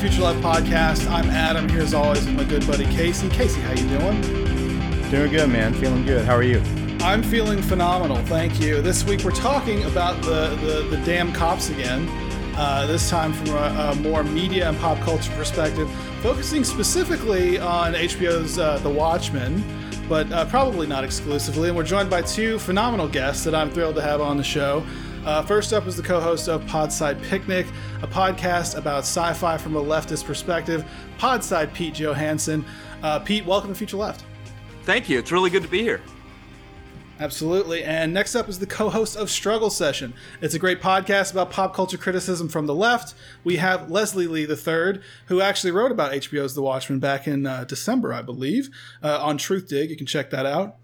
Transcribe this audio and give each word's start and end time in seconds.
Future 0.00 0.22
Left 0.22 0.40
podcast. 0.40 1.06
I'm 1.10 1.28
Adam 1.28 1.68
here 1.68 1.82
as 1.82 1.92
always 1.92 2.24
with 2.24 2.34
my 2.34 2.44
good 2.44 2.66
buddy 2.66 2.86
Casey. 2.86 3.28
Casey, 3.28 3.60
how 3.60 3.72
you 3.72 3.86
doing? 3.86 4.22
Doing 5.10 5.30
good, 5.30 5.50
man. 5.50 5.74
Feeling 5.74 6.06
good. 6.06 6.24
How 6.24 6.34
are 6.34 6.42
you? 6.42 6.62
I'm 7.00 7.22
feeling 7.22 7.60
phenomenal. 7.60 8.16
Thank 8.24 8.58
you. 8.62 8.80
This 8.80 9.04
week 9.04 9.24
we're 9.24 9.30
talking 9.32 9.84
about 9.84 10.22
the 10.22 10.56
the, 10.64 10.96
the 10.96 11.04
damn 11.04 11.34
cops 11.34 11.68
again. 11.68 12.08
Uh, 12.56 12.86
this 12.86 13.10
time 13.10 13.34
from 13.34 13.50
a, 13.50 13.90
a, 13.92 13.94
more 13.96 14.24
media 14.24 14.70
and 14.70 14.78
pop 14.78 14.98
culture 15.00 15.30
perspective, 15.34 15.90
focusing 16.22 16.64
specifically 16.64 17.58
on 17.58 17.92
HBO's 17.92 18.58
uh, 18.58 18.78
The 18.78 18.88
Watchmen, 18.88 19.62
but 20.08 20.32
uh, 20.32 20.46
probably 20.46 20.86
not 20.86 21.04
exclusively. 21.04 21.68
And 21.68 21.76
we're 21.76 21.84
joined 21.84 22.08
by 22.08 22.22
two 22.22 22.58
phenomenal 22.58 23.06
guests 23.06 23.44
that 23.44 23.54
I'm 23.54 23.70
thrilled 23.70 23.96
to 23.96 24.02
have 24.02 24.22
on 24.22 24.38
the 24.38 24.44
show. 24.44 24.82
Uh, 25.24 25.42
first 25.42 25.74
up 25.74 25.86
is 25.86 25.96
the 25.96 26.02
co 26.02 26.18
host 26.18 26.48
of 26.48 26.62
Podside 26.62 27.22
Picnic, 27.24 27.66
a 28.02 28.06
podcast 28.06 28.76
about 28.76 29.00
sci 29.00 29.32
fi 29.34 29.58
from 29.58 29.76
a 29.76 29.82
leftist 29.82 30.24
perspective. 30.24 30.84
Podside 31.18 31.74
Pete 31.74 31.94
Johannsen. 31.94 32.64
Uh, 33.02 33.18
Pete, 33.18 33.44
welcome 33.44 33.70
to 33.70 33.74
Future 33.74 33.98
Left. 33.98 34.24
Thank 34.84 35.10
you. 35.10 35.18
It's 35.18 35.30
really 35.30 35.50
good 35.50 35.62
to 35.62 35.68
be 35.68 35.82
here. 35.82 36.00
Absolutely. 37.18 37.84
And 37.84 38.14
next 38.14 38.34
up 38.34 38.48
is 38.48 38.58
the 38.58 38.66
co 38.66 38.88
host 38.88 39.14
of 39.14 39.28
Struggle 39.28 39.68
Session. 39.68 40.14
It's 40.40 40.54
a 40.54 40.58
great 40.58 40.80
podcast 40.80 41.32
about 41.32 41.50
pop 41.50 41.74
culture 41.74 41.98
criticism 41.98 42.48
from 42.48 42.66
the 42.66 42.74
left. 42.74 43.14
We 43.44 43.56
have 43.56 43.90
Leslie 43.90 44.26
Lee 44.26 44.48
III, 44.48 45.02
who 45.26 45.42
actually 45.42 45.72
wrote 45.72 45.92
about 45.92 46.12
HBO's 46.12 46.54
The 46.54 46.62
Watchmen 46.62 46.98
back 46.98 47.28
in 47.28 47.46
uh, 47.46 47.64
December, 47.64 48.14
I 48.14 48.22
believe, 48.22 48.70
uh, 49.02 49.18
on 49.20 49.36
Truthdig. 49.36 49.90
You 49.90 49.98
can 49.98 50.06
check 50.06 50.30
that 50.30 50.46
out. 50.46 50.76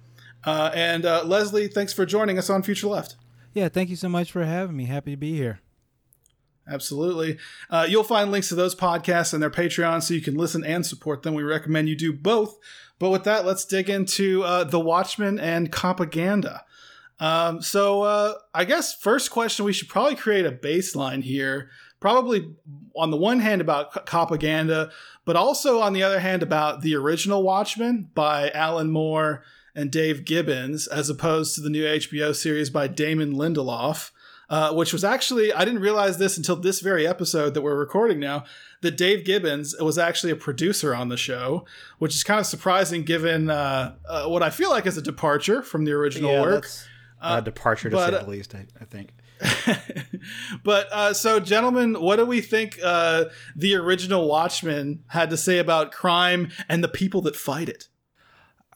Uh, 0.44 0.70
and 0.74 1.06
uh, 1.06 1.24
Leslie, 1.24 1.68
thanks 1.68 1.94
for 1.94 2.04
joining 2.04 2.36
us 2.36 2.50
on 2.50 2.62
Future 2.62 2.88
Left. 2.88 3.16
Yeah, 3.56 3.70
thank 3.70 3.88
you 3.88 3.96
so 3.96 4.10
much 4.10 4.30
for 4.30 4.44
having 4.44 4.76
me. 4.76 4.84
Happy 4.84 5.12
to 5.12 5.16
be 5.16 5.34
here. 5.34 5.60
Absolutely. 6.68 7.38
Uh, 7.70 7.86
you'll 7.88 8.04
find 8.04 8.30
links 8.30 8.50
to 8.50 8.54
those 8.54 8.74
podcasts 8.74 9.32
and 9.32 9.42
their 9.42 9.48
Patreon 9.48 10.02
so 10.02 10.12
you 10.12 10.20
can 10.20 10.34
listen 10.34 10.62
and 10.62 10.84
support 10.84 11.22
them. 11.22 11.32
We 11.32 11.42
recommend 11.42 11.88
you 11.88 11.96
do 11.96 12.12
both. 12.12 12.58
But 12.98 13.08
with 13.08 13.24
that, 13.24 13.46
let's 13.46 13.64
dig 13.64 13.88
into 13.88 14.42
uh, 14.42 14.64
The 14.64 14.78
Watchmen 14.78 15.40
and 15.40 15.72
propaganda. 15.72 16.66
Um, 17.18 17.62
so, 17.62 18.02
uh, 18.02 18.34
I 18.52 18.66
guess 18.66 18.92
first 18.92 19.30
question 19.30 19.64
we 19.64 19.72
should 19.72 19.88
probably 19.88 20.16
create 20.16 20.44
a 20.44 20.52
baseline 20.52 21.22
here. 21.22 21.70
Probably 21.98 22.54
on 22.94 23.10
the 23.10 23.16
one 23.16 23.40
hand 23.40 23.62
about 23.62 24.04
propaganda, 24.04 24.90
but 25.24 25.34
also 25.34 25.80
on 25.80 25.94
the 25.94 26.02
other 26.02 26.20
hand 26.20 26.42
about 26.42 26.82
the 26.82 26.94
original 26.94 27.42
Watchmen 27.42 28.10
by 28.14 28.50
Alan 28.50 28.90
Moore 28.90 29.44
and 29.76 29.92
Dave 29.92 30.24
Gibbons, 30.24 30.88
as 30.88 31.10
opposed 31.10 31.54
to 31.54 31.60
the 31.60 31.68
new 31.68 31.84
HBO 31.84 32.34
series 32.34 32.70
by 32.70 32.88
Damon 32.88 33.34
Lindelof, 33.34 34.10
uh, 34.48 34.72
which 34.72 34.92
was 34.92 35.04
actually, 35.04 35.52
I 35.52 35.64
didn't 35.64 35.82
realize 35.82 36.16
this 36.18 36.38
until 36.38 36.56
this 36.56 36.80
very 36.80 37.06
episode 37.06 37.52
that 37.54 37.60
we're 37.60 37.76
recording 37.76 38.18
now, 38.18 38.44
that 38.80 38.96
Dave 38.96 39.24
Gibbons 39.24 39.74
was 39.78 39.98
actually 39.98 40.32
a 40.32 40.36
producer 40.36 40.94
on 40.94 41.10
the 41.10 41.16
show, 41.18 41.66
which 41.98 42.14
is 42.14 42.24
kind 42.24 42.40
of 42.40 42.46
surprising 42.46 43.04
given 43.04 43.50
uh, 43.50 43.94
uh, 44.08 44.26
what 44.26 44.42
I 44.42 44.50
feel 44.50 44.70
like 44.70 44.86
is 44.86 44.96
a 44.96 45.02
departure 45.02 45.62
from 45.62 45.84
the 45.84 45.92
original 45.92 46.32
yeah, 46.32 46.40
work. 46.40 46.68
a 47.20 47.42
departure 47.42 47.90
to 47.90 47.96
but, 47.96 48.14
say 48.14 48.24
the 48.24 48.30
least, 48.30 48.54
I, 48.54 48.66
I 48.80 48.84
think. 48.86 49.12
but 50.64 50.90
uh, 50.90 51.12
so, 51.12 51.38
gentlemen, 51.38 52.00
what 52.00 52.16
do 52.16 52.24
we 52.24 52.40
think 52.40 52.78
uh, 52.82 53.26
the 53.54 53.74
original 53.74 54.26
Watchmen 54.26 55.04
had 55.08 55.28
to 55.28 55.36
say 55.36 55.58
about 55.58 55.92
crime 55.92 56.50
and 56.68 56.82
the 56.82 56.88
people 56.88 57.20
that 57.22 57.36
fight 57.36 57.68
it? 57.68 57.88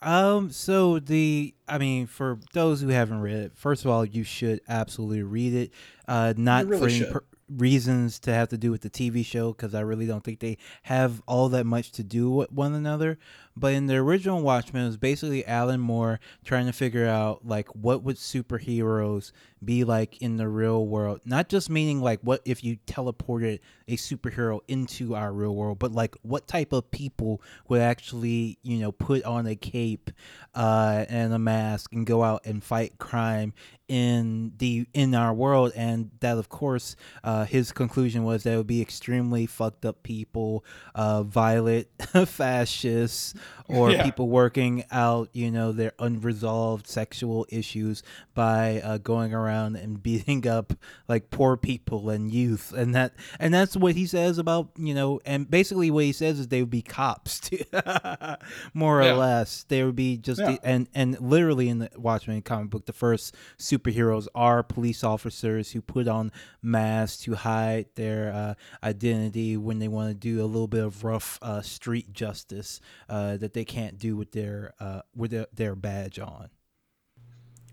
Um, 0.02 0.50
so 0.50 0.98
the 0.98 1.54
I 1.68 1.78
mean, 1.78 2.06
for 2.06 2.38
those 2.52 2.80
who 2.80 2.88
haven't 2.88 3.20
read 3.20 3.36
it, 3.36 3.52
first 3.54 3.84
of 3.84 3.90
all, 3.90 4.04
you 4.04 4.24
should 4.24 4.60
absolutely 4.68 5.22
read 5.22 5.54
it. 5.54 5.70
Uh, 6.08 6.34
not 6.36 6.66
really 6.66 6.80
for 6.80 7.04
any 7.04 7.12
per- 7.12 7.24
reasons 7.50 8.18
to 8.20 8.32
have 8.32 8.48
to 8.48 8.56
do 8.56 8.70
with 8.70 8.80
the 8.82 8.90
TV 8.90 9.24
show 9.24 9.52
because 9.52 9.74
I 9.74 9.80
really 9.80 10.06
don't 10.06 10.22
think 10.22 10.40
they 10.40 10.56
have 10.84 11.20
all 11.26 11.48
that 11.50 11.66
much 11.66 11.92
to 11.92 12.02
do 12.02 12.30
with 12.30 12.52
one 12.52 12.74
another. 12.74 13.18
But 13.56 13.74
in 13.74 13.86
the 13.86 13.96
original 13.96 14.42
Watchmen, 14.42 14.84
it 14.84 14.86
was 14.86 14.96
basically 14.96 15.46
Alan 15.46 15.80
Moore 15.80 16.20
trying 16.44 16.66
to 16.66 16.72
figure 16.72 17.06
out 17.06 17.46
like 17.46 17.68
what 17.68 18.02
would 18.02 18.16
superheroes 18.16 19.32
be 19.62 19.84
like 19.84 20.22
in 20.22 20.36
the 20.36 20.48
real 20.48 20.86
world. 20.86 21.20
Not 21.24 21.48
just 21.48 21.68
meaning 21.68 22.00
like 22.00 22.20
what 22.22 22.40
if 22.44 22.64
you 22.64 22.78
teleported 22.86 23.60
a 23.88 23.96
superhero 23.96 24.60
into 24.68 25.14
our 25.14 25.32
real 25.32 25.54
world, 25.54 25.78
but 25.78 25.92
like 25.92 26.16
what 26.22 26.46
type 26.46 26.72
of 26.72 26.90
people 26.90 27.42
would 27.68 27.80
actually, 27.80 28.58
you 28.62 28.78
know, 28.78 28.92
put 28.92 29.24
on 29.24 29.46
a 29.46 29.56
cape 29.56 30.10
uh, 30.54 31.04
and 31.08 31.32
a 31.32 31.38
mask 31.38 31.92
and 31.92 32.06
go 32.06 32.22
out 32.22 32.46
and 32.46 32.62
fight 32.62 32.98
crime 32.98 33.52
in 33.90 34.52
the 34.58 34.86
in 34.94 35.16
our 35.16 35.34
world 35.34 35.72
and 35.74 36.12
that 36.20 36.38
of 36.38 36.48
course 36.48 36.94
uh, 37.24 37.44
his 37.44 37.72
conclusion 37.72 38.22
was 38.22 38.44
that 38.44 38.52
it 38.52 38.56
would 38.56 38.66
be 38.68 38.80
extremely 38.80 39.46
fucked 39.46 39.84
up 39.84 40.00
people 40.04 40.64
uh, 40.94 41.24
violent 41.24 41.88
fascists 42.26 43.34
or 43.68 43.90
yeah. 43.90 44.02
people 44.02 44.28
working 44.28 44.84
out, 44.90 45.28
you 45.32 45.50
know, 45.50 45.72
their 45.72 45.92
unresolved 45.98 46.86
sexual 46.86 47.46
issues 47.50 48.02
by 48.34 48.80
uh, 48.80 48.98
going 48.98 49.32
around 49.32 49.76
and 49.76 50.02
beating 50.10 50.46
up 50.46 50.72
like 51.08 51.30
poor 51.30 51.56
people 51.56 52.10
and 52.10 52.32
youth, 52.32 52.72
and 52.72 52.94
that 52.94 53.14
and 53.38 53.52
that's 53.52 53.76
what 53.76 53.94
he 53.94 54.06
says 54.06 54.38
about 54.38 54.70
you 54.76 54.94
know, 54.94 55.20
and 55.24 55.50
basically 55.50 55.90
what 55.90 56.04
he 56.04 56.12
says 56.12 56.38
is 56.38 56.48
they 56.48 56.60
would 56.60 56.70
be 56.70 56.82
cops, 56.82 57.40
too, 57.40 57.64
more 58.74 59.02
yeah. 59.02 59.10
or 59.10 59.14
less. 59.14 59.64
They 59.68 59.84
would 59.84 59.96
be 59.96 60.16
just 60.16 60.40
yeah. 60.40 60.52
the, 60.52 60.60
and 60.64 60.88
and 60.94 61.20
literally 61.20 61.68
in 61.68 61.78
the 61.78 61.90
Watchmen 61.96 62.42
comic 62.42 62.70
book, 62.70 62.86
the 62.86 62.92
first 62.92 63.34
superheroes 63.58 64.26
are 64.34 64.62
police 64.62 65.04
officers 65.04 65.72
who 65.72 65.80
put 65.80 66.08
on 66.08 66.32
masks 66.62 67.22
to 67.24 67.34
hide 67.34 67.86
their 67.94 68.32
uh, 68.32 68.54
identity 68.82 69.56
when 69.56 69.78
they 69.78 69.88
want 69.88 70.08
to 70.08 70.14
do 70.14 70.42
a 70.42 70.46
little 70.46 70.68
bit 70.68 70.84
of 70.84 71.04
rough 71.04 71.38
uh, 71.42 71.60
street 71.62 72.12
justice 72.12 72.80
uh, 73.08 73.29
that 73.36 73.54
they 73.54 73.60
they 73.60 73.64
can't 73.66 73.98
do 73.98 74.16
with 74.16 74.32
their 74.32 74.72
uh, 74.80 75.02
with 75.14 75.32
their, 75.32 75.46
their 75.52 75.74
badge 75.74 76.18
on. 76.18 76.48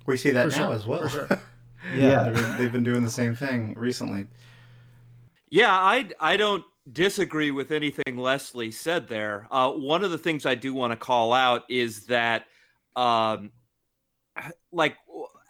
We 0.05 0.17
see 0.17 0.31
that 0.31 0.51
For 0.51 0.59
now 0.59 0.67
sure. 0.67 0.75
as 0.75 0.85
well. 0.85 1.07
Sure. 1.07 1.27
yeah, 1.95 2.29
yeah. 2.29 2.55
they've 2.57 2.71
been 2.71 2.83
doing 2.83 3.03
the 3.03 3.09
same 3.09 3.35
thing 3.35 3.73
recently. 3.77 4.27
Yeah, 5.49 5.71
I 5.71 6.09
I 6.19 6.35
don't 6.35 6.65
disagree 6.91 7.51
with 7.51 7.71
anything 7.71 8.17
Leslie 8.17 8.71
said 8.71 9.07
there. 9.07 9.47
Uh, 9.49 9.71
one 9.71 10.03
of 10.03 10.11
the 10.11 10.17
things 10.17 10.45
I 10.45 10.55
do 10.55 10.73
want 10.73 10.91
to 10.91 10.97
call 10.97 11.31
out 11.31 11.63
is 11.69 12.07
that, 12.07 12.45
um, 12.97 13.51
like 14.73 14.97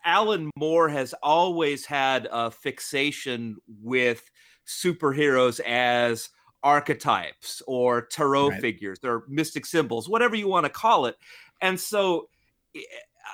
Alan 0.06 0.52
Moore 0.56 0.90
has 0.90 1.16
always 1.24 1.86
had 1.88 2.28
a 2.32 2.52
fixation 2.52 3.58
with 3.82 4.30
superheroes 4.68 5.60
as 5.62 6.30
archetypes 6.68 7.62
or 7.66 8.02
tarot 8.02 8.50
right. 8.50 8.60
figures 8.60 9.00
or 9.02 9.24
mystic 9.30 9.66
symbols, 9.66 10.10
whatever 10.10 10.36
you 10.36 10.50
want 10.50 10.66
to 10.66 10.70
call 10.70 11.06
it. 11.06 11.16
And 11.62 11.80
so 11.80 12.28
eh, 12.76 12.82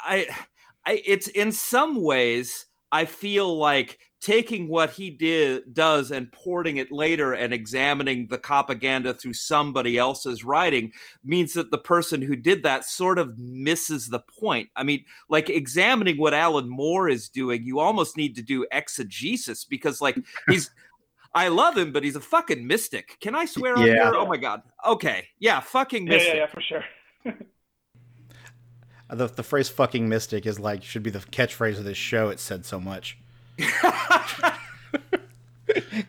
I, 0.05 0.27
I 0.85 1.01
it's 1.03 1.27
in 1.29 1.51
some 1.51 2.03
ways 2.03 2.67
I 2.91 3.05
feel 3.05 3.57
like 3.57 3.97
taking 4.22 4.67
what 4.67 4.91
he 4.91 5.09
did 5.09 5.73
does 5.73 6.11
and 6.11 6.31
porting 6.31 6.77
it 6.77 6.91
later 6.91 7.33
and 7.33 7.53
examining 7.53 8.27
the 8.27 8.38
propaganda 8.38 9.16
through 9.16 9.33
somebody 9.33 9.97
else's 9.97 10.45
writing 10.45 10.91
means 11.25 11.53
that 11.53 11.72
the 11.72 11.77
person 11.77 12.22
who 12.22 12.35
did 12.35 12.61
that 12.63 12.85
sort 12.85 13.17
of 13.17 13.38
misses 13.38 14.07
the 14.07 14.22
point. 14.39 14.69
I 14.75 14.83
mean, 14.83 15.03
like 15.27 15.49
examining 15.49 16.17
what 16.17 16.35
Alan 16.35 16.69
Moore 16.69 17.09
is 17.09 17.29
doing, 17.29 17.63
you 17.63 17.79
almost 17.79 18.16
need 18.16 18.35
to 18.35 18.43
do 18.43 18.66
exegesis 18.72 19.66
because 19.66 19.99
like 20.01 20.17
he's 20.47 20.69
I 21.33 21.47
love 21.47 21.77
him, 21.77 21.91
but 21.91 22.03
he's 22.03 22.16
a 22.16 22.21
fucking 22.21 22.67
mystic. 22.67 23.17
Can 23.19 23.35
I 23.35 23.45
swear 23.45 23.75
on 23.75 23.85
yeah. 23.85 23.94
here? 23.94 24.13
Oh 24.16 24.27
my 24.27 24.38
god. 24.38 24.61
Okay. 24.85 25.27
Yeah, 25.39 25.61
fucking 25.61 26.05
mystic. 26.05 26.27
Yeah, 26.27 26.35
yeah, 26.35 26.41
yeah 26.41 26.47
for 26.47 26.61
sure. 26.61 26.85
the 29.09 29.27
the 29.27 29.43
phrase 29.43 29.69
"fucking 29.69 30.08
mystic" 30.08 30.46
is 30.46 30.59
like 30.59 30.84
should 30.84 31.03
be 31.03 31.09
the 31.09 31.19
catchphrase 31.19 31.78
of 31.78 31.85
this 31.85 31.97
show. 31.97 32.29
It 32.29 32.40
said 32.40 32.66
so 32.66 32.79
much. 32.79 33.17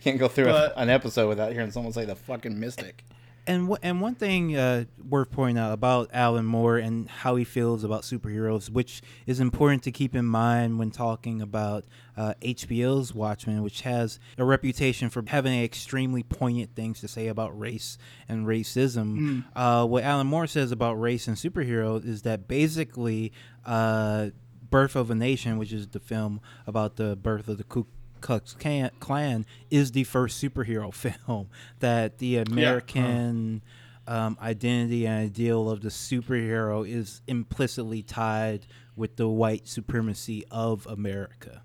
Can't 0.02 0.18
go 0.18 0.28
through 0.28 0.46
but, 0.46 0.72
a, 0.72 0.78
an 0.78 0.90
episode 0.90 1.28
without 1.28 1.52
hearing 1.52 1.70
someone 1.70 1.92
say 1.92 2.04
the 2.04 2.16
fucking 2.16 2.58
mystic. 2.58 3.04
And 3.46 3.64
w- 3.64 3.78
and 3.82 4.00
one 4.00 4.14
thing 4.14 4.56
uh, 4.56 4.84
worth 5.06 5.30
pointing 5.30 5.62
out 5.62 5.72
about 5.72 6.10
Alan 6.12 6.46
Moore 6.46 6.78
and 6.78 7.08
how 7.08 7.36
he 7.36 7.44
feels 7.44 7.84
about 7.84 8.02
superheroes, 8.02 8.70
which 8.70 9.02
is 9.26 9.38
important 9.40 9.82
to 9.82 9.92
keep 9.92 10.14
in 10.14 10.24
mind 10.24 10.78
when 10.78 10.90
talking 10.90 11.42
about 11.42 11.84
uh, 12.16 12.34
HBO's 12.40 13.14
Watchmen, 13.14 13.62
which 13.62 13.82
has 13.82 14.18
a 14.38 14.44
reputation 14.44 15.10
for 15.10 15.22
having 15.26 15.62
extremely 15.62 16.22
poignant 16.22 16.74
things 16.74 17.00
to 17.00 17.08
say 17.08 17.26
about 17.26 17.58
race 17.58 17.98
and 18.28 18.46
racism. 18.46 19.18
Mm. 19.18 19.44
Uh, 19.54 19.86
what 19.86 20.04
Alan 20.04 20.26
Moore 20.26 20.46
says 20.46 20.72
about 20.72 20.94
race 20.94 21.28
and 21.28 21.36
superheroes 21.36 22.06
is 22.06 22.22
that 22.22 22.48
basically, 22.48 23.32
uh, 23.66 24.30
Birth 24.70 24.96
of 24.96 25.08
a 25.08 25.14
Nation, 25.14 25.56
which 25.56 25.72
is 25.72 25.86
the 25.88 26.00
film 26.00 26.40
about 26.66 26.96
the 26.96 27.14
birth 27.14 27.46
of 27.46 27.58
the 27.58 27.64
Ku 27.64 27.86
Klux 28.24 28.56
Klan 29.00 29.44
is 29.70 29.92
the 29.92 30.04
first 30.04 30.42
superhero 30.42 30.92
film 31.26 31.48
that 31.80 32.18
the 32.18 32.38
American 32.38 33.60
yeah. 34.08 34.26
um, 34.26 34.38
identity 34.40 35.06
and 35.06 35.26
ideal 35.26 35.68
of 35.68 35.82
the 35.82 35.90
superhero 35.90 36.88
is 36.88 37.20
implicitly 37.26 38.02
tied 38.02 38.66
with 38.96 39.16
the 39.16 39.28
white 39.28 39.68
supremacy 39.68 40.42
of 40.50 40.86
America. 40.86 41.62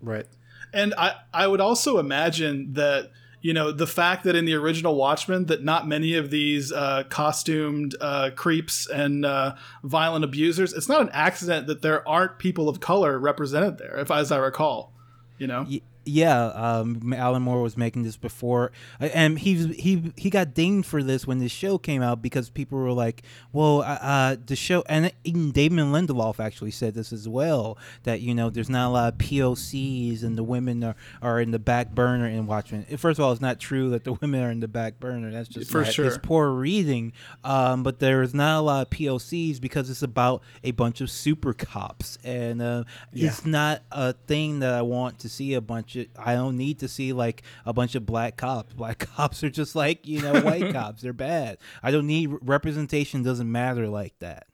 Right. 0.00 0.26
And 0.72 0.92
I, 0.98 1.14
I 1.32 1.46
would 1.46 1.60
also 1.60 1.98
imagine 1.98 2.72
that 2.72 3.12
you 3.40 3.54
know 3.54 3.70
the 3.70 3.86
fact 3.86 4.24
that 4.24 4.34
in 4.34 4.44
the 4.44 4.54
original 4.54 4.96
Watchmen 4.96 5.46
that 5.46 5.62
not 5.62 5.86
many 5.86 6.14
of 6.14 6.30
these 6.30 6.72
uh, 6.72 7.04
costumed 7.08 7.94
uh, 8.00 8.30
creeps 8.34 8.88
and 8.88 9.24
uh, 9.24 9.54
violent 9.84 10.24
abusers. 10.24 10.72
It's 10.72 10.88
not 10.88 11.02
an 11.02 11.10
accident 11.12 11.68
that 11.68 11.82
there 11.82 12.06
aren't 12.08 12.40
people 12.40 12.68
of 12.68 12.80
color 12.80 13.20
represented 13.20 13.78
there, 13.78 13.98
if 13.98 14.10
as 14.10 14.32
I 14.32 14.38
recall. 14.38 14.95
You 15.38 15.46
know 15.46 15.66
yeah, 16.06 16.46
um, 16.46 17.12
Alan 17.12 17.42
Moore 17.42 17.62
was 17.62 17.76
making 17.76 18.04
this 18.04 18.16
before, 18.16 18.70
and 19.00 19.38
he 19.38 19.66
he 19.74 20.12
he 20.16 20.30
got 20.30 20.54
dinged 20.54 20.86
for 20.86 21.02
this 21.02 21.26
when 21.26 21.38
the 21.38 21.48
show 21.48 21.78
came 21.78 22.00
out 22.00 22.22
because 22.22 22.48
people 22.48 22.78
were 22.78 22.92
like, 22.92 23.22
"Well, 23.52 23.80
uh, 23.82 23.98
uh 24.00 24.36
the 24.46 24.54
show," 24.54 24.84
and 24.88 25.12
Damon 25.24 25.92
Lindelof 25.92 26.38
actually 26.38 26.70
said 26.70 26.94
this 26.94 27.12
as 27.12 27.28
well 27.28 27.76
that 28.04 28.20
you 28.20 28.34
know 28.34 28.50
there's 28.50 28.70
not 28.70 28.88
a 28.88 28.90
lot 28.90 29.12
of 29.12 29.18
POCs 29.18 30.22
and 30.22 30.38
the 30.38 30.44
women 30.44 30.84
are, 30.84 30.96
are 31.20 31.40
in 31.40 31.50
the 31.50 31.58
back 31.58 31.92
burner 31.92 32.28
in 32.28 32.46
Watchmen. 32.46 32.84
First 32.96 33.18
of 33.18 33.24
all, 33.24 33.32
it's 33.32 33.40
not 33.40 33.58
true 33.58 33.90
that 33.90 34.04
the 34.04 34.12
women 34.20 34.42
are 34.42 34.50
in 34.50 34.60
the 34.60 34.68
back 34.68 35.00
burner. 35.00 35.32
That's 35.32 35.48
just 35.48 35.70
for 35.70 35.82
not, 35.82 35.92
sure. 35.92 36.06
It's 36.06 36.18
poor 36.18 36.50
reading, 36.50 37.12
um, 37.42 37.82
but 37.82 37.98
there 37.98 38.22
is 38.22 38.32
not 38.32 38.60
a 38.60 38.62
lot 38.62 38.82
of 38.82 38.90
POCs 38.90 39.60
because 39.60 39.90
it's 39.90 40.02
about 40.02 40.42
a 40.62 40.70
bunch 40.70 41.00
of 41.00 41.10
super 41.10 41.52
cops, 41.52 42.16
and 42.22 42.62
uh, 42.62 42.84
yeah. 43.12 43.26
it's 43.26 43.44
not 43.44 43.82
a 43.90 44.12
thing 44.12 44.60
that 44.60 44.72
I 44.72 44.82
want 44.82 45.18
to 45.20 45.28
see 45.28 45.54
a 45.54 45.60
bunch 45.60 45.95
I 46.18 46.34
don't 46.34 46.56
need 46.56 46.80
to 46.80 46.88
see 46.88 47.12
like 47.12 47.42
a 47.64 47.72
bunch 47.72 47.94
of 47.94 48.06
black 48.06 48.36
cops. 48.36 48.72
Black 48.76 48.98
cops 48.98 49.42
are 49.42 49.50
just 49.50 49.74
like 49.74 50.06
you 50.06 50.20
know 50.20 50.40
white 50.40 50.72
cops. 50.72 51.02
They're 51.02 51.12
bad. 51.12 51.58
I 51.82 51.90
don't 51.90 52.06
need 52.06 52.30
representation. 52.42 53.22
Doesn't 53.22 53.50
matter 53.50 53.88
like 53.88 54.18
that. 54.20 54.46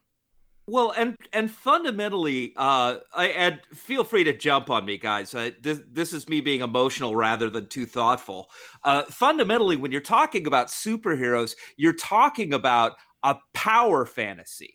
Well, 0.68 0.92
and 0.96 1.16
and 1.32 1.50
fundamentally, 1.50 2.52
uh, 2.56 2.98
I 3.12 3.26
and 3.28 3.60
feel 3.74 4.04
free 4.04 4.24
to 4.24 4.32
jump 4.32 4.70
on 4.70 4.84
me, 4.84 4.96
guys. 4.96 5.34
Uh, 5.34 5.50
this 5.60 5.80
this 5.90 6.12
is 6.12 6.28
me 6.28 6.40
being 6.40 6.60
emotional 6.60 7.16
rather 7.16 7.50
than 7.50 7.66
too 7.66 7.84
thoughtful. 7.84 8.48
Uh, 8.84 9.02
fundamentally, 9.04 9.76
when 9.76 9.90
you're 9.90 10.00
talking 10.00 10.46
about 10.46 10.68
superheroes, 10.68 11.56
you're 11.76 11.92
talking 11.92 12.54
about 12.54 12.92
a 13.24 13.36
power 13.54 14.06
fantasy 14.06 14.74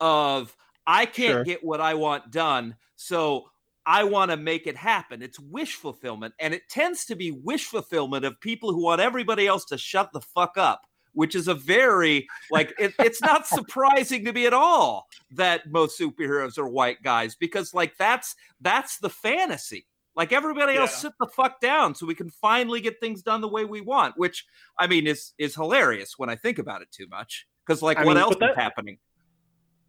of 0.00 0.54
I 0.86 1.06
can't 1.06 1.32
sure. 1.32 1.44
get 1.44 1.64
what 1.64 1.80
I 1.80 1.94
want 1.94 2.30
done, 2.30 2.76
so 2.96 3.46
I 3.86 4.04
want 4.04 4.30
to 4.30 4.36
make 4.36 4.66
it 4.66 4.76
happen. 4.76 5.22
It's 5.22 5.40
wish 5.40 5.74
fulfillment. 5.74 6.34
And 6.38 6.54
it 6.54 6.68
tends 6.68 7.04
to 7.06 7.16
be 7.16 7.30
wish 7.30 7.66
fulfillment 7.66 8.24
of 8.24 8.40
people 8.40 8.72
who 8.72 8.82
want 8.82 9.00
everybody 9.00 9.46
else 9.46 9.64
to 9.66 9.78
shut 9.78 10.12
the 10.12 10.20
fuck 10.20 10.56
up, 10.56 10.86
which 11.12 11.34
is 11.34 11.48
a 11.48 11.54
very, 11.54 12.26
like, 12.50 12.72
it, 12.78 12.94
it's 12.98 13.20
not 13.20 13.46
surprising 13.48 14.24
to 14.24 14.32
me 14.32 14.46
at 14.46 14.54
all 14.54 15.08
that 15.32 15.70
most 15.70 15.98
superheroes 15.98 16.58
are 16.58 16.68
white 16.68 17.02
guys 17.02 17.34
because, 17.34 17.74
like, 17.74 17.96
that's 17.98 18.36
that's 18.60 18.98
the 18.98 19.10
fantasy. 19.10 19.86
Like 20.14 20.32
everybody 20.32 20.76
else, 20.76 20.94
sit 20.94 21.12
the 21.18 21.26
fuck 21.26 21.58
down 21.60 21.94
so 21.94 22.04
we 22.04 22.14
can 22.14 22.28
finally 22.28 22.82
get 22.82 23.00
things 23.00 23.22
done 23.22 23.40
the 23.40 23.48
way 23.48 23.64
we 23.64 23.80
want. 23.80 24.18
Which 24.18 24.44
I 24.78 24.86
mean 24.86 25.06
is 25.06 25.32
is 25.38 25.54
hilarious 25.54 26.18
when 26.18 26.28
I 26.28 26.36
think 26.36 26.58
about 26.58 26.82
it 26.82 26.88
too 26.90 27.06
much. 27.08 27.46
Because 27.66 27.80
like, 27.80 27.96
I 27.96 28.04
what 28.04 28.14
mean, 28.14 28.22
else 28.22 28.36
that, 28.40 28.50
is 28.50 28.56
happening? 28.56 28.98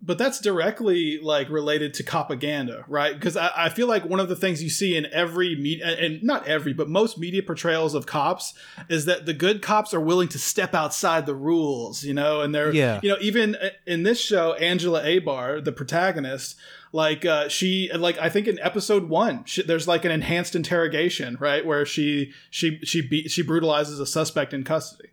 But 0.05 0.17
that's 0.17 0.39
directly 0.39 1.17
like 1.19 1.49
related 1.49 1.93
to 1.93 2.03
propaganda, 2.03 2.83
right? 2.89 3.13
Because 3.13 3.37
I, 3.37 3.51
I, 3.55 3.69
feel 3.69 3.87
like 3.87 4.03
one 4.03 4.19
of 4.19 4.27
the 4.27 4.35
things 4.35 4.61
you 4.61 4.69
see 4.69 4.97
in 4.97 5.05
every 5.13 5.55
media, 5.55 5.87
and 5.87 6.21
not 6.21 6.45
every, 6.45 6.73
but 6.73 6.89
most 6.89 7.17
media 7.17 7.41
portrayals 7.41 7.95
of 7.95 8.05
cops 8.05 8.53
is 8.89 9.05
that 9.05 9.25
the 9.25 9.33
good 9.33 9.61
cops 9.61 9.93
are 9.93 10.01
willing 10.01 10.27
to 10.29 10.37
step 10.37 10.75
outside 10.75 11.25
the 11.25 11.33
rules, 11.33 12.03
you 12.03 12.13
know, 12.13 12.41
and 12.41 12.53
they're, 12.53 12.73
yeah. 12.73 12.99
you 13.01 13.09
know, 13.09 13.17
even 13.21 13.55
in 13.87 14.03
this 14.03 14.19
show, 14.19 14.53
Angela 14.55 15.01
Abar, 15.03 15.63
the 15.63 15.71
protagonist, 15.71 16.57
like 16.91 17.25
uh, 17.25 17.47
she, 17.47 17.89
like 17.95 18.19
I 18.19 18.29
think 18.29 18.47
in 18.47 18.59
episode 18.59 19.07
one, 19.07 19.45
she, 19.45 19.63
there's 19.63 19.87
like 19.87 20.03
an 20.03 20.11
enhanced 20.11 20.53
interrogation, 20.53 21.37
right, 21.39 21.65
where 21.65 21.85
she 21.85 22.33
she 22.51 22.79
she 22.83 23.01
be, 23.01 23.27
she 23.27 23.41
brutalizes 23.41 23.99
a 23.99 24.05
suspect 24.05 24.53
in 24.53 24.63
custody. 24.63 25.09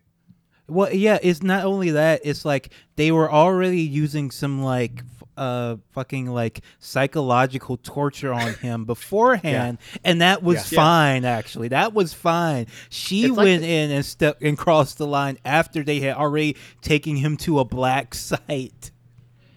Well, 0.71 0.93
yeah, 0.93 1.19
it's 1.21 1.43
not 1.43 1.65
only 1.65 1.91
that, 1.91 2.21
it's 2.23 2.45
like 2.45 2.69
they 2.95 3.11
were 3.11 3.29
already 3.29 3.81
using 3.81 4.31
some 4.31 4.63
like 4.63 5.03
uh 5.37 5.77
fucking 5.91 6.27
like 6.27 6.61
psychological 6.79 7.77
torture 7.77 8.33
on 8.33 8.53
him 8.55 8.83
beforehand 8.85 9.77
yeah. 9.93 9.99
and 10.03 10.21
that 10.21 10.43
was 10.43 10.71
yeah. 10.71 10.75
fine 10.75 11.23
yeah. 11.23 11.31
actually 11.31 11.69
that 11.69 11.93
was 11.93 12.13
fine 12.13 12.67
she 12.89 13.23
it's 13.23 13.37
went 13.37 13.61
like 13.61 13.69
in 13.69 13.91
and 13.91 14.05
stepped 14.05 14.41
and 14.41 14.57
crossed 14.57 14.97
the 14.97 15.07
line 15.07 15.37
after 15.45 15.83
they 15.83 16.01
had 16.01 16.17
already 16.17 16.57
taken 16.81 17.15
him 17.15 17.37
to 17.37 17.59
a 17.59 17.65
black 17.65 18.13
site 18.29 18.91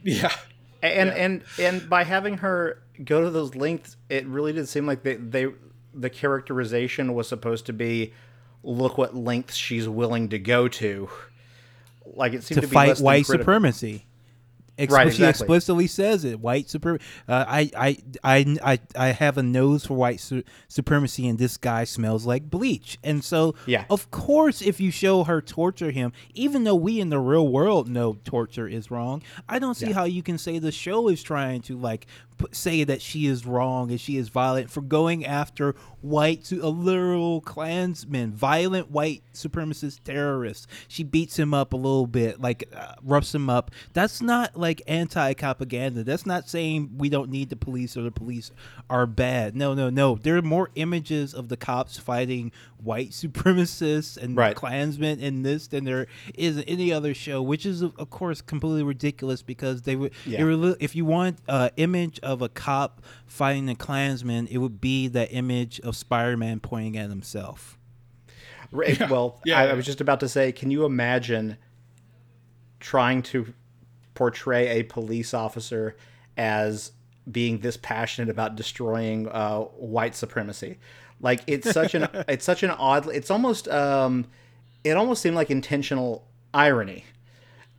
yeah 0.04 0.32
and 0.80 1.10
and 1.10 1.42
and 1.58 1.90
by 1.90 2.04
having 2.04 2.38
her 2.38 2.80
go 3.04 3.22
to 3.22 3.30
those 3.30 3.56
lengths 3.56 3.96
it 4.08 4.24
really 4.26 4.52
did 4.52 4.68
seem 4.68 4.86
like 4.86 5.02
they, 5.02 5.16
they 5.16 5.48
the 5.92 6.08
characterization 6.08 7.14
was 7.14 7.28
supposed 7.28 7.66
to 7.66 7.72
be 7.72 8.12
look 8.64 8.98
what 8.98 9.14
lengths 9.14 9.56
she's 9.56 9.88
willing 9.88 10.30
to 10.30 10.38
go 10.38 10.68
to. 10.68 11.08
Like 12.06 12.32
it 12.32 12.42
seems 12.42 12.60
to, 12.60 12.66
to 12.66 12.72
fight 12.72 12.98
white 12.98 13.26
supremacy. 13.26 14.06
Right, 14.76 14.82
exactly. 14.82 15.12
She 15.12 15.24
explicitly 15.24 15.86
says 15.86 16.24
it. 16.24 16.40
White 16.40 16.68
supremacy. 16.68 17.04
Uh, 17.28 17.44
I, 17.46 17.70
I, 17.76 17.96
I, 18.24 18.56
I, 18.64 18.80
I 18.96 19.06
have 19.12 19.38
a 19.38 19.42
nose 19.42 19.86
for 19.86 19.94
white 19.94 20.18
su- 20.18 20.42
supremacy, 20.66 21.28
and 21.28 21.38
this 21.38 21.56
guy 21.56 21.84
smells 21.84 22.26
like 22.26 22.50
bleach. 22.50 22.98
And 23.04 23.22
so, 23.22 23.54
yeah. 23.66 23.84
of 23.88 24.10
course, 24.10 24.60
if 24.60 24.80
you 24.80 24.90
show 24.90 25.22
her 25.24 25.40
torture 25.40 25.92
him, 25.92 26.12
even 26.34 26.64
though 26.64 26.74
we 26.74 27.00
in 27.00 27.10
the 27.10 27.20
real 27.20 27.46
world 27.46 27.88
know 27.88 28.18
torture 28.24 28.66
is 28.66 28.90
wrong, 28.90 29.22
I 29.48 29.60
don't 29.60 29.76
see 29.76 29.88
yeah. 29.88 29.94
how 29.94 30.04
you 30.04 30.24
can 30.24 30.38
say 30.38 30.58
the 30.58 30.72
show 30.72 31.08
is 31.08 31.22
trying 31.22 31.62
to 31.62 31.78
like 31.78 32.08
say 32.52 32.84
that 32.84 33.00
she 33.00 33.26
is 33.26 33.46
wrong 33.46 33.90
and 33.90 34.00
she 34.00 34.16
is 34.16 34.28
violent 34.28 34.70
for 34.70 34.80
going 34.80 35.24
after 35.24 35.74
white 36.04 36.52
a 36.52 36.68
literal 36.68 37.40
Klansman, 37.40 38.32
violent 38.32 38.90
white 38.90 39.22
supremacist 39.32 40.00
terrorists. 40.04 40.66
She 40.86 41.02
beats 41.02 41.38
him 41.38 41.54
up 41.54 41.72
a 41.72 41.76
little 41.76 42.06
bit, 42.06 42.40
like 42.40 42.68
uh, 42.76 42.94
roughs 43.02 43.34
him 43.34 43.48
up. 43.48 43.70
That's 43.94 44.20
not 44.20 44.56
like 44.56 44.82
anti-propaganda. 44.86 46.04
That's 46.04 46.26
not 46.26 46.48
saying 46.48 46.90
we 46.98 47.08
don't 47.08 47.30
need 47.30 47.48
the 47.48 47.56
police 47.56 47.96
or 47.96 48.02
the 48.02 48.10
police 48.10 48.50
are 48.90 49.06
bad. 49.06 49.56
No, 49.56 49.72
no, 49.72 49.88
no. 49.88 50.16
There 50.16 50.36
are 50.36 50.42
more 50.42 50.70
images 50.74 51.32
of 51.32 51.48
the 51.48 51.56
cops 51.56 51.98
fighting 51.98 52.52
white 52.76 53.10
supremacists 53.12 54.16
and 54.16 54.36
right. 54.36 54.54
Klansmen 54.54 55.20
in 55.20 55.42
this 55.42 55.68
than 55.68 55.84
there 55.84 56.06
is 56.34 56.58
in 56.58 56.64
any 56.64 56.92
other 56.92 57.14
show, 57.14 57.40
which 57.42 57.64
is 57.64 57.82
of 57.82 58.10
course 58.10 58.42
completely 58.42 58.82
ridiculous 58.82 59.42
because 59.42 59.82
they 59.82 59.96
would. 59.96 60.12
Yeah. 60.26 60.74
if 60.80 60.94
you 60.94 61.06
want 61.06 61.38
an 61.48 61.54
uh, 61.54 61.68
image 61.76 62.20
of 62.24 62.42
a 62.42 62.48
cop 62.48 63.02
fighting 63.26 63.68
a 63.68 63.74
Klansman, 63.74 64.46
it 64.48 64.58
would 64.58 64.80
be 64.80 65.08
that 65.08 65.32
image 65.32 65.80
of 65.80 65.96
Spider-Man 65.96 66.60
pointing 66.60 66.96
at 66.96 67.10
himself. 67.10 67.78
Right. 68.70 68.98
Yeah. 68.98 69.08
Well, 69.08 69.40
yeah. 69.44 69.60
I, 69.60 69.66
I 69.68 69.72
was 69.74 69.86
just 69.86 70.00
about 70.00 70.20
to 70.20 70.28
say, 70.28 70.50
can 70.50 70.70
you 70.70 70.84
imagine 70.84 71.56
trying 72.80 73.22
to 73.22 73.54
portray 74.14 74.80
a 74.80 74.82
police 74.82 75.32
officer 75.32 75.96
as 76.36 76.92
being 77.30 77.60
this 77.60 77.76
passionate 77.76 78.28
about 78.28 78.56
destroying 78.56 79.28
uh, 79.28 79.60
white 79.60 80.16
supremacy? 80.16 80.78
Like 81.20 81.42
it's 81.46 81.70
such 81.70 81.94
an 81.94 82.08
it's 82.28 82.44
such 82.44 82.62
an 82.62 82.70
odd. 82.70 83.08
It's 83.14 83.30
almost 83.30 83.68
um, 83.68 84.26
it 84.82 84.96
almost 84.96 85.22
seemed 85.22 85.36
like 85.36 85.50
intentional 85.50 86.26
irony 86.52 87.04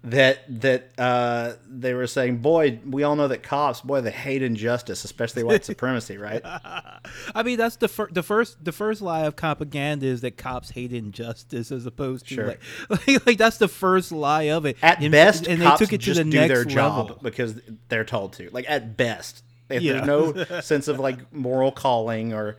that 0.05 0.61
that 0.61 0.91
uh, 0.97 1.53
they 1.67 1.93
were 1.93 2.07
saying, 2.07 2.37
"Boy, 2.37 2.79
we 2.85 3.03
all 3.03 3.15
know 3.15 3.27
that 3.27 3.43
cops, 3.43 3.81
boy, 3.81 4.01
they 4.01 4.11
hate 4.11 4.43
injustice, 4.43 5.03
especially 5.03 5.43
white 5.43 5.65
supremacy, 5.65 6.17
right?" 6.17 6.41
I 6.43 7.43
mean, 7.43 7.57
that's 7.57 7.77
the 7.77 7.87
fir- 7.87 8.09
the 8.11 8.23
first 8.23 8.63
the 8.63 8.71
first 8.71 9.01
lie 9.01 9.25
of 9.25 9.35
propaganda 9.35 10.05
is 10.05 10.21
that 10.21 10.37
cops 10.37 10.71
hate 10.71 10.93
injustice, 10.93 11.71
as 11.71 11.85
opposed 11.85 12.27
to 12.27 12.35
sure. 12.35 12.47
like, 12.47 12.61
like, 12.89 13.25
like 13.25 13.37
that's 13.37 13.57
the 13.57 13.67
first 13.67 14.11
lie 14.11 14.43
of 14.43 14.65
it. 14.65 14.77
At 14.81 15.01
and, 15.01 15.11
best, 15.11 15.47
and 15.47 15.61
they 15.61 15.75
took 15.75 15.91
it 15.91 16.01
to 16.01 16.13
the 16.13 16.23
next 16.23 16.53
their 16.53 16.65
job 16.65 17.09
level. 17.09 17.19
because 17.21 17.59
they're 17.89 18.05
told 18.05 18.33
to. 18.33 18.49
Like 18.51 18.65
at 18.69 18.95
best, 18.95 19.43
if 19.69 19.81
yeah. 19.81 19.93
there's 19.93 20.07
no 20.07 20.59
sense 20.61 20.87
of 20.87 20.99
like 20.99 21.33
moral 21.33 21.71
calling 21.71 22.33
or 22.33 22.57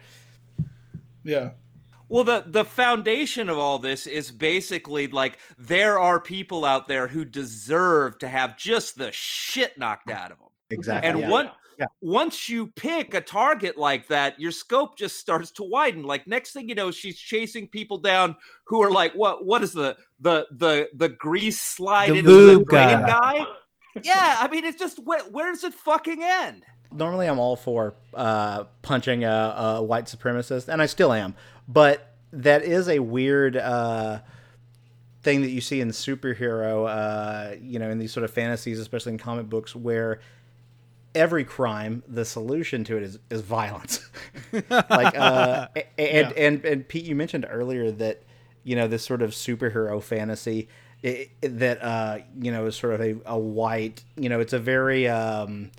yeah 1.22 1.50
well, 2.08 2.24
the 2.24 2.44
the 2.46 2.64
foundation 2.64 3.48
of 3.48 3.58
all 3.58 3.78
this 3.78 4.06
is 4.06 4.30
basically 4.30 5.08
like 5.08 5.38
there 5.58 5.98
are 5.98 6.20
people 6.20 6.64
out 6.64 6.88
there 6.88 7.08
who 7.08 7.24
deserve 7.24 8.18
to 8.18 8.28
have 8.28 8.56
just 8.56 8.96
the 8.96 9.10
shit 9.12 9.76
knocked 9.78 10.10
out 10.10 10.30
of 10.30 10.38
them. 10.38 10.48
Exactly. 10.70 11.08
And 11.08 11.20
yeah. 11.20 11.28
one 11.28 11.50
yeah. 11.78 11.86
once 12.00 12.48
you 12.48 12.68
pick 12.68 13.14
a 13.14 13.20
target 13.20 13.76
like 13.76 14.06
that, 14.08 14.38
your 14.40 14.52
scope 14.52 14.96
just 14.96 15.18
starts 15.18 15.50
to 15.52 15.64
widen. 15.64 16.04
Like 16.04 16.26
next 16.26 16.52
thing 16.52 16.68
you 16.68 16.74
know, 16.74 16.90
she's 16.90 17.18
chasing 17.18 17.66
people 17.68 17.98
down 17.98 18.36
who 18.64 18.82
are 18.82 18.90
like, 18.90 19.12
what 19.14 19.44
what 19.44 19.62
is 19.62 19.72
the 19.72 19.96
the 20.20 20.46
the 20.52 20.88
the 20.94 21.08
grease 21.08 21.60
slide 21.60 22.10
the 22.10 22.18
into 22.18 22.58
the 22.58 22.64
guy. 22.64 23.06
guy? 23.06 23.46
yeah, 24.02 24.36
I 24.38 24.48
mean, 24.48 24.64
it's 24.64 24.78
just 24.78 24.98
where, 25.04 25.22
where 25.24 25.50
does 25.50 25.64
it 25.64 25.74
fucking 25.74 26.22
end? 26.22 26.64
Normally, 26.92 27.26
I'm 27.26 27.38
all 27.38 27.56
for 27.56 27.94
uh, 28.14 28.64
punching 28.82 29.24
a, 29.24 29.28
a 29.78 29.82
white 29.82 30.04
supremacist, 30.04 30.68
and 30.68 30.80
I 30.80 30.86
still 30.86 31.12
am 31.12 31.34
but 31.68 32.12
that 32.32 32.62
is 32.62 32.88
a 32.88 32.98
weird 32.98 33.56
uh, 33.56 34.20
thing 35.22 35.42
that 35.42 35.50
you 35.50 35.60
see 35.60 35.80
in 35.80 35.88
superhero, 35.90 36.88
uh, 36.88 37.56
you 37.60 37.78
know, 37.78 37.90
in 37.90 37.98
these 37.98 38.12
sort 38.12 38.24
of 38.24 38.30
fantasies, 38.30 38.78
especially 38.78 39.12
in 39.12 39.18
comic 39.18 39.48
books, 39.48 39.74
where 39.74 40.20
every 41.14 41.44
crime, 41.44 42.02
the 42.06 42.24
solution 42.24 42.84
to 42.84 42.96
it 42.96 43.02
is, 43.02 43.18
is 43.30 43.40
violence. 43.40 44.08
like, 44.70 45.16
uh, 45.16 45.68
and, 45.74 45.84
yeah. 45.98 46.32
and, 46.36 46.64
and 46.64 46.88
Pete, 46.88 47.04
you 47.04 47.14
mentioned 47.14 47.46
earlier 47.48 47.90
that 47.90 48.22
you 48.66 48.74
know, 48.74 48.88
this 48.88 49.04
sort 49.04 49.22
of 49.22 49.30
superhero 49.30 50.02
fantasy 50.02 50.68
it, 51.00 51.30
it, 51.40 51.58
that 51.60 51.80
uh, 51.80 52.18
you 52.40 52.50
know 52.50 52.66
is 52.66 52.74
sort 52.74 52.94
of 52.94 53.00
a, 53.00 53.16
a 53.24 53.38
white, 53.38 54.02
you 54.16 54.28
know, 54.28 54.40
it's 54.40 54.52
a 54.52 54.58
very 54.58 55.06
um, 55.06 55.70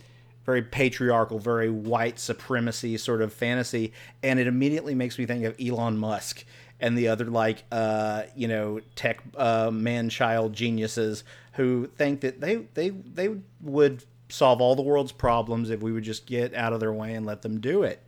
very 0.47 0.61
patriarchal, 0.61 1.39
very 1.39 1.69
white 1.69 2.17
supremacy 2.17 2.97
sort 2.97 3.21
of 3.21 3.33
fantasy, 3.33 3.91
and 4.23 4.39
it 4.39 4.47
immediately 4.47 4.95
makes 4.95 5.19
me 5.19 5.25
think 5.25 5.43
of 5.43 5.53
Elon 5.59 5.97
Musk 5.97 6.45
and 6.79 6.97
the 6.97 7.09
other 7.09 7.25
like 7.25 7.65
uh, 7.69 8.23
you 8.33 8.47
know 8.47 8.79
tech 8.95 9.21
uh, 9.35 9.69
man 9.69 10.09
child 10.09 10.53
geniuses 10.53 11.25
who 11.53 11.87
think 11.97 12.21
that 12.21 12.39
they 12.39 12.55
they 12.75 12.89
they 12.89 13.35
would 13.61 14.05
solve 14.29 14.61
all 14.61 14.73
the 14.73 14.81
world's 14.81 15.11
problems 15.11 15.69
if 15.69 15.81
we 15.81 15.91
would 15.91 16.03
just 16.03 16.25
get 16.25 16.53
out 16.53 16.71
of 16.71 16.79
their 16.79 16.93
way 16.93 17.13
and 17.13 17.25
let 17.25 17.41
them 17.41 17.59
do 17.59 17.83
it. 17.83 18.01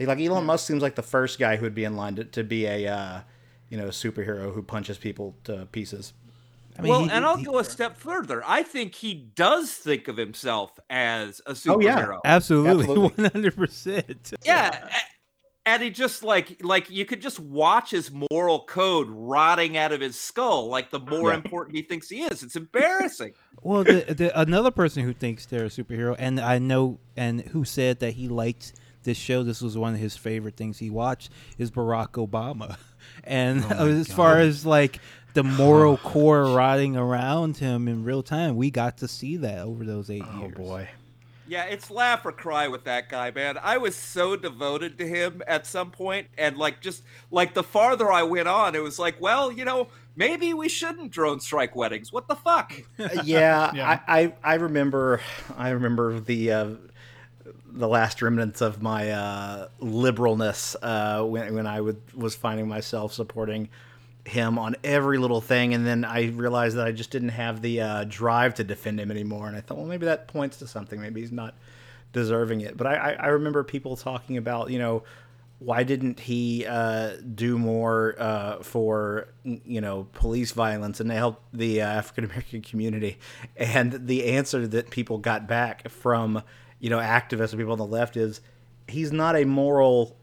Like 0.00 0.20
Elon 0.20 0.46
Musk 0.46 0.66
seems 0.66 0.82
like 0.82 0.94
the 0.94 1.02
first 1.02 1.38
guy 1.38 1.56
who 1.56 1.62
would 1.64 1.74
be 1.74 1.84
in 1.84 1.94
line 1.94 2.14
to, 2.16 2.24
to 2.24 2.42
be 2.42 2.64
a 2.64 2.90
uh, 2.90 3.20
you 3.68 3.76
know 3.76 3.88
superhero 3.88 4.54
who 4.54 4.62
punches 4.62 4.96
people 4.96 5.34
to 5.44 5.68
pieces. 5.72 6.14
I 6.78 6.82
mean, 6.82 6.90
well, 6.90 7.04
he, 7.04 7.10
and 7.10 7.24
I'll 7.24 7.36
he, 7.36 7.44
go 7.44 7.58
a 7.58 7.64
step 7.64 7.96
further. 7.96 8.42
I 8.46 8.62
think 8.62 8.94
he 8.94 9.14
does 9.14 9.72
think 9.72 10.06
of 10.06 10.16
himself 10.16 10.78
as 10.88 11.40
a 11.44 11.52
superhero. 11.52 11.74
Oh, 11.74 11.80
yeah. 11.80 12.18
Absolutely, 12.24 12.98
one 12.98 13.30
hundred 13.32 13.56
percent. 13.56 14.32
Yeah, 14.44 14.88
and 15.68 15.82
he 15.82 15.90
just 15.90 16.22
like 16.22 16.62
like 16.64 16.88
you 16.88 17.04
could 17.04 17.20
just 17.20 17.38
watch 17.38 17.90
his 17.90 18.10
moral 18.30 18.64
code 18.64 19.08
rotting 19.10 19.76
out 19.76 19.92
of 19.92 20.00
his 20.00 20.18
skull. 20.18 20.68
Like 20.68 20.90
the 20.90 21.00
more 21.00 21.30
yeah. 21.30 21.36
important 21.36 21.76
he 21.76 21.82
thinks 21.82 22.08
he 22.08 22.22
is, 22.22 22.42
it's 22.42 22.56
embarrassing. 22.56 23.34
well, 23.62 23.84
the, 23.84 24.04
the, 24.08 24.40
another 24.40 24.70
person 24.70 25.04
who 25.04 25.12
thinks 25.12 25.46
they're 25.46 25.66
a 25.66 25.68
superhero, 25.68 26.16
and 26.18 26.40
I 26.40 26.58
know, 26.58 26.98
and 27.16 27.42
who 27.42 27.64
said 27.64 28.00
that 28.00 28.14
he 28.14 28.28
liked 28.28 28.72
this 29.02 29.18
show. 29.18 29.42
This 29.42 29.60
was 29.60 29.76
one 29.76 29.94
of 29.94 30.00
his 30.00 30.16
favorite 30.16 30.56
things 30.56 30.78
he 30.78 30.88
watched. 30.88 31.30
Is 31.58 31.70
Barack 31.70 32.12
Obama, 32.12 32.78
and 33.24 33.64
oh 33.70 33.88
as 33.88 34.08
God. 34.08 34.16
far 34.16 34.38
as 34.38 34.64
like 34.64 35.00
the 35.38 35.44
moral 35.44 35.96
core 35.98 36.46
rotting 36.46 36.96
around 36.96 37.58
him 37.58 37.86
in 37.86 38.02
real 38.02 38.24
time. 38.24 38.56
We 38.56 38.72
got 38.72 38.98
to 38.98 39.06
see 39.06 39.36
that 39.36 39.60
over 39.60 39.84
those 39.84 40.10
eight 40.10 40.24
oh, 40.26 40.40
years. 40.40 40.54
Oh 40.56 40.60
boy. 40.60 40.88
Yeah, 41.46 41.66
it's 41.66 41.92
laugh 41.92 42.26
or 42.26 42.32
cry 42.32 42.66
with 42.66 42.82
that 42.84 43.08
guy, 43.08 43.30
man. 43.30 43.56
I 43.62 43.78
was 43.78 43.94
so 43.94 44.34
devoted 44.34 44.98
to 44.98 45.06
him 45.06 45.40
at 45.46 45.64
some 45.64 45.92
point, 45.92 46.26
and 46.36 46.56
like 46.56 46.80
just 46.80 47.04
like 47.30 47.54
the 47.54 47.62
farther 47.62 48.10
I 48.10 48.24
went 48.24 48.48
on, 48.48 48.74
it 48.74 48.82
was 48.82 48.98
like, 48.98 49.20
well, 49.20 49.52
you 49.52 49.64
know, 49.64 49.86
maybe 50.16 50.52
we 50.52 50.68
shouldn't 50.68 51.12
drone 51.12 51.38
strike 51.38 51.76
weddings. 51.76 52.12
What 52.12 52.26
the 52.26 52.34
fuck? 52.34 52.72
yeah, 52.98 53.72
yeah. 53.72 54.00
I, 54.08 54.20
I, 54.20 54.34
I 54.42 54.54
remember 54.54 55.20
I 55.56 55.70
remember 55.70 56.18
the 56.18 56.50
uh, 56.50 56.70
the 57.70 57.88
last 57.88 58.20
remnants 58.22 58.60
of 58.60 58.82
my 58.82 59.12
uh, 59.12 59.68
liberalness 59.80 60.74
uh, 60.82 61.24
when 61.24 61.54
when 61.54 61.66
I 61.68 61.80
would 61.80 62.02
was 62.12 62.34
finding 62.34 62.66
myself 62.66 63.12
supporting 63.12 63.68
him 64.28 64.58
on 64.58 64.76
every 64.84 65.18
little 65.18 65.40
thing, 65.40 65.74
and 65.74 65.86
then 65.86 66.04
I 66.04 66.26
realized 66.28 66.76
that 66.76 66.86
I 66.86 66.92
just 66.92 67.10
didn't 67.10 67.30
have 67.30 67.62
the 67.62 67.80
uh, 67.80 68.04
drive 68.04 68.54
to 68.54 68.64
defend 68.64 69.00
him 69.00 69.10
anymore. 69.10 69.48
And 69.48 69.56
I 69.56 69.60
thought, 69.60 69.78
well, 69.78 69.86
maybe 69.86 70.06
that 70.06 70.28
points 70.28 70.58
to 70.58 70.66
something. 70.66 71.00
Maybe 71.00 71.20
he's 71.20 71.32
not 71.32 71.54
deserving 72.12 72.60
it. 72.60 72.76
But 72.76 72.86
I, 72.86 73.16
I 73.18 73.26
remember 73.28 73.64
people 73.64 73.96
talking 73.96 74.36
about, 74.36 74.70
you 74.70 74.78
know, 74.78 75.02
why 75.58 75.82
didn't 75.82 76.20
he 76.20 76.64
uh, 76.66 77.16
do 77.34 77.58
more 77.58 78.14
uh, 78.18 78.62
for 78.62 79.28
you 79.44 79.80
know 79.80 80.06
police 80.12 80.52
violence 80.52 81.00
and 81.00 81.10
to 81.10 81.16
help 81.16 81.42
the 81.52 81.82
uh, 81.82 81.86
African 81.86 82.24
American 82.24 82.62
community? 82.62 83.18
And 83.56 84.06
the 84.06 84.26
answer 84.26 84.66
that 84.68 84.90
people 84.90 85.18
got 85.18 85.48
back 85.48 85.88
from 85.88 86.42
you 86.78 86.90
know 86.90 86.98
activists 86.98 87.50
and 87.50 87.58
people 87.58 87.72
on 87.72 87.78
the 87.78 87.86
left 87.86 88.16
is 88.16 88.40
he's 88.86 89.10
not 89.10 89.34
a 89.34 89.44
moral 89.44 90.16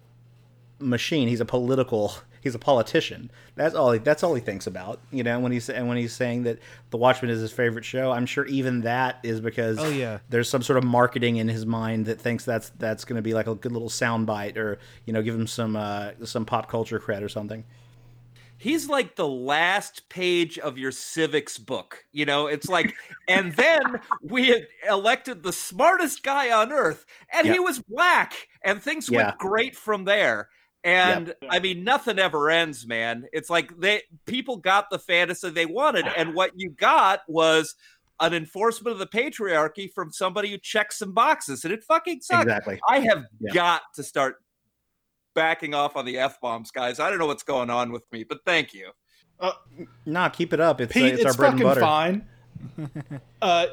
machine. 0.80 1.28
He's 1.28 1.42
a 1.42 1.46
political 1.46 2.16
he's 2.46 2.54
a 2.54 2.60
politician. 2.60 3.32
That's 3.56 3.74
all. 3.74 3.92
He, 3.92 4.00
that's 4.00 4.24
all 4.24 4.36
he 4.36 4.42
thinks 4.42 4.68
about. 4.68 5.02
You 5.12 5.24
know, 5.24 5.40
when 5.40 5.52
he's 5.52 5.68
and 5.68 5.88
when 5.88 5.98
he's 5.98 6.14
saying 6.14 6.44
that 6.44 6.60
The 6.92 6.98
Watchmen 6.98 7.32
is 7.32 7.42
his 7.42 7.52
favorite 7.52 7.84
show, 7.84 8.12
I'm 8.12 8.28
sure 8.28 8.46
even 8.46 8.82
that 8.82 9.20
is 9.24 9.42
because 9.42 9.80
oh 9.80 9.90
yeah, 9.90 10.20
there's 10.30 10.48
some 10.48 10.62
sort 10.62 10.78
of 10.78 10.84
marketing 10.84 11.38
in 11.38 11.48
his 11.48 11.66
mind 11.66 12.06
that 12.06 12.22
thinks 12.22 12.46
that's 12.46 12.70
that's 12.78 13.04
going 13.04 13.16
to 13.16 13.24
be 13.24 13.34
like 13.34 13.48
a 13.48 13.56
good 13.56 13.72
little 13.72 13.90
soundbite 13.90 14.58
or 14.58 14.78
you 15.06 15.12
know 15.12 15.24
give 15.24 15.34
him 15.34 15.48
some 15.48 15.76
uh, 15.76 16.12
some 16.24 16.46
pop 16.46 16.70
culture 16.70 17.00
cred 17.00 17.24
or 17.24 17.30
something 17.30 17.66
he's 18.58 18.88
like 18.88 19.16
the 19.16 19.28
last 19.28 20.08
page 20.08 20.58
of 20.58 20.78
your 20.78 20.92
civics 20.92 21.58
book 21.58 22.06
you 22.14 22.26
know 22.26 22.48
it's 22.48 22.70
like 22.70 22.96
and 23.28 23.54
then 23.54 24.00
we 24.22 24.48
had 24.48 24.66
elected 24.88 25.44
the 25.44 25.52
smartest 25.52 26.24
guy 26.24 26.52
on 26.52 26.72
earth 26.72 27.06
and 27.34 27.48
he 27.48 27.60
was 27.60 27.80
black 27.80 28.48
and 28.64 28.82
things 28.82 29.10
yeah. 29.10 29.26
went 29.26 29.38
great 29.38 29.76
from 29.76 30.06
there 30.06 30.48
and 30.86 31.28
yep. 31.28 31.38
I 31.50 31.60
mean, 31.60 31.84
nothing 31.84 32.20
ever 32.20 32.50
ends, 32.52 32.86
man. 32.86 33.26
It's 33.34 33.50
like 33.50 33.78
they 33.78 34.04
people 34.26 34.58
got 34.58 34.92
the 34.92 35.00
fantasy 35.00 35.50
they 35.50 35.66
wanted, 35.66 36.06
and 36.16 36.36
what 36.36 36.52
you 36.56 36.70
got 36.70 37.22
was 37.28 37.74
an 38.20 38.34
enforcement 38.34 38.94
of 38.94 39.00
the 39.00 39.08
patriarchy 39.08 39.92
from 39.92 40.12
somebody 40.12 40.52
who 40.52 40.60
checks 40.60 41.00
some 41.00 41.12
boxes, 41.12 41.66
and 41.66 41.74
it 41.74 41.84
fucking 41.84 42.22
sucks. 42.22 42.44
Exactly. 42.44 42.80
I 42.88 43.00
have 43.00 43.26
got 43.52 43.82
to 43.96 44.04
start 44.04 44.36
backing 45.34 45.74
off 45.74 45.98
on 45.98 46.06
the 46.06 46.20
f 46.20 46.40
bombs, 46.40 46.70
guys. 46.70 47.00
I 47.00 47.10
don't 47.10 47.18
know 47.18 47.26
what's 47.26 47.44
going 47.44 47.72
on 47.72 47.92
with 47.92 48.06
me, 48.12 48.24
but 48.24 48.40
thank 48.46 48.74
you. 48.76 48.92
Uh, 49.40 49.54
nah, 50.06 50.30
keep 50.30 50.54
it 50.54 50.60
up. 50.60 50.80
It's, 50.80 50.94
Pete, 50.94 51.04
uh, 51.04 51.08
it's, 51.08 51.22
it's 51.22 51.26
our 51.26 51.34
bread 51.34 51.54
and 51.54 51.64
butter. 51.64 51.82
Fine. 51.82 52.28
uh, 53.42 53.66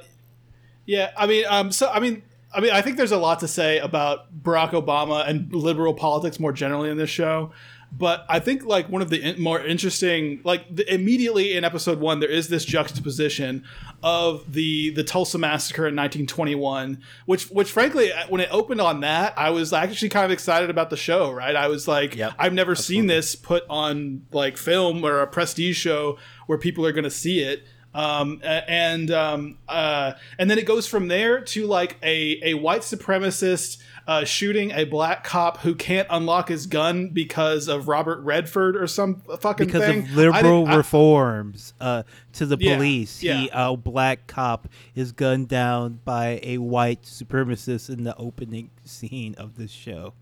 yeah, 0.87 1.11
I 1.17 1.27
mean, 1.27 1.45
um, 1.47 1.71
so 1.73 1.91
I 1.91 2.01
mean, 2.01 2.23
I 2.55 2.61
mean, 2.61 2.73
I 2.73 2.83
think 2.83 2.97
there's 2.97 3.13
a 3.13 3.19
lot 3.19 3.41
to 3.41 3.49
say 3.49 3.79
about 3.79 4.43
Barack 4.43 4.71
Obama 4.71 5.29
and 5.29 5.53
liberal 5.55 5.95
politics 5.95 6.39
more 6.39 6.53
generally 6.53 6.91
in 6.91 6.97
this 6.97 7.11
show. 7.11 7.53
But 7.95 8.25
I 8.29 8.39
think 8.39 8.65
like 8.65 8.89
one 8.89 9.03
of 9.03 9.11
the 9.11 9.21
in- 9.21 9.41
more 9.41 9.61
interesting, 9.61 10.41
like 10.45 10.75
the, 10.75 10.93
immediately 10.93 11.55
in 11.55 11.63
episode 11.63 12.01
one, 12.01 12.21
there 12.21 12.31
is 12.31 12.49
this 12.49 12.65
juxtaposition 12.65 13.65
of 14.03 14.51
the 14.51 14.91
the 14.91 15.05
Tulsa 15.05 15.37
massacre 15.37 15.87
in 15.87 15.95
1921, 15.95 17.03
which 17.27 17.51
which 17.51 17.71
frankly, 17.71 18.11
uh, 18.11 18.27
when 18.29 18.41
it 18.41 18.49
opened 18.51 18.81
on 18.81 19.01
that, 19.01 19.35
I 19.37 19.51
was 19.51 19.75
actually 19.75 20.09
kind 20.09 20.25
of 20.25 20.31
excited 20.31 20.71
about 20.71 20.89
the 20.89 20.97
show. 20.97 21.31
Right, 21.31 21.55
I 21.55 21.69
was 21.69 21.87
like, 21.87 22.17
yep, 22.17 22.33
I've 22.39 22.55
never 22.55 22.73
absolutely. 22.73 23.03
seen 23.03 23.07
this 23.09 23.37
put 23.37 23.65
on 23.69 24.23
like 24.33 24.57
film 24.57 25.05
or 25.05 25.21
a 25.21 25.27
prestige 25.27 25.77
show 25.77 26.19
where 26.47 26.57
people 26.57 26.87
are 26.87 26.93
going 26.93 27.05
to 27.05 27.11
see 27.11 27.41
it. 27.41 27.65
Um, 27.95 28.41
and 28.43 29.11
um, 29.11 29.59
uh, 29.69 30.13
and 30.39 30.51
then 30.51 30.59
it 30.59 30.65
goes 30.65 30.87
from 30.87 31.09
there 31.09 31.43
to 31.43 31.67
like 31.67 31.99
a, 32.03 32.41
a 32.43 32.55
white 32.55 32.81
supremacist 32.81 33.83
uh, 34.07 34.25
shooting 34.25 34.73
a 34.73 34.85
black 34.85 35.25
cop 35.25 35.59
who 35.59 35.75
can't 35.75 36.09
unlock 36.11 36.49
his 36.49 36.67
gun 36.67 37.09
because 37.09 37.69
of 37.69 37.89
Robert 37.89 38.21
Redford 38.23 38.77
or 38.77 38.87
some 38.87 39.23
fucking 39.41 39.67
because 39.67 39.83
thing. 39.83 40.05
of 40.05 40.11
liberal 40.13 40.67
reforms 40.67 41.75
uh, 41.81 42.03
to 42.35 42.47
the 42.47 42.57
yeah, 42.59 42.77
police. 42.77 43.23
Yeah. 43.23 43.37
He, 43.37 43.51
a 43.53 43.77
black 43.77 44.27
cop 44.27 44.69
is 44.95 45.13
gunned 45.13 45.49
down 45.49 46.01
by 46.05 46.41
a 46.43 46.59
white 46.59 47.03
supremacist 47.03 47.91
in 47.91 48.05
the 48.05 48.17
opening 48.17 48.71
scene 48.85 49.35
of 49.37 49.57
this 49.57 49.71
show. 49.71 50.15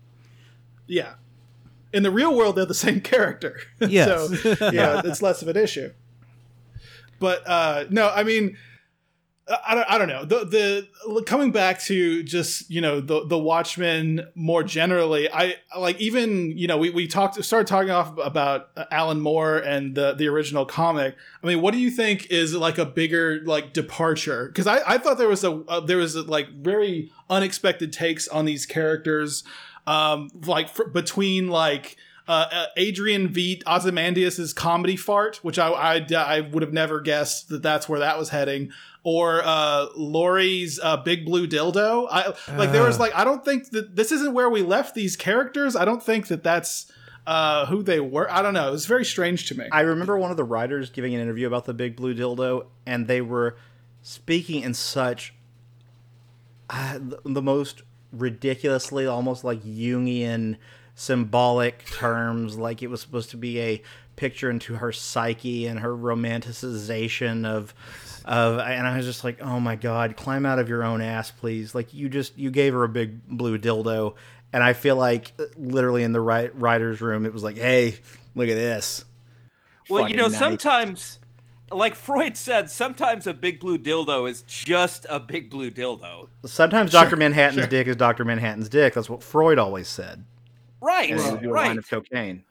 Yeah. 0.87 1.13
In 1.93 2.03
the 2.03 2.11
real 2.11 2.35
world, 2.35 2.55
they're 2.55 2.65
the 2.65 2.73
same 2.73 3.01
character. 3.01 3.59
Yes. 3.79 4.41
so, 4.41 4.71
yeah, 4.71 5.01
it's 5.03 5.21
less 5.21 5.41
of 5.41 5.47
an 5.47 5.57
issue. 5.57 5.91
But 7.21 7.47
uh, 7.47 7.85
no, 7.89 8.09
I 8.09 8.23
mean, 8.23 8.57
I 9.47 9.75
don't, 9.75 9.89
I 9.89 9.97
don't 9.97 10.07
know. 10.07 10.25
The 10.25 10.87
the 11.05 11.23
coming 11.23 11.51
back 11.51 11.79
to 11.83 12.23
just 12.23 12.69
you 12.69 12.81
know 12.81 12.99
the 12.99 13.25
the 13.25 13.37
Watchmen 13.37 14.27
more 14.33 14.63
generally. 14.63 15.31
I 15.31 15.55
like 15.77 15.99
even 16.01 16.57
you 16.57 16.67
know 16.67 16.77
we, 16.77 16.89
we 16.89 17.07
talked 17.07 17.41
started 17.43 17.67
talking 17.67 17.91
off 17.91 18.17
about 18.17 18.69
Alan 18.91 19.21
Moore 19.21 19.57
and 19.57 19.95
the 19.95 20.13
the 20.13 20.27
original 20.27 20.65
comic. 20.65 21.15
I 21.43 21.47
mean, 21.47 21.61
what 21.61 21.73
do 21.73 21.79
you 21.79 21.91
think 21.91 22.31
is 22.31 22.55
like 22.55 22.77
a 22.77 22.85
bigger 22.85 23.41
like 23.45 23.71
departure? 23.71 24.47
Because 24.47 24.65
I, 24.67 24.79
I 24.87 24.97
thought 24.97 25.19
there 25.19 25.29
was 25.29 25.43
a, 25.43 25.51
a 25.67 25.81
there 25.81 25.97
was 25.97 26.15
a, 26.15 26.23
like 26.23 26.49
very 26.49 27.11
unexpected 27.29 27.93
takes 27.93 28.27
on 28.27 28.45
these 28.45 28.65
characters, 28.65 29.43
um, 29.85 30.29
like 30.45 30.69
for, 30.69 30.87
between 30.87 31.49
like 31.49 31.97
uh, 32.31 32.47
uh, 32.49 32.65
Adrian 32.77 33.27
Veidt 33.27 33.61
Ozymandias's 33.67 34.53
comedy 34.53 34.95
fart, 34.95 35.43
which 35.43 35.59
I, 35.59 35.67
I, 35.67 36.07
I 36.15 36.39
would 36.39 36.63
have 36.63 36.71
never 36.71 37.01
guessed 37.01 37.49
that 37.49 37.61
that's 37.61 37.89
where 37.89 37.99
that 37.99 38.17
was 38.17 38.29
heading, 38.29 38.71
or 39.03 39.41
uh, 39.43 39.87
Laurie's 39.97 40.79
uh, 40.81 40.95
big 40.95 41.25
blue 41.25 41.45
dildo. 41.45 42.07
I 42.09 42.33
like 42.55 42.71
there 42.71 42.83
was 42.83 42.99
like 42.99 43.13
I 43.13 43.25
don't 43.25 43.43
think 43.43 43.71
that 43.71 43.97
this 43.97 44.13
isn't 44.13 44.33
where 44.33 44.49
we 44.49 44.61
left 44.61 44.95
these 44.95 45.17
characters. 45.17 45.75
I 45.75 45.83
don't 45.83 46.01
think 46.01 46.27
that 46.27 46.41
that's 46.41 46.89
uh, 47.27 47.65
who 47.65 47.83
they 47.83 47.99
were. 47.99 48.31
I 48.31 48.41
don't 48.41 48.53
know. 48.53 48.69
It 48.69 48.71
was 48.71 48.85
very 48.85 49.03
strange 49.03 49.49
to 49.49 49.57
me. 49.57 49.67
I 49.69 49.81
remember 49.81 50.17
one 50.17 50.31
of 50.31 50.37
the 50.37 50.45
writers 50.45 50.89
giving 50.89 51.13
an 51.13 51.19
interview 51.19 51.47
about 51.47 51.65
the 51.65 51.73
big 51.73 51.97
blue 51.97 52.15
dildo, 52.15 52.67
and 52.85 53.07
they 53.07 53.19
were 53.19 53.57
speaking 54.03 54.61
in 54.61 54.73
such 54.73 55.33
uh, 56.69 56.97
the 57.25 57.41
most 57.41 57.81
ridiculously 58.13 59.05
almost 59.05 59.43
like 59.43 59.61
Jungian 59.63 60.55
symbolic 61.01 61.83
terms 61.85 62.57
like 62.57 62.83
it 62.83 62.87
was 62.87 63.01
supposed 63.01 63.31
to 63.31 63.37
be 63.37 63.59
a 63.59 63.81
picture 64.15 64.51
into 64.51 64.75
her 64.75 64.91
psyche 64.91 65.65
and 65.65 65.79
her 65.79 65.95
romanticization 65.95 67.45
of 67.45 67.73
of 68.23 68.59
and 68.59 68.85
I 68.85 68.97
was 68.97 69.07
just 69.07 69.23
like, 69.23 69.41
"Oh 69.41 69.59
my 69.59 69.75
god, 69.75 70.15
climb 70.15 70.45
out 70.45 70.59
of 70.59 70.69
your 70.69 70.83
own 70.83 71.01
ass, 71.01 71.31
please." 71.31 71.73
Like 71.73 71.91
you 71.93 72.07
just 72.07 72.37
you 72.37 72.51
gave 72.51 72.73
her 72.73 72.83
a 72.83 72.89
big 72.89 73.27
blue 73.27 73.57
dildo 73.57 74.13
and 74.53 74.63
I 74.63 74.73
feel 74.73 74.95
like 74.95 75.33
uh, 75.39 75.45
literally 75.57 76.03
in 76.03 76.11
the 76.11 76.21
right 76.21 76.55
writer's 76.55 77.01
room 77.01 77.25
it 77.25 77.33
was 77.33 77.43
like, 77.43 77.57
"Hey, 77.57 77.95
look 78.35 78.47
at 78.47 78.55
this." 78.55 79.05
Well, 79.89 80.07
you 80.07 80.15
know, 80.15 80.27
night. 80.27 80.37
sometimes, 80.37 81.19
like 81.71 81.95
Freud 81.95 82.37
said, 82.37 82.69
sometimes 82.69 83.25
a 83.25 83.33
big 83.33 83.59
blue 83.59 83.77
dildo 83.77 84.29
is 84.29 84.43
just 84.43 85.05
a 85.09 85.19
big 85.19 85.49
blue 85.49 85.71
dildo. 85.71 86.29
Sometimes 86.45 86.91
sure. 86.91 87.01
Doctor 87.01 87.15
Manhattan's 87.15 87.61
sure. 87.61 87.67
dick 87.67 87.87
is 87.87 87.95
Doctor 87.95 88.23
Manhattan's 88.23 88.69
dick. 88.69 88.93
That's 88.93 89.09
what 89.09 89.23
Freud 89.23 89.57
always 89.57 89.87
said. 89.87 90.25
Right. 90.81 91.11
Right. 91.15 91.45
right. 91.49 91.77
of 91.77 91.89
cocaine. 91.89 92.43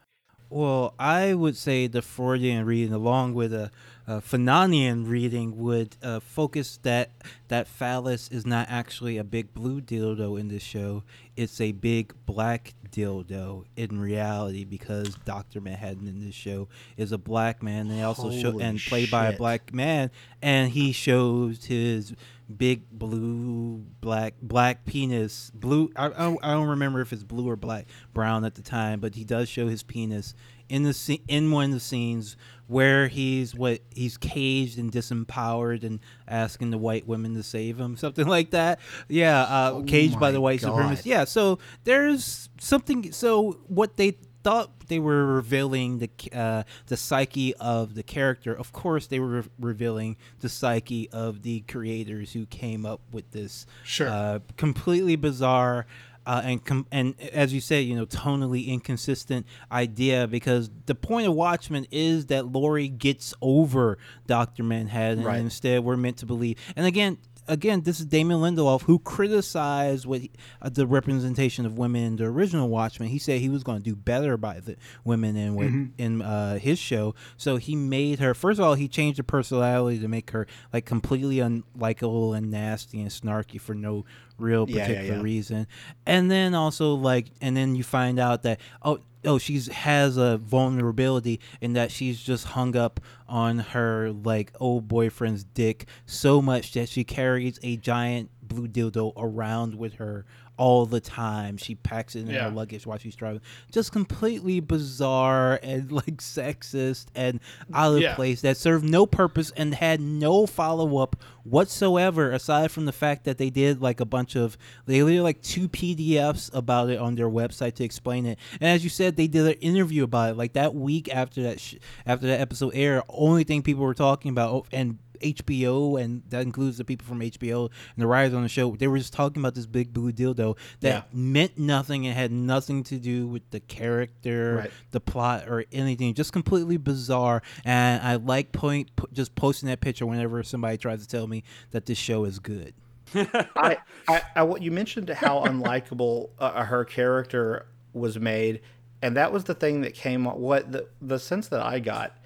Well, 0.50 0.94
I 0.98 1.34
would 1.34 1.56
say 1.56 1.86
the 1.86 2.02
Freudian 2.02 2.66
reading, 2.66 2.92
along 2.92 3.34
with 3.34 3.54
a, 3.54 3.70
a 4.08 4.20
Fanonian 4.20 5.08
reading, 5.08 5.56
would 5.58 5.96
uh, 6.02 6.18
focus 6.18 6.80
that 6.82 7.12
that 7.46 7.68
phallus 7.68 8.28
is 8.32 8.44
not 8.44 8.66
actually 8.68 9.16
a 9.16 9.22
big 9.22 9.54
blue 9.54 9.80
dildo 9.80 10.38
in 10.38 10.48
this 10.48 10.64
show. 10.64 11.04
It's 11.36 11.60
a 11.60 11.70
big 11.70 12.14
black 12.26 12.74
dildo 12.90 13.64
in 13.76 14.00
reality 14.00 14.64
because 14.64 15.14
Doctor 15.24 15.60
Manhattan 15.60 16.08
in 16.08 16.18
this 16.18 16.34
show 16.34 16.66
is 16.96 17.12
a 17.12 17.18
black 17.18 17.62
man. 17.62 17.86
They 17.86 18.02
also 18.02 18.22
Holy 18.22 18.42
show 18.42 18.58
and 18.58 18.80
played 18.80 19.04
shit. 19.04 19.12
by 19.12 19.28
a 19.28 19.36
black 19.36 19.72
man, 19.72 20.10
and 20.42 20.72
he 20.72 20.90
shows 20.90 21.66
his 21.66 22.12
big 22.56 22.82
blue 22.90 23.84
black 24.00 24.34
black 24.42 24.84
penis 24.84 25.50
blue 25.54 25.90
I, 25.94 26.06
I, 26.06 26.36
I 26.42 26.52
don't 26.52 26.68
remember 26.68 27.00
if 27.00 27.12
it's 27.12 27.22
blue 27.22 27.48
or 27.48 27.56
black 27.56 27.86
brown 28.12 28.44
at 28.44 28.54
the 28.54 28.62
time 28.62 29.00
but 29.00 29.14
he 29.14 29.24
does 29.24 29.48
show 29.48 29.68
his 29.68 29.82
penis 29.82 30.34
in 30.68 30.84
the 30.84 30.92
scene 30.92 31.22
in 31.28 31.50
one 31.50 31.66
of 31.66 31.72
the 31.72 31.80
scenes 31.80 32.36
where 32.66 33.08
he's 33.08 33.54
what 33.54 33.80
he's 33.94 34.16
caged 34.16 34.78
and 34.78 34.92
disempowered 34.92 35.82
and 35.82 36.00
asking 36.28 36.70
the 36.70 36.78
white 36.78 37.06
women 37.06 37.34
to 37.34 37.42
save 37.42 37.78
him 37.78 37.96
something 37.98 38.26
like 38.26 38.50
that. 38.50 38.78
Yeah 39.08 39.42
uh, 39.42 39.72
oh 39.74 39.82
caged 39.82 40.18
by 40.18 40.30
the 40.30 40.40
white 40.40 40.60
supremacists 40.60 41.04
yeah 41.06 41.24
so 41.24 41.58
there's 41.84 42.48
something 42.58 43.12
so 43.12 43.60
what 43.66 43.96
they 43.96 44.16
thought 44.42 44.88
they 44.88 44.98
were 44.98 45.26
revealing 45.26 45.98
the 45.98 46.10
uh, 46.32 46.62
the 46.86 46.96
psyche 46.96 47.54
of 47.56 47.94
the 47.94 48.02
character. 48.02 48.54
Of 48.54 48.72
course, 48.72 49.06
they 49.06 49.20
were 49.20 49.42
re- 49.42 49.48
revealing 49.58 50.16
the 50.40 50.48
psyche 50.48 51.08
of 51.10 51.42
the 51.42 51.60
creators 51.60 52.32
who 52.32 52.46
came 52.46 52.86
up 52.86 53.00
with 53.12 53.30
this 53.32 53.66
sure. 53.84 54.08
uh, 54.08 54.38
completely 54.56 55.16
bizarre. 55.16 55.86
Uh, 56.26 56.42
and 56.44 56.64
com- 56.64 56.86
and 56.92 57.18
as 57.32 57.52
you 57.52 57.60
say, 57.60 57.80
you 57.80 57.96
know, 57.96 58.04
tonally 58.04 58.66
inconsistent 58.66 59.46
idea 59.72 60.26
because 60.26 60.70
the 60.84 60.94
point 60.94 61.26
of 61.26 61.34
Watchmen 61.34 61.86
is 61.90 62.26
that 62.26 62.46
Laurie 62.46 62.88
gets 62.88 63.32
over 63.40 63.96
Doctor 64.26 64.62
Manhattan, 64.62 65.24
right. 65.24 65.36
and 65.36 65.46
instead 65.46 65.82
we're 65.82 65.96
meant 65.96 66.18
to 66.18 66.26
believe. 66.26 66.58
And 66.76 66.86
again, 66.86 67.16
again, 67.50 67.82
this 67.82 68.00
is 68.00 68.06
Damon 68.06 68.38
Lindelof 68.38 68.82
who 68.82 68.98
criticized 69.00 70.06
what 70.06 70.20
he, 70.20 70.30
uh, 70.62 70.68
the 70.68 70.86
representation 70.86 71.66
of 71.66 71.76
women 71.76 72.02
in 72.04 72.16
the 72.16 72.24
original 72.24 72.68
Watchmen. 72.68 73.08
He 73.08 73.18
said 73.18 73.40
he 73.40 73.48
was 73.48 73.62
going 73.62 73.78
to 73.78 73.84
do 73.84 73.96
better 73.96 74.36
by 74.36 74.60
the 74.60 74.76
women 75.04 75.36
in 75.36 75.54
mm-hmm. 75.54 75.84
in 75.98 76.22
uh, 76.22 76.58
his 76.58 76.78
show. 76.78 77.14
So 77.36 77.56
he 77.56 77.74
made 77.76 78.20
her. 78.20 78.32
First 78.32 78.60
of 78.60 78.64
all, 78.64 78.74
he 78.74 78.88
changed 78.88 79.18
her 79.18 79.24
personality 79.24 79.98
to 79.98 80.08
make 80.08 80.30
her 80.30 80.46
like 80.72 80.86
completely 80.86 81.36
unlikable 81.36 82.36
and 82.36 82.50
nasty 82.50 83.00
and 83.00 83.10
snarky 83.10 83.60
for 83.60 83.74
no 83.74 84.04
real 84.38 84.66
particular 84.66 84.94
yeah, 84.94 85.02
yeah, 85.02 85.16
yeah. 85.16 85.22
reason. 85.22 85.66
And 86.06 86.30
then 86.30 86.54
also 86.54 86.94
like, 86.94 87.26
and 87.40 87.56
then 87.56 87.74
you 87.74 87.82
find 87.82 88.18
out 88.18 88.42
that 88.44 88.60
oh 88.82 89.00
oh 89.24 89.38
she's 89.38 89.68
has 89.68 90.16
a 90.16 90.38
vulnerability 90.38 91.40
in 91.60 91.72
that 91.74 91.90
she's 91.90 92.20
just 92.20 92.46
hung 92.46 92.76
up 92.76 93.00
on 93.28 93.58
her 93.58 94.10
like 94.10 94.52
old 94.60 94.88
boyfriend's 94.88 95.44
dick 95.44 95.86
so 96.06 96.40
much 96.40 96.72
that 96.72 96.88
she 96.88 97.04
carries 97.04 97.58
a 97.62 97.76
giant 97.76 98.30
blue 98.42 98.66
dildo 98.66 99.12
around 99.16 99.74
with 99.74 99.94
her 99.94 100.24
all 100.60 100.84
the 100.84 101.00
time. 101.00 101.56
She 101.56 101.74
packs 101.74 102.14
it 102.14 102.20
in 102.20 102.28
yeah. 102.28 102.44
her 102.44 102.50
luggage 102.50 102.86
while 102.86 102.98
she's 102.98 103.16
driving. 103.16 103.40
Just 103.72 103.92
completely 103.92 104.60
bizarre 104.60 105.58
and 105.62 105.90
like 105.92 106.18
sexist 106.18 107.06
and 107.14 107.40
out 107.72 107.94
of 107.94 108.02
yeah. 108.02 108.14
place 108.14 108.42
that 108.42 108.58
served 108.58 108.84
no 108.84 109.06
purpose 109.06 109.52
and 109.56 109.74
had 109.74 110.02
no 110.02 110.46
follow 110.46 110.98
up 110.98 111.16
whatsoever 111.44 112.30
aside 112.30 112.70
from 112.70 112.84
the 112.84 112.92
fact 112.92 113.24
that 113.24 113.38
they 113.38 113.48
did 113.48 113.80
like 113.80 114.00
a 114.00 114.04
bunch 114.04 114.36
of 114.36 114.58
they 114.84 114.98
did 114.98 115.22
like 115.22 115.40
two 115.40 115.66
PDFs 115.66 116.54
about 116.54 116.90
it 116.90 116.98
on 116.98 117.14
their 117.14 117.30
website 117.30 117.74
to 117.76 117.84
explain 117.84 118.26
it. 118.26 118.38
And 118.60 118.68
as 118.68 118.84
you 118.84 118.90
said, 118.90 119.16
they 119.16 119.28
did 119.28 119.46
an 119.46 119.54
interview 119.62 120.04
about 120.04 120.32
it 120.32 120.36
like 120.36 120.52
that 120.52 120.74
week 120.74 121.08
after 121.08 121.42
that 121.44 121.58
sh- 121.58 121.76
after 122.04 122.26
that 122.26 122.38
episode 122.38 122.72
aired. 122.74 123.02
Only 123.08 123.44
thing 123.44 123.62
people 123.62 123.82
were 123.82 123.94
talking 123.94 124.30
about 124.30 124.52
oh, 124.52 124.66
and 124.72 124.98
HBO, 125.20 126.00
and 126.00 126.22
that 126.28 126.42
includes 126.42 126.78
the 126.78 126.84
people 126.84 127.06
from 127.06 127.20
HBO 127.20 127.66
and 127.66 128.02
the 128.02 128.06
writers 128.06 128.34
on 128.34 128.42
the 128.42 128.48
show. 128.48 128.74
They 128.76 128.88
were 128.88 128.98
just 128.98 129.12
talking 129.12 129.40
about 129.40 129.54
this 129.54 129.66
big 129.66 129.92
blue 129.92 130.12
dildo 130.12 130.56
that 130.80 130.88
yeah. 130.88 131.02
meant 131.12 131.58
nothing 131.58 132.06
and 132.06 132.16
had 132.16 132.32
nothing 132.32 132.82
to 132.84 132.96
do 132.96 133.26
with 133.26 133.48
the 133.50 133.60
character, 133.60 134.56
right. 134.56 134.70
the 134.90 135.00
plot, 135.00 135.48
or 135.48 135.64
anything. 135.72 136.14
Just 136.14 136.32
completely 136.32 136.76
bizarre. 136.76 137.42
And 137.64 138.02
I 138.02 138.16
like 138.16 138.52
point 138.52 138.90
just 139.12 139.34
posting 139.34 139.68
that 139.68 139.80
picture 139.80 140.06
whenever 140.06 140.42
somebody 140.42 140.76
tries 140.76 141.00
to 141.02 141.08
tell 141.08 141.26
me 141.26 141.44
that 141.70 141.86
this 141.86 141.98
show 141.98 142.24
is 142.24 142.38
good. 142.38 142.74
I, 143.14 143.78
I, 144.08 144.22
I, 144.36 144.56
you 144.60 144.70
mentioned 144.70 145.08
how 145.10 145.44
unlikable 145.44 146.30
uh, 146.38 146.64
her 146.64 146.84
character 146.84 147.66
was 147.92 148.18
made, 148.18 148.60
and 149.02 149.16
that 149.16 149.32
was 149.32 149.44
the 149.44 149.54
thing 149.54 149.80
that 149.80 149.94
came. 149.94 150.24
What 150.24 150.70
the 150.70 150.86
the 151.02 151.18
sense 151.18 151.48
that 151.48 151.60
I 151.60 151.80
got 151.80 152.16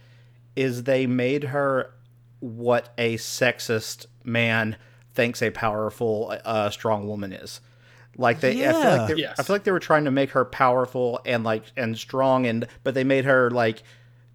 is 0.57 0.85
they 0.85 1.07
made 1.07 1.45
her 1.45 1.95
what 2.45 2.93
a 2.99 3.17
sexist 3.17 4.07
man 4.23 4.77
thinks 5.15 5.43
a 5.43 5.51
powerful, 5.51 6.37
uh, 6.45 6.69
strong 6.69 7.09
woman 7.09 7.33
is. 7.33 7.61
Like 8.17 8.41
they, 8.41 8.53
yeah. 8.53 8.71
I 8.71 8.73
feel 8.73 9.07
like 9.07 9.19
yes. 9.19 9.41
I 9.41 9.43
feel 9.43 9.55
like 9.55 9.65
they 9.65 9.73
were 9.73 9.81
trying 9.81 10.05
to 10.05 10.11
make 10.11 10.31
her 10.31 10.45
powerful 10.45 11.21
and 11.25 11.43
like 11.43 11.65
and 11.77 11.99
strong, 11.99 12.47
and 12.47 12.67
but 12.85 12.95
they 12.95 13.03
made 13.03 13.25
her 13.25 13.51
like 13.51 13.83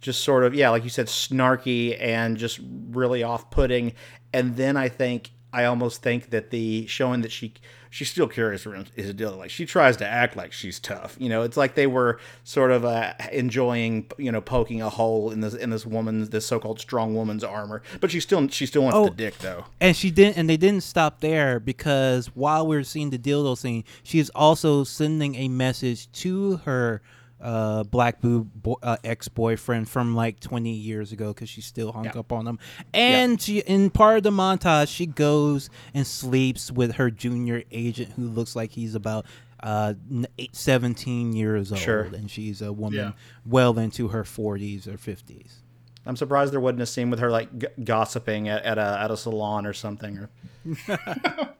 just 0.01 0.23
sort 0.23 0.43
of 0.43 0.53
yeah, 0.53 0.69
like 0.69 0.83
you 0.83 0.89
said, 0.89 1.07
snarky 1.07 1.95
and 2.01 2.35
just 2.35 2.59
really 2.89 3.23
off-putting. 3.23 3.93
And 4.33 4.57
then 4.57 4.75
I 4.75 4.89
think 4.89 5.31
I 5.51 5.65
almost 5.65 6.01
think 6.01 6.29
that 6.29 6.51
the 6.51 6.85
showing 6.87 7.21
that 7.21 7.31
she 7.31 7.53
she's 7.89 8.09
still 8.09 8.27
curious 8.27 8.67
is 8.95 9.09
a 9.09 9.13
deal. 9.13 9.35
Like 9.35 9.49
she 9.49 9.65
tries 9.65 9.97
to 9.97 10.07
act 10.07 10.35
like 10.35 10.53
she's 10.53 10.79
tough. 10.79 11.15
You 11.19 11.29
know, 11.29 11.41
it's 11.41 11.57
like 11.57 11.75
they 11.75 11.87
were 11.87 12.19
sort 12.43 12.71
of 12.71 12.85
uh, 12.85 13.13
enjoying, 13.31 14.09
you 14.17 14.31
know, 14.31 14.41
poking 14.41 14.81
a 14.81 14.89
hole 14.89 15.31
in 15.31 15.41
this 15.41 15.53
in 15.53 15.71
this 15.71 15.85
woman's 15.85 16.29
this 16.29 16.45
so-called 16.45 16.79
strong 16.79 17.15
woman's 17.15 17.43
armor. 17.43 17.81
But 17.99 18.11
she 18.11 18.19
still 18.19 18.47
she 18.49 18.65
still 18.65 18.83
wants 18.83 18.97
oh, 18.97 19.05
the 19.05 19.11
dick 19.15 19.39
though. 19.39 19.65
And 19.79 19.95
she 19.95 20.11
didn't. 20.11 20.37
And 20.37 20.49
they 20.49 20.57
didn't 20.57 20.83
stop 20.83 21.19
there 21.19 21.59
because 21.59 22.27
while 22.35 22.67
we 22.67 22.77
are 22.77 22.83
seeing 22.83 23.09
the 23.09 23.19
dildo 23.19 23.57
scene, 23.57 23.83
she 24.03 24.19
is 24.19 24.31
also 24.35 24.83
sending 24.83 25.35
a 25.35 25.47
message 25.47 26.11
to 26.13 26.57
her 26.57 27.01
uh, 27.41 27.83
black 27.83 28.21
boo 28.21 28.43
bo- 28.55 28.79
uh, 28.83 28.97
ex 29.03 29.27
boyfriend 29.27 29.89
from 29.89 30.15
like 30.15 30.39
20 30.39 30.71
years 30.71 31.11
ago 31.11 31.33
because 31.33 31.49
she's 31.49 31.65
still 31.65 31.91
hung 31.91 32.05
yeah. 32.05 32.19
up 32.19 32.31
on 32.31 32.47
him. 32.47 32.59
And 32.93 33.33
yeah. 33.33 33.37
she, 33.37 33.59
in 33.59 33.89
part 33.89 34.17
of 34.17 34.23
the 34.23 34.31
montage, 34.31 34.87
she 34.89 35.05
goes 35.05 35.69
and 35.93 36.05
sleeps 36.05 36.71
with 36.71 36.95
her 36.95 37.09
junior 37.11 37.63
agent 37.71 38.13
who 38.13 38.27
looks 38.27 38.55
like 38.55 38.71
he's 38.71 38.95
about 38.95 39.25
uh, 39.61 39.93
17 40.51 41.33
years 41.33 41.71
old. 41.71 41.81
Sure. 41.81 42.03
And 42.03 42.29
she's 42.29 42.61
a 42.61 42.71
woman 42.71 42.99
yeah. 42.99 43.11
well 43.45 43.77
into 43.77 44.09
her 44.09 44.23
40s 44.23 44.87
or 44.87 44.97
50s. 44.97 45.55
I'm 46.05 46.15
surprised 46.15 46.53
there 46.53 46.59
wasn't 46.59 46.81
a 46.81 46.85
scene 46.85 47.09
with 47.09 47.19
her 47.19 47.29
like 47.29 47.55
g- 47.57 47.67
gossiping 47.83 48.47
at, 48.49 48.63
at 48.63 48.77
a 48.77 48.99
at 49.01 49.11
a 49.11 49.17
salon 49.17 49.65
or 49.65 49.73
something. 49.73 50.17
Or 50.17 50.29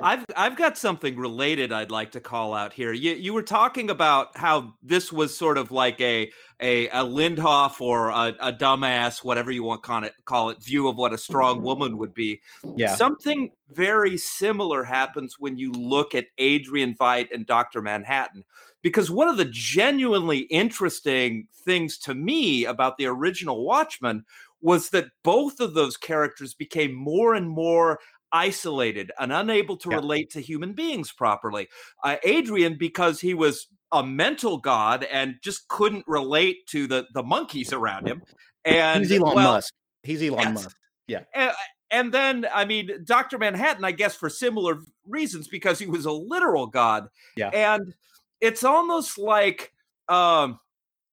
I've 0.00 0.24
I've 0.36 0.56
got 0.56 0.78
something 0.78 1.16
related 1.16 1.72
I'd 1.72 1.90
like 1.90 2.12
to 2.12 2.20
call 2.20 2.54
out 2.54 2.72
here. 2.72 2.92
You 2.92 3.12
you 3.14 3.32
were 3.32 3.42
talking 3.42 3.90
about 3.90 4.36
how 4.36 4.74
this 4.82 5.12
was 5.12 5.36
sort 5.36 5.58
of 5.58 5.70
like 5.70 6.00
a 6.00 6.30
a, 6.60 6.88
a 6.88 7.04
Lindelof 7.04 7.80
or 7.80 8.08
a, 8.10 8.34
a 8.40 8.52
dumbass, 8.52 9.24
whatever 9.24 9.50
you 9.50 9.62
want 9.62 9.82
call 9.82 10.04
it, 10.04 10.14
call 10.24 10.50
it, 10.50 10.62
view 10.62 10.88
of 10.88 10.96
what 10.96 11.12
a 11.12 11.18
strong 11.18 11.62
woman 11.62 11.98
would 11.98 12.14
be. 12.14 12.40
Yeah. 12.76 12.94
Something 12.94 13.50
very 13.70 14.16
similar 14.16 14.84
happens 14.84 15.36
when 15.38 15.56
you 15.56 15.72
look 15.72 16.14
at 16.14 16.26
Adrian 16.38 16.94
Veidt 16.94 17.32
and 17.32 17.46
Dr. 17.46 17.80
Manhattan. 17.82 18.44
Because 18.82 19.10
one 19.10 19.28
of 19.28 19.36
the 19.36 19.48
genuinely 19.50 20.38
interesting 20.38 21.46
things 21.64 21.98
to 21.98 22.14
me 22.14 22.64
about 22.64 22.96
the 22.96 23.06
original 23.06 23.64
Watchmen 23.64 24.24
was 24.62 24.90
that 24.90 25.06
both 25.22 25.60
of 25.60 25.74
those 25.74 25.96
characters 25.96 26.54
became 26.54 26.94
more 26.94 27.34
and 27.34 27.48
more 27.48 27.98
isolated 28.32 29.10
and 29.18 29.32
unable 29.32 29.76
to 29.78 29.90
yeah. 29.90 29.96
relate 29.96 30.30
to 30.30 30.40
human 30.40 30.72
beings 30.72 31.12
properly. 31.12 31.68
Uh, 32.04 32.16
Adrian, 32.24 32.76
because 32.78 33.20
he 33.20 33.34
was 33.34 33.68
a 33.92 34.04
mental 34.04 34.58
god 34.58 35.04
and 35.04 35.36
just 35.42 35.68
couldn't 35.68 36.04
relate 36.06 36.66
to 36.68 36.86
the 36.86 37.06
the 37.12 37.22
monkeys 37.22 37.72
around 37.72 38.06
him. 38.06 38.22
And 38.64 39.04
he's 39.04 39.12
Elon 39.12 39.34
well, 39.34 39.54
Musk. 39.54 39.74
He's 40.02 40.22
Elon 40.22 40.38
yes. 40.40 40.54
Musk. 40.54 40.76
Yeah. 41.06 41.20
And, 41.34 41.52
and 41.90 42.12
then, 42.12 42.46
I 42.54 42.64
mean, 42.66 42.90
Dr. 43.04 43.36
Manhattan, 43.38 43.84
I 43.84 43.90
guess, 43.90 44.14
for 44.14 44.28
similar 44.28 44.78
reasons, 45.08 45.48
because 45.48 45.78
he 45.78 45.86
was 45.86 46.04
a 46.04 46.12
literal 46.12 46.68
god. 46.68 47.08
Yeah. 47.36 47.48
And 47.48 47.94
it's 48.40 48.64
almost 48.64 49.18
like 49.18 49.72
um 50.08 50.58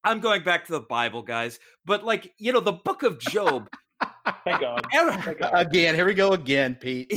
I'm 0.04 0.20
going 0.20 0.44
back 0.44 0.66
to 0.66 0.72
the 0.72 0.80
Bible, 0.80 1.22
guys, 1.22 1.60
but 1.86 2.06
like, 2.06 2.32
you 2.38 2.54
know, 2.54 2.60
the 2.60 2.72
book 2.72 3.04
of 3.04 3.20
Job 3.20 3.70
Thank 4.44 4.62
God. 4.62 4.86
Thank 4.92 5.40
God. 5.40 5.52
Again, 5.54 5.96
here 5.96 6.06
we 6.06 6.14
go 6.14 6.34
again, 6.34 6.76
Pete. 6.76 7.12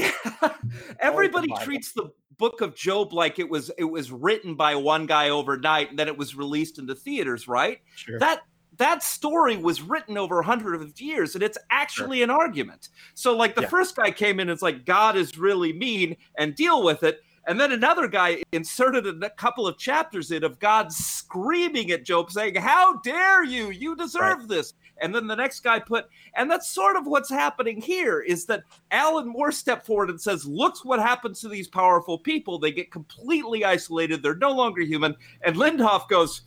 Everybody 1.00 1.48
the 1.48 1.64
treats 1.64 1.92
the 1.92 2.10
book 2.38 2.60
of 2.62 2.74
Job 2.74 3.12
like 3.12 3.38
it 3.38 3.48
was 3.48 3.70
it 3.76 3.84
was 3.84 4.10
written 4.10 4.54
by 4.54 4.74
one 4.74 5.06
guy 5.06 5.28
overnight 5.28 5.90
and 5.90 5.98
then 5.98 6.08
it 6.08 6.16
was 6.16 6.34
released 6.34 6.78
into 6.78 6.94
theaters, 6.94 7.46
right? 7.46 7.78
Sure. 7.94 8.18
That 8.18 8.40
that 8.78 9.02
story 9.02 9.56
was 9.56 9.82
written 9.82 10.16
over 10.16 10.40
a 10.40 10.44
hundred 10.44 10.80
of 10.80 10.98
years 11.00 11.34
and 11.34 11.44
it's 11.44 11.58
actually 11.70 12.18
sure. 12.18 12.24
an 12.24 12.30
argument. 12.30 12.88
So 13.14 13.36
like 13.36 13.54
the 13.54 13.62
yeah. 13.62 13.68
first 13.68 13.94
guy 13.94 14.10
came 14.10 14.40
in 14.40 14.48
and 14.48 14.50
it's 14.50 14.62
like 14.62 14.86
God 14.86 15.16
is 15.16 15.36
really 15.36 15.72
mean 15.72 16.16
and 16.38 16.54
deal 16.54 16.82
with 16.82 17.02
it. 17.02 17.20
And 17.46 17.58
then 17.58 17.72
another 17.72 18.06
guy 18.06 18.42
inserted 18.52 19.06
a 19.22 19.30
couple 19.30 19.66
of 19.66 19.76
chapters 19.78 20.30
in 20.30 20.44
of 20.44 20.58
God 20.58 20.92
screaming 20.92 21.90
at 21.90 22.04
Job, 22.04 22.30
saying, 22.30 22.54
How 22.54 22.96
dare 22.98 23.44
you? 23.44 23.70
You 23.70 23.96
deserve 23.96 24.38
right. 24.40 24.48
this. 24.48 24.74
And 25.00 25.14
then 25.14 25.26
the 25.26 25.36
next 25.36 25.60
guy 25.60 25.78
put, 25.78 26.06
and 26.34 26.50
that's 26.50 26.68
sort 26.68 26.96
of 26.96 27.06
what's 27.06 27.30
happening 27.30 27.80
here 27.80 28.20
is 28.20 28.46
that 28.46 28.64
Alan 28.90 29.28
Moore 29.28 29.52
stepped 29.52 29.86
forward 29.86 30.10
and 30.10 30.20
says, 30.20 30.46
Look 30.46 30.76
what 30.84 31.00
happens 31.00 31.40
to 31.40 31.48
these 31.48 31.68
powerful 31.68 32.18
people. 32.18 32.58
They 32.58 32.72
get 32.72 32.90
completely 32.92 33.64
isolated. 33.64 34.22
They're 34.22 34.34
no 34.34 34.52
longer 34.52 34.82
human. 34.82 35.16
And 35.42 35.56
Lindelof 35.56 36.08
goes, 36.08 36.42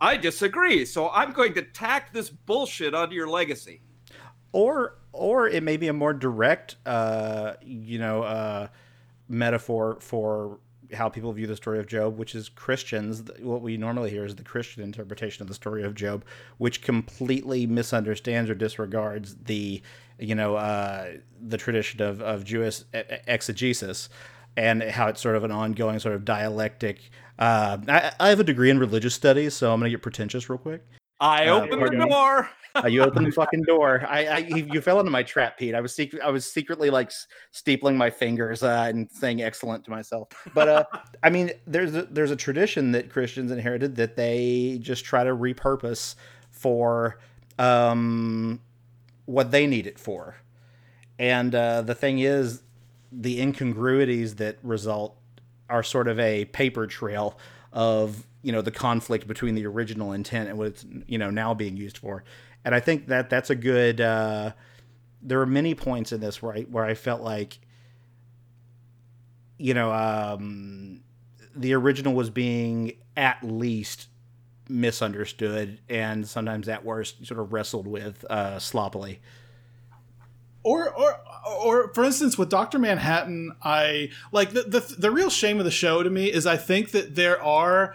I 0.00 0.16
disagree. 0.16 0.84
So 0.84 1.10
I'm 1.10 1.32
going 1.32 1.54
to 1.54 1.62
tack 1.62 2.12
this 2.12 2.30
bullshit 2.30 2.94
onto 2.94 3.14
your 3.14 3.28
legacy. 3.28 3.80
Or, 4.52 4.98
or 5.12 5.48
it 5.48 5.62
may 5.62 5.76
be 5.76 5.88
a 5.88 5.92
more 5.92 6.12
direct, 6.12 6.76
uh, 6.86 7.54
you 7.62 7.98
know, 7.98 8.22
uh, 8.22 8.68
metaphor 9.28 9.98
for 10.00 10.58
how 10.92 11.08
people 11.08 11.32
view 11.32 11.46
the 11.46 11.56
story 11.56 11.78
of 11.78 11.86
Job, 11.86 12.18
which 12.18 12.34
is 12.34 12.48
Christians. 12.48 13.22
What 13.40 13.62
we 13.62 13.76
normally 13.76 14.10
hear 14.10 14.24
is 14.24 14.36
the 14.36 14.44
Christian 14.44 14.82
interpretation 14.82 15.42
of 15.42 15.48
the 15.48 15.54
story 15.54 15.82
of 15.82 15.94
Job, 15.94 16.24
which 16.58 16.82
completely 16.82 17.66
misunderstands 17.66 18.50
or 18.50 18.54
disregards 18.54 19.34
the, 19.36 19.82
you 20.18 20.34
know, 20.34 20.56
uh, 20.56 21.12
the 21.40 21.56
tradition 21.56 22.02
of, 22.02 22.20
of 22.20 22.44
Jewish 22.44 22.82
exegesis 23.26 24.08
and 24.56 24.82
how 24.82 25.08
it's 25.08 25.20
sort 25.20 25.36
of 25.36 25.44
an 25.44 25.50
ongoing 25.50 25.98
sort 25.98 26.14
of 26.14 26.24
dialectic. 26.24 27.10
Uh, 27.38 27.78
I, 27.88 28.12
I 28.20 28.28
have 28.28 28.40
a 28.40 28.44
degree 28.44 28.70
in 28.70 28.78
religious 28.78 29.14
studies, 29.14 29.54
so 29.54 29.72
I'm 29.72 29.80
going 29.80 29.90
to 29.90 29.96
get 29.96 30.02
pretentious 30.02 30.48
real 30.48 30.58
quick. 30.58 30.84
I 31.20 31.46
uh, 31.46 31.62
open 31.62 31.80
the 31.80 32.06
door. 32.06 32.50
Uh, 32.74 32.88
you 32.88 33.02
opened 33.02 33.26
the 33.26 33.30
fucking 33.32 33.62
door. 33.62 34.04
I, 34.08 34.26
I 34.26 34.38
you 34.38 34.80
fell 34.80 34.98
into 34.98 35.10
my 35.10 35.22
trap, 35.22 35.58
Pete. 35.58 35.74
I 35.74 35.80
was 35.80 35.94
secret. 35.94 36.22
I 36.22 36.30
was 36.30 36.50
secretly 36.50 36.90
like 36.90 37.12
steepling 37.52 37.96
my 37.96 38.10
fingers 38.10 38.62
uh, 38.62 38.86
and 38.88 39.08
saying 39.10 39.42
"excellent" 39.42 39.84
to 39.84 39.90
myself. 39.90 40.28
But 40.54 40.68
uh, 40.68 40.84
I 41.22 41.30
mean, 41.30 41.52
there's 41.66 41.94
a, 41.94 42.02
there's 42.02 42.30
a 42.30 42.36
tradition 42.36 42.92
that 42.92 43.10
Christians 43.10 43.52
inherited 43.52 43.96
that 43.96 44.16
they 44.16 44.78
just 44.82 45.04
try 45.04 45.24
to 45.24 45.30
repurpose 45.30 46.16
for 46.50 47.18
um, 47.58 48.60
what 49.26 49.50
they 49.50 49.66
need 49.66 49.86
it 49.86 49.98
for. 49.98 50.36
And 51.18 51.54
uh, 51.54 51.82
the 51.82 51.94
thing 51.94 52.18
is, 52.18 52.62
the 53.12 53.40
incongruities 53.40 54.36
that 54.36 54.58
result 54.64 55.16
are 55.70 55.82
sort 55.82 56.08
of 56.08 56.18
a 56.18 56.44
paper 56.46 56.86
trail 56.86 57.38
of 57.74 58.26
you 58.42 58.52
know 58.52 58.62
the 58.62 58.70
conflict 58.70 59.26
between 59.26 59.54
the 59.54 59.66
original 59.66 60.12
intent 60.12 60.48
and 60.48 60.56
what 60.56 60.68
it's 60.68 60.86
you 61.06 61.18
know 61.18 61.30
now 61.30 61.52
being 61.52 61.76
used 61.76 61.98
for 61.98 62.24
and 62.64 62.74
I 62.74 62.80
think 62.80 63.08
that 63.08 63.30
that's 63.30 63.50
a 63.50 63.54
good. 63.54 64.00
Uh, 64.00 64.52
there 65.22 65.40
are 65.40 65.46
many 65.46 65.74
points 65.74 66.12
in 66.12 66.20
this 66.20 66.42
where 66.42 66.54
I 66.54 66.62
where 66.62 66.84
I 66.84 66.94
felt 66.94 67.20
like, 67.20 67.58
you 69.58 69.74
know, 69.74 69.92
um, 69.92 71.02
the 71.54 71.74
original 71.74 72.14
was 72.14 72.30
being 72.30 72.92
at 73.16 73.42
least 73.42 74.08
misunderstood 74.68 75.80
and 75.90 76.26
sometimes 76.26 76.68
at 76.68 76.84
worst 76.84 77.26
sort 77.26 77.38
of 77.38 77.52
wrestled 77.52 77.86
with 77.86 78.24
uh, 78.30 78.58
sloppily. 78.58 79.20
Or, 80.64 80.90
or, 80.94 81.20
or, 81.62 81.92
for 81.92 82.04
instance, 82.04 82.38
with 82.38 82.48
Doctor 82.48 82.78
Manhattan, 82.78 83.54
I 83.62 84.08
like 84.32 84.50
the, 84.50 84.62
the 84.62 84.80
the 84.98 85.10
real 85.10 85.28
shame 85.28 85.58
of 85.58 85.66
the 85.66 85.70
show 85.70 86.02
to 86.02 86.08
me 86.08 86.32
is 86.32 86.46
I 86.46 86.56
think 86.56 86.92
that 86.92 87.14
there 87.14 87.40
are 87.42 87.94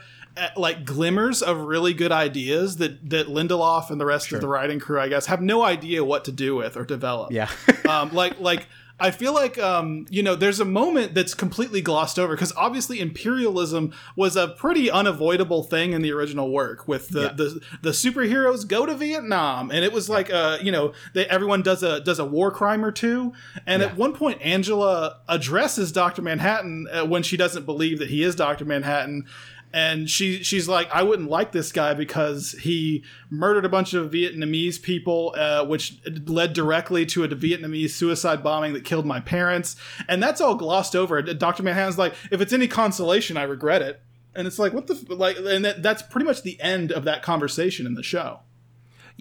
like 0.55 0.85
glimmers 0.85 1.41
of 1.41 1.57
really 1.61 1.93
good 1.93 2.11
ideas 2.11 2.77
that 2.77 3.09
that 3.09 3.27
Lindelof 3.27 3.89
and 3.89 3.99
the 3.99 4.05
rest 4.05 4.27
sure. 4.27 4.37
of 4.37 4.41
the 4.41 4.47
writing 4.47 4.79
crew, 4.79 4.99
I 4.99 5.09
guess, 5.09 5.25
have 5.25 5.41
no 5.41 5.63
idea 5.63 6.03
what 6.03 6.25
to 6.25 6.31
do 6.31 6.55
with 6.55 6.77
or 6.77 6.85
develop. 6.85 7.31
Yeah, 7.31 7.49
um, 7.89 8.13
like 8.13 8.39
like 8.39 8.67
I 8.99 9.11
feel 9.11 9.33
like 9.33 9.57
um, 9.57 10.05
you 10.09 10.21
know 10.21 10.35
there's 10.35 10.59
a 10.59 10.65
moment 10.65 11.13
that's 11.13 11.33
completely 11.33 11.81
glossed 11.81 12.19
over 12.19 12.35
because 12.35 12.53
obviously 12.55 12.99
imperialism 12.99 13.93
was 14.15 14.35
a 14.35 14.49
pretty 14.49 14.91
unavoidable 14.91 15.63
thing 15.63 15.93
in 15.93 16.01
the 16.01 16.11
original 16.11 16.51
work 16.51 16.87
with 16.87 17.09
the 17.09 17.21
yeah. 17.21 17.33
the, 17.33 17.61
the 17.81 17.89
superheroes 17.91 18.67
go 18.67 18.85
to 18.85 18.95
Vietnam 18.95 19.71
and 19.71 19.85
it 19.85 19.93
was 19.93 20.09
like 20.09 20.29
uh 20.29 20.57
you 20.61 20.71
know 20.71 20.93
they, 21.13 21.25
everyone 21.27 21.61
does 21.61 21.83
a 21.83 22.01
does 22.01 22.19
a 22.19 22.25
war 22.25 22.51
crime 22.51 22.83
or 22.83 22.91
two 22.91 23.33
and 23.65 23.81
yeah. 23.81 23.89
at 23.89 23.97
one 23.97 24.13
point 24.13 24.41
Angela 24.41 25.19
addresses 25.27 25.91
Doctor 25.91 26.21
Manhattan 26.21 26.87
uh, 26.91 27.05
when 27.05 27.23
she 27.23 27.37
doesn't 27.37 27.65
believe 27.65 27.99
that 27.99 28.09
he 28.09 28.23
is 28.23 28.35
Doctor 28.35 28.65
Manhattan 28.65 29.25
and 29.71 30.09
she 30.09 30.41
she's 30.43 30.67
like 30.67 30.89
i 30.91 31.03
wouldn't 31.03 31.29
like 31.29 31.51
this 31.51 31.71
guy 31.71 31.93
because 31.93 32.53
he 32.61 33.03
murdered 33.29 33.65
a 33.65 33.69
bunch 33.69 33.93
of 33.93 34.11
vietnamese 34.11 34.81
people 34.81 35.33
uh, 35.37 35.63
which 35.63 35.99
led 36.25 36.53
directly 36.53 37.05
to 37.05 37.23
a 37.23 37.27
vietnamese 37.27 37.91
suicide 37.91 38.43
bombing 38.43 38.73
that 38.73 38.83
killed 38.83 39.05
my 39.05 39.19
parents. 39.19 39.75
And 40.07 40.21
that's 40.21 40.41
all 40.41 40.55
glossed 40.55 40.95
over. 40.95 41.21
Dr 41.21 41.63
manhattan's 41.63 41.97
like 41.97 42.13
if 42.31 42.41
it's 42.41 42.53
any 42.53 42.67
consolation 42.67 43.37
i 43.37 43.43
regret 43.43 43.81
it. 43.81 44.01
And 44.35 44.47
it's 44.47 44.59
like 44.59 44.73
what 44.73 44.87
the 44.87 45.15
like 45.15 45.37
and 45.37 45.65
that, 45.65 45.83
that's 45.83 46.01
pretty 46.01 46.25
much 46.25 46.43
the 46.43 46.59
end 46.61 46.91
of 46.91 47.03
that 47.05 47.21
conversation 47.23 47.85
in 47.85 47.95
the 47.95 48.03
show. 48.03 48.39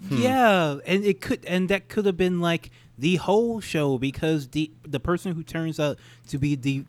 Hmm. 0.08 0.22
yeah 0.22 0.76
and 0.86 1.04
it 1.04 1.20
could 1.20 1.44
and 1.44 1.68
that 1.70 1.88
could 1.88 2.06
have 2.06 2.16
been 2.16 2.40
like 2.40 2.70
the 2.96 3.16
whole 3.16 3.60
show 3.60 3.98
because 3.98 4.48
the 4.48 4.70
the 4.86 5.00
person 5.00 5.34
who 5.34 5.42
turns 5.42 5.80
out 5.80 5.98
to 6.28 6.38
be 6.38 6.54
the 6.54 6.84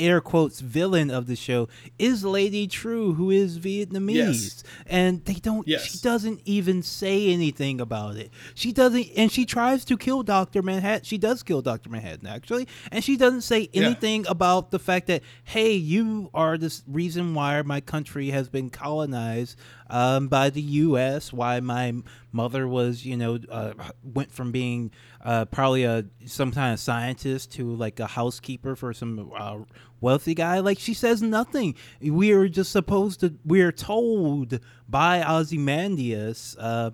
air 0.00 0.20
quotes 0.20 0.60
villain 0.60 1.10
of 1.10 1.26
the 1.26 1.36
show 1.36 1.68
is 1.98 2.24
Lady 2.24 2.66
Trieu, 2.66 3.12
who 3.14 3.30
is 3.30 3.58
Vietnamese, 3.58 4.14
yes. 4.14 4.64
and 4.86 5.24
they 5.24 5.34
don't. 5.34 5.66
Yes. 5.68 5.84
She 5.84 5.98
doesn't 5.98 6.40
even 6.44 6.82
say 6.82 7.32
anything 7.32 7.80
about 7.80 8.16
it. 8.16 8.30
She 8.54 8.72
doesn't, 8.72 9.06
and 9.16 9.30
she 9.30 9.44
tries 9.44 9.84
to 9.84 9.96
kill 9.96 10.22
Doctor 10.22 10.62
Manhattan. 10.62 11.04
She 11.04 11.18
does 11.18 11.42
kill 11.42 11.62
Doctor 11.62 11.90
Manhattan 11.90 12.26
actually, 12.26 12.66
and 12.90 13.04
she 13.04 13.16
doesn't 13.16 13.42
say 13.42 13.68
anything 13.74 14.24
yeah. 14.24 14.30
about 14.30 14.70
the 14.70 14.78
fact 14.78 15.06
that 15.08 15.22
hey, 15.44 15.74
you 15.74 16.30
are 16.34 16.56
the 16.58 16.76
reason 16.86 17.34
why 17.34 17.60
my 17.62 17.80
country 17.80 18.30
has 18.30 18.48
been 18.48 18.70
colonized 18.70 19.56
um, 19.90 20.28
by 20.28 20.50
the 20.50 20.62
U.S. 20.62 21.32
Why 21.32 21.60
my 21.60 21.94
mother 22.32 22.66
was, 22.66 23.04
you 23.04 23.16
know, 23.16 23.38
uh, 23.50 23.72
went 24.02 24.32
from 24.32 24.52
being 24.52 24.90
uh, 25.24 25.44
probably 25.46 25.84
a 25.84 26.04
some 26.24 26.52
kind 26.52 26.72
of 26.72 26.80
scientist 26.80 27.52
to 27.52 27.74
like 27.74 28.00
a 28.00 28.06
housekeeper 28.06 28.76
for 28.76 28.94
some 28.94 29.30
uh, 29.36 29.58
wealthy 30.00 30.34
guy. 30.34 30.60
Like 30.60 30.78
she 30.78 30.94
says 30.94 31.22
nothing. 31.22 31.74
We 32.00 32.32
are 32.32 32.48
just 32.48 32.72
supposed 32.72 33.20
to. 33.20 33.34
We 33.44 33.60
are 33.62 33.72
told 33.72 34.60
by 34.88 35.22
Ozymandias 35.22 36.56
uh, 36.58 36.90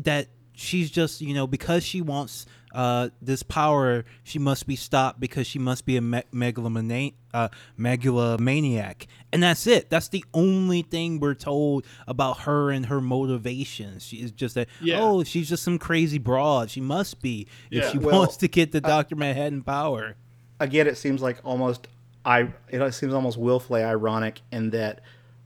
that 0.00 0.28
she's 0.54 0.90
just 0.90 1.20
you 1.20 1.34
know 1.34 1.46
because 1.46 1.84
she 1.84 2.02
wants 2.02 2.46
uh, 2.72 3.08
this 3.20 3.42
power, 3.42 4.04
she 4.22 4.38
must 4.38 4.66
be 4.66 4.76
stopped 4.76 5.20
because 5.20 5.46
she 5.46 5.58
must 5.58 5.86
be 5.86 5.96
a 5.96 6.00
me- 6.00 6.22
megalomaniac, 6.32 7.14
uh, 7.34 7.48
megalomaniac, 7.76 9.06
and 9.32 9.42
that's 9.42 9.66
it. 9.66 9.90
That's 9.90 10.08
the 10.08 10.24
only 10.34 10.82
thing 10.82 11.20
we're 11.20 11.34
told 11.34 11.84
about 12.06 12.40
her 12.40 12.70
and 12.70 12.86
her 12.86 13.00
motivations. 13.00 14.04
She 14.04 14.18
is 14.18 14.30
just 14.30 14.54
that. 14.54 14.68
Yeah. 14.80 15.00
Oh, 15.00 15.24
she's 15.24 15.48
just 15.48 15.62
some 15.62 15.78
crazy 15.78 16.18
broad. 16.18 16.70
She 16.70 16.80
must 16.80 17.20
be 17.20 17.46
yeah. 17.70 17.84
if 17.84 17.92
she 17.92 17.98
well, 17.98 18.20
wants 18.20 18.36
to 18.38 18.48
get 18.48 18.72
the 18.72 18.80
Doctor 18.80 19.16
Manhattan 19.16 19.62
power. 19.62 20.16
Again, 20.60 20.86
it 20.86 20.96
seems 20.96 21.22
like 21.22 21.38
almost 21.44 21.88
I. 22.24 22.52
It 22.68 22.94
seems 22.94 23.14
almost 23.14 23.38
willfully 23.38 23.82
ironic 23.82 24.42
in 24.52 24.70
that 24.70 25.00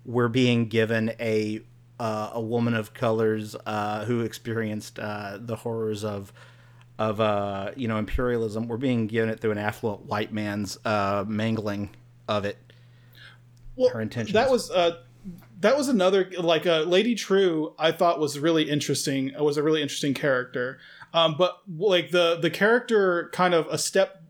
we're 0.05 0.29
being 0.29 0.69
given 0.69 1.13
a 1.21 1.61
uh, 1.99 2.31
a 2.33 2.41
woman 2.41 2.75
of 2.75 2.93
colors 2.93 3.55
uh, 3.67 4.05
who 4.05 4.21
experienced 4.21 4.99
uh, 4.99 5.39
the 5.41 5.57
horrors 5.57 6.05
of 6.05 6.33
of 6.99 7.21
uh, 7.21 7.73
you 7.77 7.89
know 7.89 7.99
imperialism. 7.99 8.69
We're 8.69 8.77
being 8.77 9.07
given 9.07 9.29
it 9.29 9.41
through 9.41 9.53
an 9.53 9.59
affluent 9.59 10.07
white 10.07 10.33
man's 10.33 10.79
uh, 10.85 11.25
mangling 11.27 11.91
of 12.29 12.45
it. 12.45 12.59
Well, 13.77 13.91
her 13.91 14.01
intentions. 14.01 14.35
That 14.35 14.51
was 14.51 14.71
uh, 14.71 14.99
that 15.61 15.77
was 15.77 15.89
another 15.89 16.31
like 16.39 16.67
uh, 16.67 16.81
Lady 16.81 17.15
Trieu. 17.15 17.75
I 17.79 17.93
thought 17.93 18.21
was 18.21 18.39
really 18.39 18.71
interesting. 18.71 19.33
Was 19.39 19.57
a 19.57 19.63
really 19.63 19.83
interesting 19.83 20.15
character. 20.15 20.79
Um, 21.13 21.37
but 21.39 21.61
like 21.69 22.11
the 22.11 22.37
the 22.41 22.51
character 22.51 23.31
kind 23.33 23.55
of 23.55 23.67
a 23.69 23.79
step 23.79 24.23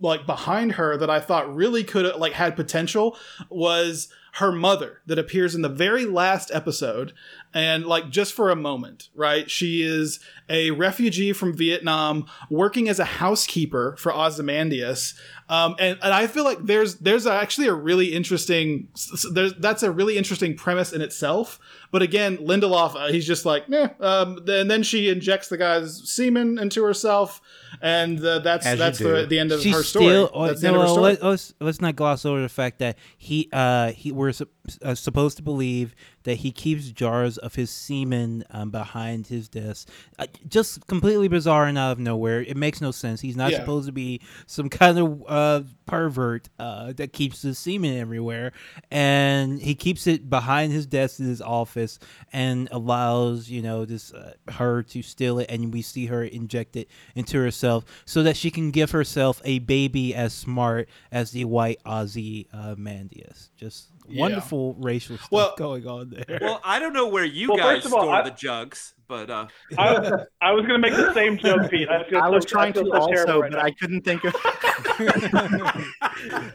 like 0.00 0.26
behind 0.26 0.72
her 0.72 0.96
that 0.96 1.10
I 1.10 1.20
thought 1.20 1.54
really 1.54 1.84
could 1.84 2.16
like 2.16 2.32
had 2.32 2.56
potential 2.56 3.16
was 3.50 4.08
her 4.34 4.52
mother 4.52 5.00
that 5.06 5.18
appears 5.18 5.54
in 5.54 5.62
the 5.62 5.68
very 5.68 6.06
last 6.06 6.50
episode 6.52 7.12
and 7.52 7.86
like 7.86 8.10
just 8.10 8.32
for 8.32 8.50
a 8.50 8.56
moment 8.56 9.08
right 9.14 9.50
she 9.50 9.82
is 9.82 10.20
a 10.48 10.70
refugee 10.72 11.32
from 11.32 11.56
vietnam 11.56 12.26
working 12.48 12.88
as 12.88 12.98
a 12.98 13.04
housekeeper 13.04 13.96
for 13.98 14.12
ozymandias 14.14 15.14
Um, 15.50 15.74
and, 15.80 15.98
and 16.00 16.14
I 16.14 16.28
feel 16.28 16.44
like 16.44 16.64
there's 16.64 16.96
there's 16.98 17.26
actually 17.26 17.66
a 17.66 17.74
really 17.74 18.12
interesting 18.14 18.86
there's 19.32 19.52
that's 19.54 19.82
a 19.82 19.90
really 19.90 20.16
interesting 20.16 20.54
premise 20.56 20.92
in 20.92 21.00
itself. 21.00 21.58
But 21.90 22.02
again, 22.02 22.38
Lindelof, 22.38 22.94
uh, 22.94 23.08
he's 23.10 23.26
just 23.26 23.44
like, 23.44 23.64
eh. 23.68 23.88
Um, 23.98 24.38
and 24.46 24.70
then 24.70 24.84
she 24.84 25.08
injects 25.08 25.48
the 25.48 25.56
guy's 25.58 26.08
semen 26.08 26.56
into 26.56 26.84
herself, 26.84 27.40
and 27.82 28.24
uh, 28.24 28.38
that's 28.38 28.64
As 28.64 28.78
that's 28.78 29.00
the, 29.00 29.26
the 29.28 29.40
end 29.40 29.50
of 29.50 29.60
She's 29.60 29.74
her 29.74 29.82
story. 29.82 30.04
Still, 30.04 30.30
no, 30.32 30.78
well, 30.78 30.94
story. 30.94 31.02
Let, 31.14 31.22
us 31.24 31.52
let's 31.60 31.80
not 31.80 31.96
gloss 31.96 32.24
over 32.24 32.40
the 32.40 32.48
fact 32.48 32.78
that 32.78 32.96
he 33.18 33.48
uh, 33.52 33.90
he 33.90 34.12
we're 34.12 34.30
su- 34.30 34.46
uh, 34.82 34.94
supposed 34.94 35.36
to 35.36 35.42
believe 35.42 35.94
that 36.24 36.36
he 36.36 36.52
keeps 36.52 36.90
jars 36.90 37.38
of 37.38 37.54
his 37.54 37.70
semen 37.70 38.44
um, 38.50 38.70
behind 38.70 39.26
his 39.28 39.48
desk. 39.48 39.88
Uh, 40.18 40.26
just 40.48 40.86
completely 40.86 41.28
bizarre 41.28 41.66
and 41.66 41.78
out 41.78 41.92
of 41.92 41.98
nowhere. 41.98 42.42
It 42.42 42.56
makes 42.56 42.80
no 42.80 42.90
sense. 42.90 43.20
He's 43.20 43.36
not 43.36 43.52
yeah. 43.52 43.60
supposed 43.60 43.86
to 43.86 43.92
be 43.92 44.20
some 44.46 44.68
kind 44.68 44.98
of 44.98 45.24
uh, 45.26 45.62
pervert 45.86 46.48
uh, 46.58 46.92
that 46.94 47.12
keeps 47.12 47.42
his 47.42 47.58
semen 47.58 47.96
everywhere, 47.96 48.52
and 48.90 49.60
he 49.60 49.74
keeps 49.74 50.06
it 50.06 50.28
behind 50.28 50.72
his 50.72 50.86
desk 50.86 51.20
in 51.20 51.26
his 51.26 51.40
office 51.40 51.98
and 52.32 52.68
allows 52.70 53.48
you 53.48 53.62
know 53.62 53.84
this 53.84 54.12
uh, 54.12 54.34
her 54.48 54.82
to 54.84 55.02
steal 55.02 55.38
it, 55.38 55.50
and 55.50 55.72
we 55.72 55.82
see 55.82 56.06
her 56.06 56.22
inject 56.22 56.76
it 56.76 56.88
into 57.14 57.38
herself 57.38 57.84
so 58.04 58.22
that 58.22 58.36
she 58.36 58.50
can 58.50 58.70
give 58.70 58.90
herself 58.90 59.40
a 59.44 59.58
baby 59.60 60.14
as 60.14 60.34
smart 60.34 60.88
as 61.10 61.30
the 61.30 61.44
white 61.44 61.80
Ozymandias. 61.86 63.50
Just 63.56 63.88
yeah. 64.06 64.20
wonderful 64.20 64.59
racial 64.78 65.16
stuff 65.16 65.32
well, 65.32 65.54
going 65.56 65.86
on 65.86 66.10
there. 66.10 66.38
Well, 66.40 66.60
I 66.64 66.78
don't 66.78 66.92
know 66.92 67.08
where 67.08 67.24
you 67.24 67.48
well, 67.48 67.58
guys 67.58 67.84
store 67.84 68.00
all, 68.00 68.10
I, 68.10 68.22
the 68.22 68.30
jugs, 68.30 68.94
but 69.08 69.30
uh... 69.30 69.46
I, 69.78 70.24
I, 70.40 70.52
was 70.52 70.66
going 70.66 70.80
to 70.80 70.88
make 70.88 70.96
the 70.96 71.12
same 71.14 71.38
joke, 71.38 71.70
Pete. 71.70 71.88
I, 71.88 72.04
I 72.16 72.28
was 72.28 72.44
trying 72.44 72.72
to 72.74 72.80
also, 72.92 73.40
right 73.40 73.50
but 73.50 73.58
now. 73.58 73.64
I 73.64 73.70
couldn't 73.72 74.02
think 74.02 74.22
of. 74.24 74.34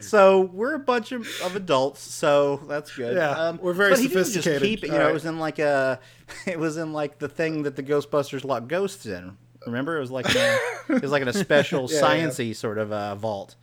so 0.00 0.40
we're 0.52 0.74
a 0.74 0.78
bunch 0.78 1.12
of, 1.12 1.26
of, 1.42 1.56
adults, 1.56 2.00
so 2.00 2.56
that's 2.68 2.94
good. 2.94 3.16
Yeah, 3.16 3.30
um, 3.30 3.58
we're 3.62 3.72
very 3.72 3.96
sophisticated. 3.96 4.62
keep 4.62 4.84
it, 4.84 4.88
you 4.88 4.92
know, 4.92 5.00
right. 5.00 5.10
it 5.10 5.14
was 5.14 5.26
in 5.26 5.38
like 5.38 5.58
a, 5.58 6.00
it 6.46 6.58
was 6.58 6.76
in 6.76 6.92
like 6.92 7.18
the 7.18 7.28
thing 7.28 7.62
that 7.64 7.76
the 7.76 7.82
Ghostbusters 7.82 8.44
lock 8.44 8.68
ghosts 8.68 9.06
in. 9.06 9.36
Remember, 9.66 9.96
it 9.96 10.00
was 10.00 10.10
like 10.10 10.32
a, 10.34 10.58
it 10.88 11.02
was 11.02 11.10
like 11.10 11.22
in 11.22 11.28
a 11.28 11.32
special 11.44 11.88
yeah, 11.90 12.00
sciency 12.00 12.48
yeah. 12.48 12.54
sort 12.54 12.78
of 12.78 12.92
uh, 12.92 13.14
vault. 13.16 13.56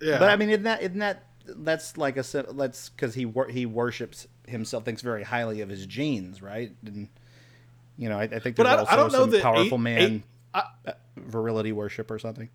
Yeah, 0.00 0.18
but 0.18 0.30
I 0.30 0.36
mean, 0.36 0.50
isn't 0.50 0.64
that 0.64 0.82
isn't 0.82 0.98
that 0.98 1.24
that's 1.46 1.96
like 1.96 2.16
a 2.16 2.22
that's 2.22 2.88
because 2.88 3.14
he 3.14 3.30
he 3.50 3.66
worships 3.66 4.26
himself, 4.46 4.84
thinks 4.84 5.02
very 5.02 5.22
highly 5.22 5.60
of 5.60 5.68
his 5.68 5.86
genes, 5.86 6.42
right? 6.42 6.72
And 6.84 7.08
you 7.96 8.08
know, 8.08 8.18
I, 8.18 8.24
I 8.24 8.38
think 8.38 8.56
there's 8.56 8.56
but 8.56 8.66
I, 8.66 8.76
also 8.76 8.92
I 8.92 8.96
don't 8.96 9.12
know 9.12 9.30
some 9.30 9.40
powerful 9.40 9.78
eight, 9.78 9.82
man 9.82 10.00
eight, 10.00 10.22
I, 10.54 10.64
uh, 10.86 10.92
virility 11.16 11.72
worship 11.72 12.10
or 12.10 12.18
something. 12.18 12.48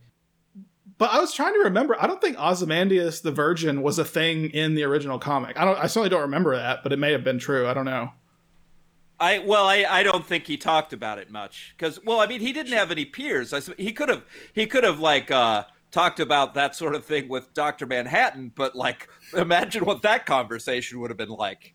But 0.98 1.12
I 1.12 1.20
was 1.20 1.34
trying 1.34 1.54
to 1.54 1.60
remember. 1.60 1.96
I 2.00 2.08
don't 2.08 2.20
think 2.20 2.38
Ozymandias 2.38 3.22
the 3.22 3.32
Virgin 3.32 3.82
was 3.82 3.98
a 4.00 4.06
thing 4.06 4.50
in 4.50 4.76
the 4.76 4.84
original 4.84 5.18
comic. 5.18 5.58
I 5.58 5.66
don't. 5.66 5.78
I 5.78 5.88
certainly 5.88 6.10
don't 6.10 6.22
remember 6.22 6.56
that, 6.56 6.84
but 6.84 6.92
it 6.92 7.00
may 7.00 7.12
have 7.14 7.24
been 7.24 7.40
true. 7.40 7.68
I 7.68 7.74
don't 7.74 7.86
know. 7.86 8.12
I 9.20 9.40
well, 9.40 9.66
I, 9.66 9.86
I 9.90 10.04
don't 10.04 10.26
think 10.26 10.48
he 10.48 10.58
talked 10.58 10.94
about 10.94 11.20
it 11.20 11.30
much 11.30 11.74
because 11.78 12.04
well, 12.04 12.20
I 12.20 12.28
mean, 12.28 12.42
he 12.42 12.54
didn't 12.54 12.74
have 12.74 12.92
any 12.92 13.06
peers. 13.06 13.54
I, 13.54 13.62
he 13.78 13.92
could 13.92 14.10
have 14.10 14.24
he 14.54 14.66
could 14.66 14.84
have 14.84 15.00
like 15.00 15.30
uh, 15.30 15.66
talked 15.92 16.20
about 16.20 16.54
that 16.54 16.76
sort 16.76 16.96
of 16.96 17.06
thing 17.06 17.28
with 17.28 17.54
Doctor 17.54 17.86
Manhattan, 17.86 18.52
but 18.56 18.76
like, 18.76 19.08
imagine 19.36 19.86
what 19.86 20.02
that 20.04 20.26
conversation 20.26 21.00
would 21.00 21.10
have 21.10 21.18
been 21.18 21.30
like. 21.30 21.74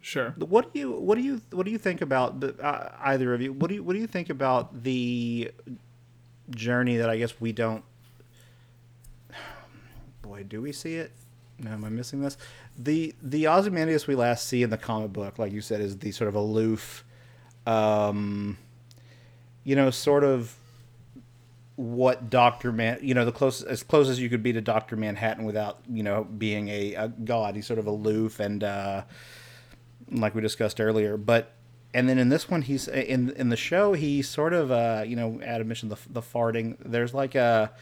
Sure. 0.00 0.34
What 0.38 0.72
do 0.72 0.78
you 0.78 0.92
what 0.92 1.16
do 1.16 1.22
you 1.22 1.40
what 1.50 1.66
do 1.66 1.72
you 1.72 1.78
think 1.78 2.00
about 2.00 2.40
the, 2.40 2.54
uh, 2.64 2.94
either 3.02 3.34
of 3.34 3.42
you? 3.42 3.52
What 3.52 3.68
do 3.68 3.74
you 3.74 3.82
what 3.82 3.94
do 3.94 3.98
you 3.98 4.06
think 4.06 4.30
about 4.30 4.84
the 4.84 5.50
journey 6.50 6.96
that 6.96 7.10
I 7.10 7.18
guess 7.18 7.40
we 7.40 7.52
don't? 7.52 7.84
Boy, 10.22 10.44
do 10.44 10.62
we 10.62 10.72
see 10.72 10.94
it? 10.94 11.12
No, 11.58 11.72
am 11.72 11.84
I 11.84 11.88
missing 11.88 12.20
this? 12.20 12.38
The 12.78 13.14
the 13.20 13.48
Ozymandias 13.48 14.06
we 14.06 14.14
last 14.14 14.46
see 14.46 14.62
in 14.62 14.70
the 14.70 14.78
comic 14.78 15.12
book, 15.12 15.38
like 15.38 15.52
you 15.52 15.60
said, 15.60 15.80
is 15.80 15.98
the 15.98 16.12
sort 16.12 16.28
of 16.28 16.34
aloof, 16.34 17.04
um, 17.66 18.56
you 19.64 19.76
know, 19.76 19.90
sort 19.90 20.24
of 20.24 20.54
what 21.80 22.28
Doctor 22.28 22.72
Man, 22.72 22.98
you 23.00 23.14
know, 23.14 23.24
the 23.24 23.32
close 23.32 23.62
as 23.62 23.82
close 23.82 24.10
as 24.10 24.20
you 24.20 24.28
could 24.28 24.42
be 24.42 24.52
to 24.52 24.60
Doctor 24.60 24.96
Manhattan 24.96 25.44
without, 25.46 25.80
you 25.90 26.02
know, 26.02 26.24
being 26.24 26.68
a, 26.68 26.94
a 26.94 27.08
god. 27.08 27.56
He's 27.56 27.66
sort 27.66 27.78
of 27.78 27.86
aloof 27.86 28.38
and, 28.38 28.62
uh, 28.62 29.04
like 30.10 30.34
we 30.34 30.42
discussed 30.42 30.78
earlier. 30.78 31.16
But 31.16 31.54
and 31.94 32.06
then 32.06 32.18
in 32.18 32.28
this 32.28 32.50
one, 32.50 32.62
he's 32.62 32.86
in 32.86 33.30
in 33.30 33.48
the 33.48 33.56
show, 33.56 33.94
he 33.94 34.20
sort 34.20 34.52
of, 34.52 34.70
uh, 34.70 35.04
you 35.06 35.16
know, 35.16 35.40
Adam 35.42 35.68
mentioned 35.68 35.90
the 35.90 35.98
the 36.10 36.20
farting. 36.20 36.76
There's 36.84 37.14
like 37.14 37.34
a. 37.34 37.72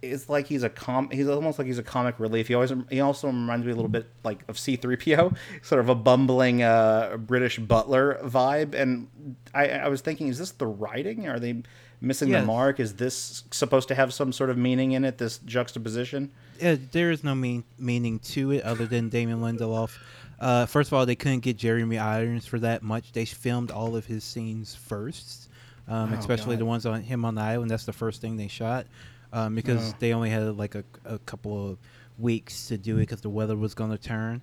It's 0.00 0.28
like 0.28 0.48
he's 0.48 0.64
a 0.64 0.68
com. 0.68 1.10
He's 1.10 1.28
almost 1.28 1.58
like 1.58 1.66
he's 1.66 1.78
a 1.78 1.82
comic 1.82 2.18
relief. 2.18 2.48
He 2.48 2.54
always 2.54 2.72
he 2.90 3.00
also 3.00 3.28
reminds 3.28 3.66
me 3.66 3.72
a 3.72 3.74
little 3.76 3.88
bit 3.88 4.08
like 4.24 4.40
of 4.48 4.58
C 4.58 4.76
three 4.76 4.96
PO, 4.96 5.32
sort 5.62 5.80
of 5.80 5.88
a 5.88 5.94
bumbling 5.94 6.62
uh, 6.62 7.18
British 7.18 7.58
butler 7.58 8.18
vibe. 8.24 8.74
And 8.74 9.08
I, 9.54 9.68
I 9.68 9.88
was 9.88 10.00
thinking, 10.00 10.28
is 10.28 10.38
this 10.38 10.52
the 10.52 10.66
writing? 10.66 11.28
Are 11.28 11.38
they 11.38 11.62
missing 12.02 12.28
yes. 12.28 12.42
the 12.42 12.46
mark? 12.46 12.80
Is 12.80 12.94
this 12.94 13.44
supposed 13.50 13.88
to 13.88 13.94
have 13.94 14.12
some 14.12 14.32
sort 14.32 14.50
of 14.50 14.58
meaning 14.58 14.92
in 14.92 15.04
it? 15.04 15.18
This 15.18 15.38
juxtaposition? 15.38 16.30
Yeah, 16.60 16.76
there 16.92 17.10
is 17.10 17.24
no 17.24 17.34
mean, 17.34 17.64
meaning 17.78 18.18
to 18.20 18.52
it 18.52 18.62
other 18.64 18.86
than 18.86 19.08
Damon 19.08 19.40
Lindelof. 19.40 19.96
Uh, 20.38 20.66
first 20.66 20.90
of 20.90 20.94
all, 20.94 21.06
they 21.06 21.14
couldn't 21.14 21.40
get 21.40 21.56
Jeremy 21.56 21.98
Irons 21.98 22.46
for 22.46 22.58
that 22.58 22.82
much. 22.82 23.12
They 23.12 23.24
filmed 23.24 23.70
all 23.70 23.94
of 23.94 24.04
his 24.04 24.24
scenes 24.24 24.74
first, 24.74 25.48
um, 25.88 26.12
oh, 26.12 26.18
especially 26.18 26.56
God. 26.56 26.60
the 26.60 26.66
ones 26.66 26.84
on 26.84 27.00
him 27.00 27.24
on 27.24 27.36
the 27.36 27.42
island. 27.42 27.70
That's 27.70 27.86
the 27.86 27.92
first 27.92 28.20
thing 28.20 28.36
they 28.36 28.48
shot 28.48 28.86
um, 29.32 29.54
because 29.54 29.92
oh. 29.92 29.96
they 30.00 30.12
only 30.12 30.30
had 30.30 30.56
like 30.56 30.74
a, 30.74 30.84
a 31.04 31.18
couple 31.20 31.70
of 31.70 31.78
weeks 32.18 32.68
to 32.68 32.76
do 32.76 32.96
it 32.96 33.00
because 33.00 33.20
the 33.20 33.30
weather 33.30 33.56
was 33.56 33.74
going 33.74 33.90
to 33.90 33.98
turn. 33.98 34.42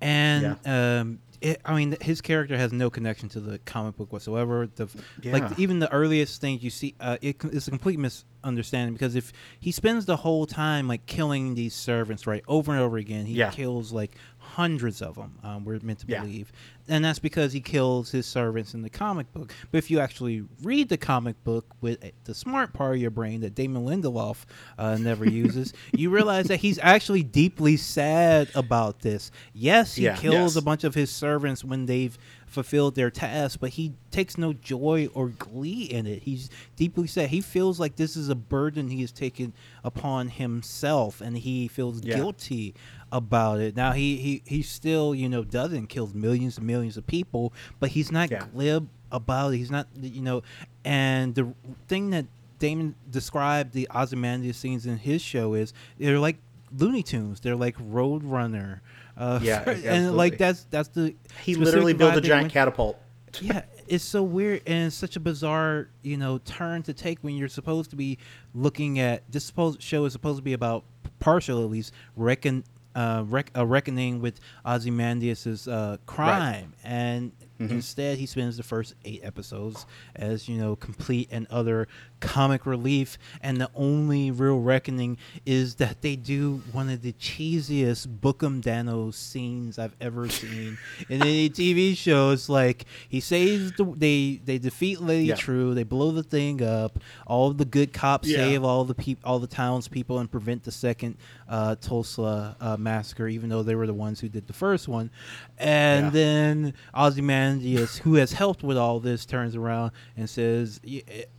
And 0.00 0.56
yeah. 0.64 1.00
um, 1.00 1.18
it, 1.40 1.60
I 1.64 1.74
mean, 1.74 1.96
his 2.00 2.20
character 2.20 2.56
has 2.56 2.72
no 2.72 2.90
connection 2.90 3.28
to 3.30 3.40
the 3.40 3.58
comic 3.60 3.96
book 3.96 4.12
whatsoever. 4.12 4.68
The 4.74 4.88
yeah. 5.22 5.32
like 5.32 5.58
even 5.58 5.78
the 5.78 5.90
earliest 5.92 6.40
things 6.40 6.62
you 6.62 6.70
see, 6.70 6.94
uh, 7.00 7.16
it, 7.22 7.36
it's 7.44 7.66
a 7.66 7.70
complete 7.70 7.98
misunderstanding 7.98 8.92
because 8.92 9.14
if 9.14 9.32
he 9.58 9.72
spends 9.72 10.04
the 10.04 10.16
whole 10.16 10.46
time 10.46 10.86
like 10.86 11.06
killing 11.06 11.54
these 11.54 11.74
servants 11.74 12.26
right 12.26 12.42
over 12.46 12.72
and 12.72 12.80
over 12.80 12.98
again, 12.98 13.26
he 13.26 13.34
yeah. 13.34 13.50
kills 13.50 13.92
like 13.92 14.16
hundreds 14.54 15.02
of 15.02 15.14
them. 15.14 15.38
Um, 15.42 15.64
we're 15.64 15.78
meant 15.82 16.00
to 16.00 16.06
believe, 16.06 16.52
yeah. 16.86 16.96
and 16.96 17.04
that's 17.04 17.18
because 17.18 17.52
he 17.52 17.60
kills 17.60 18.10
his 18.10 18.26
servants 18.26 18.74
in 18.74 18.82
the 18.82 18.90
comic 18.90 19.32
book. 19.32 19.52
But 19.70 19.78
if 19.78 19.90
you 19.90 20.00
actually 20.00 20.44
read 20.62 20.88
the 20.88 20.96
comic 20.96 21.42
book 21.44 21.66
with 21.80 22.04
the 22.24 22.34
smart 22.34 22.72
part 22.72 22.96
of 22.96 23.00
your 23.00 23.10
brain 23.10 23.40
that 23.40 23.54
Damon 23.54 23.84
Lindelof 23.84 24.44
uh, 24.78 24.96
never 24.96 25.24
uses, 25.28 25.72
you 25.92 26.10
realize 26.10 26.46
that 26.46 26.56
he's 26.56 26.78
actually 26.78 27.22
deeply 27.22 27.76
sad 27.76 28.48
about 28.54 29.00
this. 29.00 29.30
Yes, 29.52 29.94
he 29.94 30.04
yeah. 30.04 30.16
kills 30.16 30.54
yes. 30.54 30.56
a 30.56 30.62
bunch 30.62 30.84
of 30.84 30.94
his 30.94 31.10
servants 31.10 31.64
when 31.64 31.86
they've 31.86 32.18
fulfilled 32.50 32.96
their 32.96 33.10
task, 33.10 33.60
but 33.60 33.70
he 33.70 33.94
takes 34.10 34.36
no 34.36 34.52
joy 34.52 35.08
or 35.14 35.28
glee 35.28 35.84
in 35.84 36.06
it. 36.06 36.24
He's 36.24 36.50
deeply 36.76 37.06
sad. 37.06 37.30
He 37.30 37.40
feels 37.40 37.78
like 37.78 37.96
this 37.96 38.16
is 38.16 38.28
a 38.28 38.34
burden 38.34 38.88
he 38.88 39.00
has 39.02 39.12
taken 39.12 39.52
upon 39.84 40.28
himself, 40.28 41.20
and 41.20 41.38
he 41.38 41.68
feels 41.68 42.02
yeah. 42.02 42.16
guilty 42.16 42.74
about 43.12 43.60
it. 43.60 43.76
Now 43.76 43.92
he, 43.92 44.16
he 44.16 44.42
he 44.44 44.62
still 44.62 45.14
you 45.14 45.28
know 45.28 45.44
doesn't 45.44 45.86
kill 45.86 46.10
millions 46.12 46.58
and 46.58 46.66
millions 46.66 46.96
of 46.96 47.06
people, 47.06 47.52
but 47.78 47.90
he's 47.90 48.10
not 48.10 48.30
yeah. 48.30 48.44
glib 48.52 48.88
about 49.12 49.54
it. 49.54 49.58
He's 49.58 49.70
not 49.70 49.86
you 50.00 50.20
know, 50.20 50.42
and 50.84 51.34
the 51.34 51.54
thing 51.86 52.10
that 52.10 52.26
Damon 52.58 52.94
described 53.10 53.72
the 53.72 53.88
Ozymandias 53.94 54.56
scenes 54.56 54.86
in 54.86 54.98
his 54.98 55.22
show 55.22 55.54
is 55.54 55.72
they're 55.98 56.18
like 56.18 56.36
Looney 56.76 57.02
Tunes. 57.02 57.40
They're 57.40 57.56
like 57.56 57.76
Roadrunner. 57.78 58.80
Uh, 59.20 59.38
yeah, 59.42 59.62
for, 59.62 59.70
and 59.84 60.16
like 60.16 60.38
that's 60.38 60.64
that's 60.70 60.88
the 60.88 61.14
he 61.42 61.54
literally 61.54 61.92
built 61.92 62.16
a 62.16 62.20
giant 62.22 62.50
catapult. 62.50 62.98
yeah, 63.40 63.62
it's 63.86 64.02
so 64.02 64.22
weird 64.22 64.62
and 64.66 64.86
it's 64.86 64.96
such 64.96 65.16
a 65.16 65.20
bizarre 65.20 65.88
you 66.02 66.16
know 66.16 66.38
turn 66.38 66.82
to 66.82 66.94
take 66.94 67.18
when 67.20 67.36
you're 67.36 67.48
supposed 67.48 67.90
to 67.90 67.96
be 67.96 68.16
looking 68.54 68.98
at 68.98 69.22
this 69.30 69.44
supposed 69.44 69.82
show 69.82 70.06
is 70.06 70.12
supposed 70.12 70.38
to 70.38 70.42
be 70.42 70.54
about 70.54 70.84
partial 71.18 71.62
at 71.62 71.70
least 71.70 71.92
reckon 72.16 72.64
uh, 72.94 73.24
rec- 73.26 73.50
a 73.54 73.64
reckoning 73.64 74.20
with 74.20 74.40
Ozymandias's 74.66 75.68
uh, 75.68 75.96
crime, 76.06 76.72
right. 76.82 76.90
and 76.90 77.32
Mm-hmm. 77.60 77.74
Instead, 77.74 78.18
he 78.18 78.26
spends 78.26 78.56
the 78.56 78.62
first 78.62 78.94
eight 79.04 79.20
episodes 79.22 79.84
as, 80.16 80.48
you 80.48 80.56
know, 80.56 80.76
complete 80.76 81.28
and 81.30 81.46
utter 81.50 81.88
comic 82.20 82.64
relief. 82.64 83.18
And 83.42 83.60
the 83.60 83.70
only 83.74 84.30
real 84.30 84.60
reckoning 84.60 85.18
is 85.44 85.74
that 85.76 86.00
they 86.00 86.16
do 86.16 86.62
one 86.72 86.88
of 86.88 87.02
the 87.02 87.12
cheesiest 87.12 88.20
Book 88.20 88.42
'em 88.42 88.62
Danno 88.62 89.12
scenes 89.12 89.78
I've 89.78 89.94
ever 90.00 90.28
seen 90.30 90.78
in 91.08 91.22
any 91.22 91.50
TV 91.50 91.96
show. 91.96 92.30
It's 92.30 92.48
like 92.48 92.86
he 93.08 93.20
saves 93.20 93.72
the, 93.72 93.84
they 93.96 94.40
they 94.44 94.58
defeat 94.58 95.00
Lady 95.00 95.26
yeah. 95.26 95.34
Trieu, 95.34 95.74
they 95.74 95.82
blow 95.82 96.12
the 96.12 96.22
thing 96.22 96.62
up. 96.62 96.98
All 97.26 97.52
the 97.52 97.64
good 97.64 97.92
cops 97.92 98.28
yeah. 98.28 98.38
save 98.38 98.64
all 98.64 98.84
the 98.84 98.94
peop, 98.94 99.18
all 99.22 99.38
the 99.38 99.46
townspeople 99.46 100.18
and 100.18 100.30
prevent 100.30 100.64
the 100.64 100.72
second 100.72 101.16
uh, 101.50 101.74
Tulsa 101.74 102.56
uh, 102.60 102.76
massacre, 102.78 103.26
even 103.26 103.50
though 103.50 103.64
they 103.64 103.74
were 103.74 103.86
the 103.86 103.92
ones 103.92 104.20
who 104.20 104.28
did 104.28 104.46
the 104.46 104.52
first 104.52 104.86
one. 104.86 105.10
And 105.58 106.06
yeah. 106.06 106.10
then 106.10 106.74
Ozymandias 106.94 107.98
who 107.98 108.14
has 108.14 108.32
helped 108.32 108.62
with 108.62 108.78
all 108.78 109.00
this, 109.00 109.26
turns 109.26 109.56
around 109.56 109.90
and 110.16 110.30
says, 110.30 110.80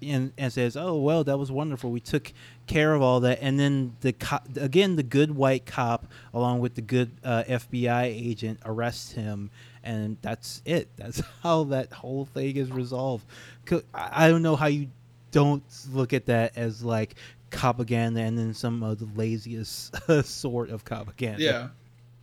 and, 0.02 0.34
and 0.38 0.54
says, 0.54 0.76
"Oh 0.76 0.97
well, 0.97 1.24
that 1.24 1.38
was 1.38 1.52
wonderful. 1.52 1.91
We 1.91 2.02
took 2.02 2.34
care 2.67 2.93
of 2.93 3.02
all 3.02 3.21
that." 3.21 3.39
And 3.41 3.58
then 3.58 3.95
the 4.02 4.12
co- 4.12 4.39
again, 4.58 4.97
the 4.97 5.04
good 5.04 5.36
white 5.36 5.65
cop, 5.65 6.06
along 6.34 6.60
with 6.60 6.76
the 6.76 6.82
good 6.82 7.12
uh, 7.24 7.45
FBI 7.47 8.04
agent, 8.04 8.60
arrests 8.65 9.13
him, 9.13 9.50
and 9.82 10.17
that's 10.21 10.62
it. 10.65 10.89
That's 10.97 11.21
how 11.41 11.63
that 11.65 11.91
whole 11.93 12.26
thing 12.26 12.58
is 12.58 12.69
resolved. 12.69 13.26
I 13.93 14.30
don't 14.30 14.43
know 14.43 14.58
how 14.58 14.67
you 14.67 14.89
don't 15.32 15.63
look 15.93 16.12
at 16.12 16.26
that 16.26 16.58
as 16.58 16.84
like 16.84 17.15
propaganda 17.52 18.22
and 18.22 18.38
then 18.38 18.54
some 18.54 18.82
of 18.82 19.00
the 19.00 19.08
laziest 19.16 19.94
sort 20.26 20.70
of 20.70 20.84
propaganda. 20.84 21.42
Yeah. 21.42 21.68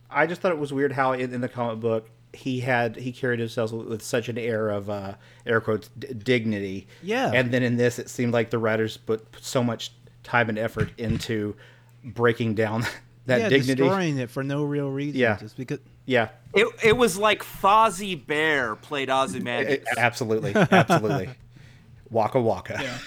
I 0.09 0.25
just 0.25 0.41
thought 0.41 0.51
it 0.51 0.57
was 0.57 0.73
weird 0.73 0.91
how 0.91 1.13
in, 1.13 1.33
in 1.33 1.41
the 1.41 1.49
comic 1.49 1.79
book 1.79 2.09
he 2.33 2.59
had 2.59 2.95
he 2.95 3.11
carried 3.11 3.39
himself 3.39 3.71
with 3.71 4.01
such 4.01 4.29
an 4.29 4.37
air 4.37 4.69
of 4.69 4.89
uh, 4.89 5.15
air 5.45 5.61
quotes 5.61 5.89
d- 5.97 6.13
dignity. 6.13 6.87
Yeah. 7.01 7.31
And 7.33 7.51
then 7.51 7.63
in 7.63 7.77
this, 7.77 7.99
it 7.99 8.09
seemed 8.09 8.33
like 8.33 8.49
the 8.49 8.57
writers 8.57 8.97
put 8.97 9.25
so 9.39 9.63
much 9.63 9.91
time 10.23 10.49
and 10.49 10.57
effort 10.57 10.89
into 10.97 11.55
breaking 12.03 12.55
down 12.55 12.85
that 13.25 13.41
yeah, 13.41 13.49
dignity, 13.49 13.75
destroying 13.75 14.17
it 14.17 14.29
for 14.29 14.43
no 14.43 14.63
real 14.63 14.89
reason. 14.89 15.19
Yeah. 15.19 15.37
Just 15.37 15.57
because. 15.57 15.79
Yeah. 16.05 16.29
It 16.55 16.67
it 16.83 16.97
was 16.97 17.17
like 17.17 17.43
Fozzie 17.43 18.25
Bear 18.25 18.75
played 18.75 19.09
Ozzy 19.09 19.35
Ozymandias. 19.35 19.85
absolutely, 19.97 20.55
absolutely. 20.55 21.29
waka 22.09 22.41
waka. 22.41 22.79
Yeah. 22.81 22.97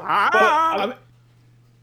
Ah! 0.00 0.74
But, 0.76 0.98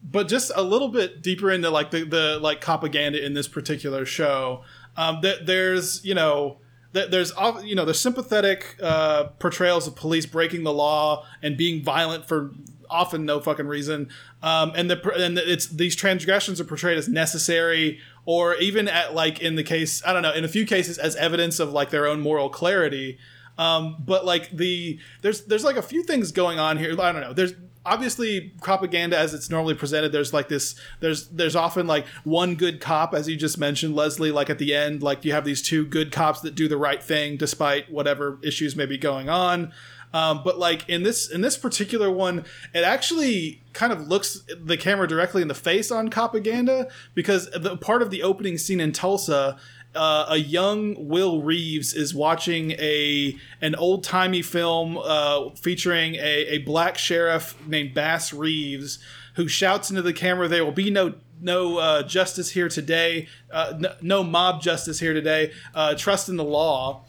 but 0.10 0.28
just 0.28 0.52
a 0.56 0.62
little 0.62 0.88
bit 0.88 1.22
deeper 1.22 1.52
into 1.52 1.70
like 1.70 1.92
the, 1.92 2.06
the 2.06 2.40
like 2.42 2.62
propaganda 2.62 3.24
in 3.24 3.34
this 3.34 3.48
particular 3.48 4.06
show 4.06 4.64
um, 4.96 5.22
that 5.22 5.46
there's 5.46 6.04
you 6.04 6.16
know 6.16 6.58
there's 6.94 7.32
you 7.64 7.76
know 7.76 7.86
there's 7.86 8.00
sympathetic 8.00 8.78
uh, 8.82 9.26
portrayals 9.40 9.88
of 9.88 9.96
police 9.96 10.26
breaking 10.26 10.64
the 10.64 10.74
law 10.74 11.26
and 11.44 11.58
being 11.58 11.84
violent 11.84 12.26
for 12.28 12.52
often 12.90 13.26
no 13.26 13.40
fucking 13.40 13.68
reason. 13.68 14.10
Um, 14.42 14.72
and 14.76 14.90
the 14.90 15.14
and 15.16 15.38
it's 15.38 15.68
these 15.68 15.96
transgressions 15.96 16.60
are 16.60 16.66
portrayed 16.66 16.98
as 16.98 17.08
necessary 17.08 18.00
or 18.26 18.56
even 18.56 18.88
at 18.88 19.14
like 19.14 19.42
in 19.42 19.56
the 19.56 19.64
case 19.64 20.02
i 20.06 20.14
don't 20.14 20.22
know 20.22 20.34
in 20.34 20.44
a 20.44 20.48
few 20.50 20.66
cases 20.66 20.98
as 20.98 21.16
evidence 21.16 21.60
of 21.60 21.72
like 21.72 21.90
their 21.90 22.08
own 22.08 22.20
moral 22.22 22.50
clarity. 22.50 23.18
Um, 23.58 23.98
but 24.00 24.24
like 24.26 24.52
the 24.52 25.00
there's 25.22 25.46
there's 25.46 25.64
like 25.64 25.78
a 25.78 25.82
few 25.82 26.04
things 26.04 26.32
going 26.32 26.60
on 26.60 26.78
here. 26.78 27.00
I 27.00 27.12
don't 27.12 27.22
know. 27.22 27.34
There's 27.34 27.54
obviously 27.88 28.52
propaganda 28.62 29.18
as 29.18 29.34
it's 29.34 29.50
normally 29.50 29.74
presented 29.74 30.12
there's 30.12 30.34
like 30.34 30.50
this 30.50 30.76
there's 31.00 31.28
there's 31.30 31.56
often 31.56 31.88
like 31.88 32.06
one 32.26 32.56
good 32.56 32.82
cop 32.82 33.14
as 33.14 33.30
you 33.30 33.38
just 33.38 33.58
mentioned 33.58 33.96
leslie 33.96 34.32
like 34.32 34.50
at 34.50 34.60
the 34.60 34.76
end 34.76 35.02
like 35.02 35.24
you 35.24 35.32
have 35.32 35.46
these 35.46 35.62
two 35.62 35.86
good 35.86 36.12
cops 36.12 36.42
that 36.42 36.54
do 36.54 36.68
the 36.68 36.78
right 36.78 37.02
thing 37.02 37.38
despite 37.38 37.90
whatever 37.90 38.38
issues 38.44 38.76
may 38.76 38.86
be 38.86 38.98
going 38.98 39.30
on. 39.30 39.72
Um, 40.14 40.42
but 40.44 40.58
like 40.58 40.88
in 40.88 41.04
this 41.04 41.30
in 41.30 41.42
this 41.42 41.58
particular 41.58 42.10
one 42.10 42.46
it 42.74 42.84
actually 42.84 43.62
kind 43.74 43.92
of 43.92 44.08
looks 44.08 44.42
the 44.58 44.78
camera 44.78 45.06
directly 45.08 45.42
in 45.42 45.50
the 45.50 45.54
face 45.54 45.92
on 45.92 46.10
propaganda 46.10 46.88
because 47.14 47.50
the 47.52 47.76
part 47.76 48.02
of 48.02 48.10
the 48.10 48.24
opening 48.24 48.58
scene 48.58 48.80
in 48.80 48.94
tulsa 48.94 49.58
uh, 49.96 50.26
a 50.30 50.38
young 50.38 51.08
Will 51.08 51.42
Reeves 51.42 51.94
is 51.94 52.14
watching 52.14 52.72
a 52.72 53.36
an 53.62 53.76
old 53.76 54.04
timey 54.04 54.42
film 54.42 54.98
uh, 54.98 55.50
featuring 55.56 56.16
a, 56.16 56.46
a 56.48 56.58
black 56.60 56.98
sheriff 56.98 57.56
named 57.68 57.94
Bass 57.94 58.34
Reeves 58.34 59.00
who 59.36 59.48
shouts 59.48 59.90
into 59.90 60.02
the 60.02 60.14
camera, 60.14 60.48
"There 60.48 60.64
will 60.64 60.72
be 60.72 60.92
no 60.92 61.16
no 61.40 61.78
uh, 61.78 62.04
justice 62.04 62.52
here 62.52 62.70
today, 62.70 63.28
uh, 63.52 63.74
no, 63.78 63.96
no, 64.02 64.24
mob 64.24 64.62
justice 64.62 65.00
here 65.00 65.14
today. 65.14 65.52
Uh, 65.74 65.96
trust 65.96 66.30
in 66.30 66.38
the 66.38 66.44
law." 66.44 67.04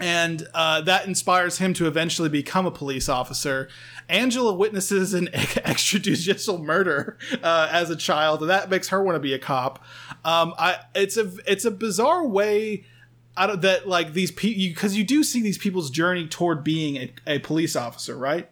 And 0.00 0.48
uh, 0.54 0.80
that 0.82 1.06
inspires 1.06 1.58
him 1.58 1.72
to 1.74 1.86
eventually 1.86 2.28
become 2.28 2.66
a 2.66 2.70
police 2.70 3.08
officer. 3.08 3.68
Angela 4.08 4.54
witnesses 4.54 5.14
an 5.14 5.26
extrajudicial 5.32 6.60
murder 6.62 7.18
uh, 7.42 7.68
as 7.70 7.90
a 7.90 7.96
child, 7.96 8.40
and 8.40 8.50
that 8.50 8.70
makes 8.70 8.88
her 8.88 9.02
want 9.02 9.16
to 9.16 9.20
be 9.20 9.34
a 9.34 9.38
cop. 9.38 9.84
Um, 10.24 10.54
I 10.58 10.78
it's 10.94 11.16
a 11.16 11.32
it's 11.46 11.64
a 11.64 11.70
bizarre 11.70 12.26
way 12.26 12.84
out 13.36 13.50
of 13.50 13.62
that 13.62 13.88
like 13.88 14.12
these 14.12 14.30
people 14.30 14.62
because 14.74 14.96
you 14.96 15.04
do 15.04 15.22
see 15.22 15.42
these 15.42 15.58
people's 15.58 15.90
journey 15.90 16.26
toward 16.26 16.62
being 16.62 16.96
a, 16.96 17.12
a 17.26 17.38
police 17.40 17.76
officer, 17.76 18.16
right? 18.16 18.50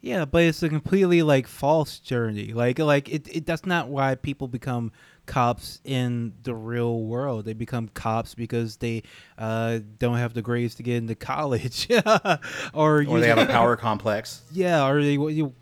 Yeah, 0.00 0.26
but 0.26 0.42
it's 0.42 0.62
a 0.62 0.68
completely 0.68 1.22
like 1.22 1.46
false 1.46 1.98
journey. 1.98 2.52
Like 2.52 2.78
like 2.78 3.08
it, 3.08 3.26
it 3.34 3.46
that's 3.46 3.64
not 3.64 3.88
why 3.88 4.14
people 4.16 4.48
become 4.48 4.92
cops 5.26 5.80
in 5.84 6.32
the 6.42 6.54
real 6.54 7.00
world. 7.00 7.44
They 7.44 7.52
become 7.52 7.88
cops 7.88 8.34
because 8.34 8.76
they 8.76 9.02
uh, 9.38 9.80
don't 9.98 10.16
have 10.16 10.34
the 10.34 10.42
grades 10.42 10.74
to 10.76 10.82
get 10.82 10.96
into 10.96 11.14
college, 11.14 11.88
or 12.74 13.04
or 13.06 13.20
they 13.20 13.28
have 13.28 13.38
a 13.38 13.46
power 13.46 13.76
complex. 13.76 14.42
Yeah, 14.52 14.86
or 14.86 15.02
they 15.02 15.12
you 15.12 15.54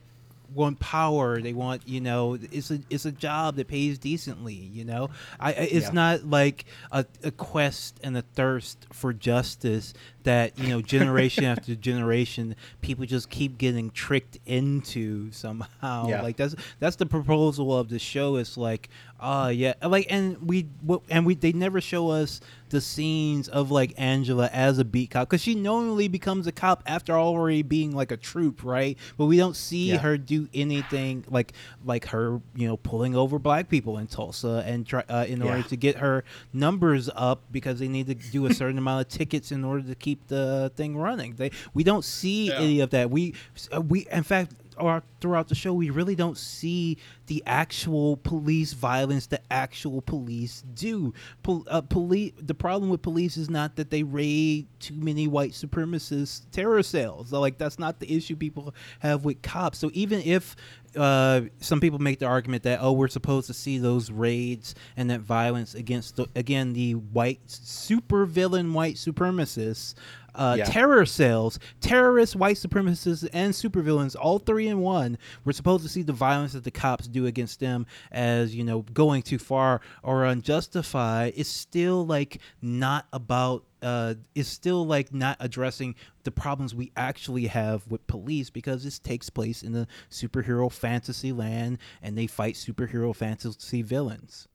want 0.55 0.79
power. 0.79 1.41
They 1.41 1.53
want 1.53 1.87
you 1.89 2.01
know 2.01 2.39
it's 2.41 2.71
a 2.71 2.81
it's 2.91 3.05
a 3.05 3.13
job 3.13 3.57
that 3.57 3.69
pays 3.69 3.99
decently. 3.99 4.55
You 4.55 4.85
know, 4.85 5.11
I 5.39 5.53
it's 5.53 5.87
yeah. 5.87 5.93
not 5.93 6.25
like 6.25 6.65
a, 6.91 7.05
a 7.23 7.31
quest 7.31 8.01
and 8.03 8.17
a 8.17 8.23
thirst 8.23 8.87
for 8.93 9.13
justice 9.13 9.95
that 10.25 10.59
you 10.59 10.69
know 10.69 10.81
generation 10.81 11.45
after 11.45 11.75
generation 11.75 12.55
people 12.81 13.05
just 13.05 13.31
keep 13.31 13.59
getting 13.59 13.91
tricked 13.91 14.39
into 14.47 15.31
somehow 15.33 16.07
yeah. 16.09 16.23
like 16.23 16.37
that's 16.37 16.55
that's 16.79 16.97
the 16.97 17.07
proposal 17.07 17.77
of 17.77 17.89
the 17.89 17.99
show 17.99 18.37
it's 18.37 18.57
like 18.57 18.89
uh 19.21 19.51
yeah 19.55 19.75
like 19.83 20.07
and 20.11 20.37
we 20.49 20.67
and 21.09 21.25
we 21.25 21.35
they 21.35 21.53
never 21.53 21.81
show 21.81 22.11
us 22.11 22.41
the 22.71 22.81
scenes 22.81 23.49
of 23.49 23.71
like 23.71 23.93
Angela 23.99 24.49
as 24.53 24.79
a 24.79 24.85
beat 24.85 25.11
cop 25.11 25.29
because 25.29 25.43
she 25.43 25.55
normally 25.55 26.09
becomes 26.09 26.47
a 26.47 26.53
cop 26.53 26.83
after 26.87 27.13
already 27.13 27.63
being 27.63 27.93
like 27.93 28.11
a 28.11 28.17
troop 28.17 28.65
right 28.65 28.99
but 29.17 29.27
we 29.27 29.37
don't 29.37 29.57
see 29.57 29.91
yeah. 29.91 29.99
her 29.99 30.17
do 30.17 30.49
anything 30.55 31.25
like 31.29 31.53
like 31.85 32.07
her 32.07 32.41
you 32.57 32.67
know 32.67 32.79
pulling 32.79 33.15
over 33.15 33.39
black 33.39 33.69
people 33.69 33.99
in 33.99 34.07
Tulsa 34.07 34.65
and 34.67 34.87
try 34.87 35.05
uh, 35.09 35.27
in 35.29 35.43
order 35.43 35.63
to 35.63 35.77
get 35.77 35.99
her 35.99 36.25
numbers 36.53 37.11
up 37.15 37.43
because 37.53 37.79
they 37.79 37.89
need 37.89 38.07
to 38.07 38.15
do 38.15 38.47
a 38.47 38.55
certain 38.55 38.79
amount 38.79 39.03
of 39.03 39.09
tickets 39.09 39.53
in 39.53 39.65
order 39.65 39.87
to 39.87 39.95
keep 39.95 40.12
keep 40.13 40.29
the 40.29 40.71
thing 40.77 40.97
running. 40.97 41.35
They 41.35 41.51
we 41.75 41.85
don't 41.85 42.05
see 42.05 42.49
yeah. 42.49 42.55
any 42.55 42.81
of 42.81 42.91
that. 42.91 43.11
We 43.11 43.35
uh, 43.75 43.81
we 43.81 44.07
in 44.11 44.23
fact 44.23 44.53
or 44.79 45.03
throughout 45.21 45.49
the 45.49 45.55
show 45.55 45.73
we 45.73 45.91
really 45.91 46.15
don't 46.15 46.37
see 46.37 46.99
the 47.27 47.43
actual 47.47 48.17
police 48.19 48.73
violence 48.73 49.27
that 49.29 49.45
actual 49.51 50.03
police 50.03 50.63
do. 50.75 51.15
Pol- 51.43 51.67
uh, 51.69 51.81
police. 51.81 52.33
The 52.39 52.55
problem 52.55 52.91
with 52.91 53.03
police 53.03 53.37
is 53.37 53.49
not 53.49 53.77
that 53.77 53.91
they 53.91 54.03
raid 54.03 54.67
too 54.81 54.95
many 54.95 55.29
white 55.29 55.53
supremacist 55.53 56.43
terror 56.51 56.83
cells. 56.83 57.33
Like 57.33 57.59
that's 57.59 57.79
not 57.79 58.01
the 58.01 58.15
issue 58.15 58.37
people 58.37 58.75
have 59.01 59.25
with 59.25 59.43
cops. 59.43 59.79
So 59.79 59.91
even 59.95 60.21
if 60.23 60.57
uh, 60.97 61.43
some 61.61 61.81
people 61.81 61.99
make 61.99 62.19
the 62.19 62.27
argument 62.27 62.65
that 62.65 62.81
oh 62.83 62.93
we're 62.93 63.09
supposed 63.09 63.47
to 63.47 63.55
see 63.55 63.79
those 63.79 64.11
raids 64.11 64.75
and 64.97 65.11
that 65.11 65.21
violence 65.21 65.75
against 65.75 66.17
the, 66.17 66.27
again 66.37 66.75
the 66.75 66.93
white 66.95 67.41
super 67.47 68.27
villain 68.27 68.75
white 68.75 68.97
supremacists 68.97 69.95
uh, 70.35 70.57
yeah. 70.59 70.65
terror 70.65 71.07
cells, 71.07 71.59
terrorists, 71.81 72.37
white 72.37 72.57
supremacists, 72.57 73.29
and 73.33 73.53
supervillains, 73.53 74.17
all 74.19 74.39
three 74.39 74.69
in 74.69 74.81
one. 74.81 75.19
We're 75.45 75.53
supposed 75.53 75.83
to 75.85 75.89
see 75.89 76.03
the 76.03 76.13
violence 76.13 76.53
that 76.53 76.65
the 76.65 76.71
cops 76.71 77.09
do 77.09 77.27
against 77.27 77.61
them 77.61 77.87
as, 78.11 78.55
you 78.55 78.65
know, 78.65 78.83
going 78.93 79.23
too 79.23 79.39
far 79.39 79.81
or 80.03 80.25
unjustified. 80.25 81.35
It's 81.37 81.49
still 81.49 82.07
like 82.07 82.41
not 82.61 83.07
about 83.13 83.65
uh, 83.83 84.15
is 84.35 84.47
still 84.47 84.87
like 84.87 85.13
not 85.13 85.37
addressing 85.41 85.97
the 86.23 86.31
problems 86.31 86.75
we 86.75 86.93
actually 86.97 87.49
have 87.49 87.87
with 87.89 88.07
police 88.07 88.49
because 88.49 88.85
this 88.85 88.99
takes 88.99 89.29
place 89.29 89.63
in 89.63 89.75
a 89.75 89.89
superhero 90.11 90.71
fantasy 90.71 91.33
land 91.33 91.79
and 92.01 92.17
they 92.17 92.29
fight 92.29 92.55
superhero 92.55 93.15
fantasy 93.15 93.83
villains. 93.83 94.49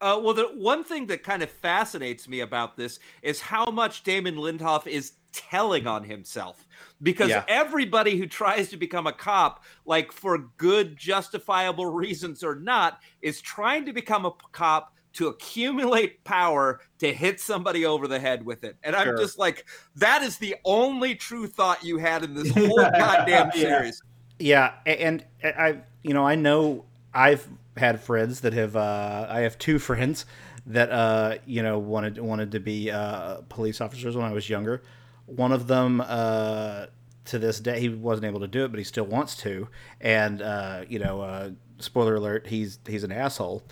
Uh, 0.00 0.18
well, 0.22 0.34
the 0.34 0.44
one 0.54 0.82
thing 0.82 1.06
that 1.06 1.22
kind 1.22 1.42
of 1.42 1.50
fascinates 1.50 2.28
me 2.28 2.40
about 2.40 2.76
this 2.76 2.98
is 3.22 3.40
how 3.40 3.66
much 3.66 4.02
Damon 4.02 4.36
Lindelof 4.36 4.86
is 4.86 5.12
telling 5.32 5.86
on 5.86 6.04
himself. 6.04 6.66
Because 7.02 7.30
yeah. 7.30 7.44
everybody 7.48 8.16
who 8.18 8.26
tries 8.26 8.68
to 8.70 8.76
become 8.76 9.06
a 9.06 9.12
cop 9.12 9.64
like 9.84 10.12
for 10.12 10.38
good 10.56 10.96
justifiable 10.96 11.86
reasons 11.86 12.42
or 12.42 12.54
not 12.54 13.00
is 13.22 13.40
trying 13.40 13.86
to 13.86 13.92
become 13.92 14.26
a 14.26 14.32
cop 14.52 14.94
to 15.12 15.28
accumulate 15.28 16.22
power 16.24 16.80
to 16.98 17.12
hit 17.12 17.40
somebody 17.40 17.84
over 17.84 18.06
the 18.06 18.20
head 18.20 18.44
with 18.44 18.64
it. 18.64 18.76
And 18.84 18.94
i'm 18.94 19.16
just 19.16 19.38
like 19.38 19.66
that 19.96 20.22
is 20.22 20.36
the 20.38 20.56
only 20.64 21.14
true 21.14 21.46
thought 21.46 21.82
you 21.82 21.98
had 21.98 22.22
in 22.22 22.34
this 22.34 22.50
whole 22.54 22.76
goddamn 22.76 23.50
series. 23.52 24.00
Yeah 24.38 24.74
and 24.86 25.24
i 25.42 25.78
you 26.02 26.14
know 26.14 26.26
i 26.26 26.34
know 26.34 26.84
i've 27.12 27.48
had 27.76 28.00
friends 28.00 28.40
that 28.40 28.52
have. 28.52 28.76
Uh, 28.76 29.26
I 29.28 29.40
have 29.40 29.58
two 29.58 29.78
friends 29.78 30.26
that 30.66 30.90
uh, 30.90 31.36
you 31.46 31.62
know 31.62 31.78
wanted 31.78 32.18
wanted 32.18 32.52
to 32.52 32.60
be 32.60 32.90
uh, 32.90 33.42
police 33.48 33.80
officers 33.80 34.16
when 34.16 34.26
I 34.26 34.32
was 34.32 34.48
younger. 34.48 34.82
One 35.26 35.52
of 35.52 35.68
them, 35.68 36.02
uh, 36.04 36.86
to 37.26 37.38
this 37.38 37.60
day, 37.60 37.80
he 37.80 37.88
wasn't 37.88 38.26
able 38.26 38.40
to 38.40 38.48
do 38.48 38.64
it, 38.64 38.72
but 38.72 38.78
he 38.78 38.84
still 38.84 39.06
wants 39.06 39.36
to. 39.38 39.68
And 40.00 40.42
uh, 40.42 40.84
you 40.88 40.98
know, 40.98 41.20
uh, 41.20 41.50
spoiler 41.78 42.16
alert: 42.16 42.46
he's 42.48 42.78
he's 42.86 43.04
an 43.04 43.12
asshole, 43.12 43.62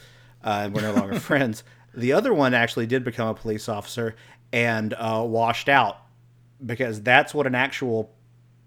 and 0.43 0.75
we're 0.75 0.83
no 0.83 0.95
longer 0.95 1.19
friends. 1.21 1.65
The 1.95 2.13
other 2.13 2.33
one 2.33 2.55
actually 2.55 2.87
did 2.87 3.05
become 3.05 3.29
a 3.29 3.35
police 3.35 3.69
officer, 3.69 4.15
and 4.53 4.95
uh, 4.95 5.25
washed 5.27 5.69
out 5.69 5.99
because 6.65 7.03
that's 7.03 7.35
what 7.35 7.47
an 7.47 7.55
actual 7.55 8.13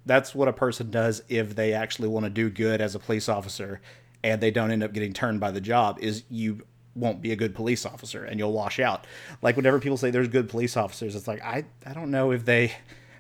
that's 0.06 0.34
what 0.34 0.48
a 0.48 0.54
person 0.54 0.90
does 0.90 1.22
if 1.30 1.56
they 1.56 1.74
actually 1.74 2.08
want 2.08 2.24
to 2.26 2.30
do 2.30 2.50
good 2.50 2.82
as 2.82 2.96
a 2.96 3.00
police 3.00 3.30
officer 3.30 3.82
and 4.24 4.42
they 4.42 4.52
don't 4.52 4.72
end 4.72 4.84
up 4.84 4.94
getting 4.94 5.14
turned 5.14 5.40
by 5.40 5.52
the 5.52 5.62
job 5.62 5.98
is 6.00 6.24
you 6.30 6.62
won't 6.96 7.22
be 7.22 7.32
a 7.32 7.36
good 7.36 7.56
police 7.56 7.86
officer 7.86 8.24
and 8.24 8.40
you'll 8.40 8.52
wash 8.52 8.80
out. 8.80 9.08
Like 9.42 9.56
whenever 9.56 9.80
people 9.80 9.98
say 9.98 10.12
there's 10.12 10.28
good 10.28 10.50
police 10.50 10.76
officers 10.76 11.16
it's 11.16 11.28
like 11.28 11.42
i 11.42 11.66
i 11.86 11.94
don't 11.94 12.12
know 12.12 12.32
if 12.32 12.46
they 12.46 12.74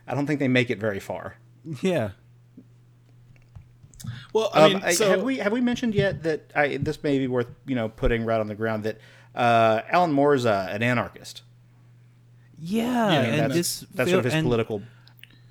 i 0.08 0.14
don't 0.14 0.28
think 0.28 0.39
they 0.39 0.47
make 0.47 0.70
it 0.70 0.80
very 0.80 0.99
far. 0.99 1.36
Yeah. 1.82 2.12
Well 4.34 4.49
i 4.54 4.64
um, 4.64 4.74
mean 4.74 4.93
so, 4.93 5.10
have 5.10 5.24
we 5.24 5.38
have 5.38 5.52
we 5.52 5.62
mentioned 5.62 5.93
yet 5.93 6.24
that 6.24 6.52
I, 6.56 6.78
this 6.78 7.02
may 7.04 7.20
be 7.20 7.28
worth 7.28 7.47
you 7.66 7.76
know 7.76 7.89
putting 7.89 8.26
right 8.26 8.39
on 8.39 8.47
the 8.47 8.56
ground 8.56 8.84
that 8.84 8.97
uh, 9.36 9.82
alan 9.89 10.12
moore 10.12 10.34
is 10.34 10.45
uh, 10.45 10.68
an 10.70 10.84
anarchist. 10.84 11.43
Yeah, 12.64 13.12
yeah 13.12 13.22
and 13.22 13.39
that's, 13.39 13.54
this 13.54 13.80
that's 13.93 14.10
feel, 14.10 14.18
sort 14.18 14.26
of 14.26 14.34
his 14.34 14.43
political 14.43 14.82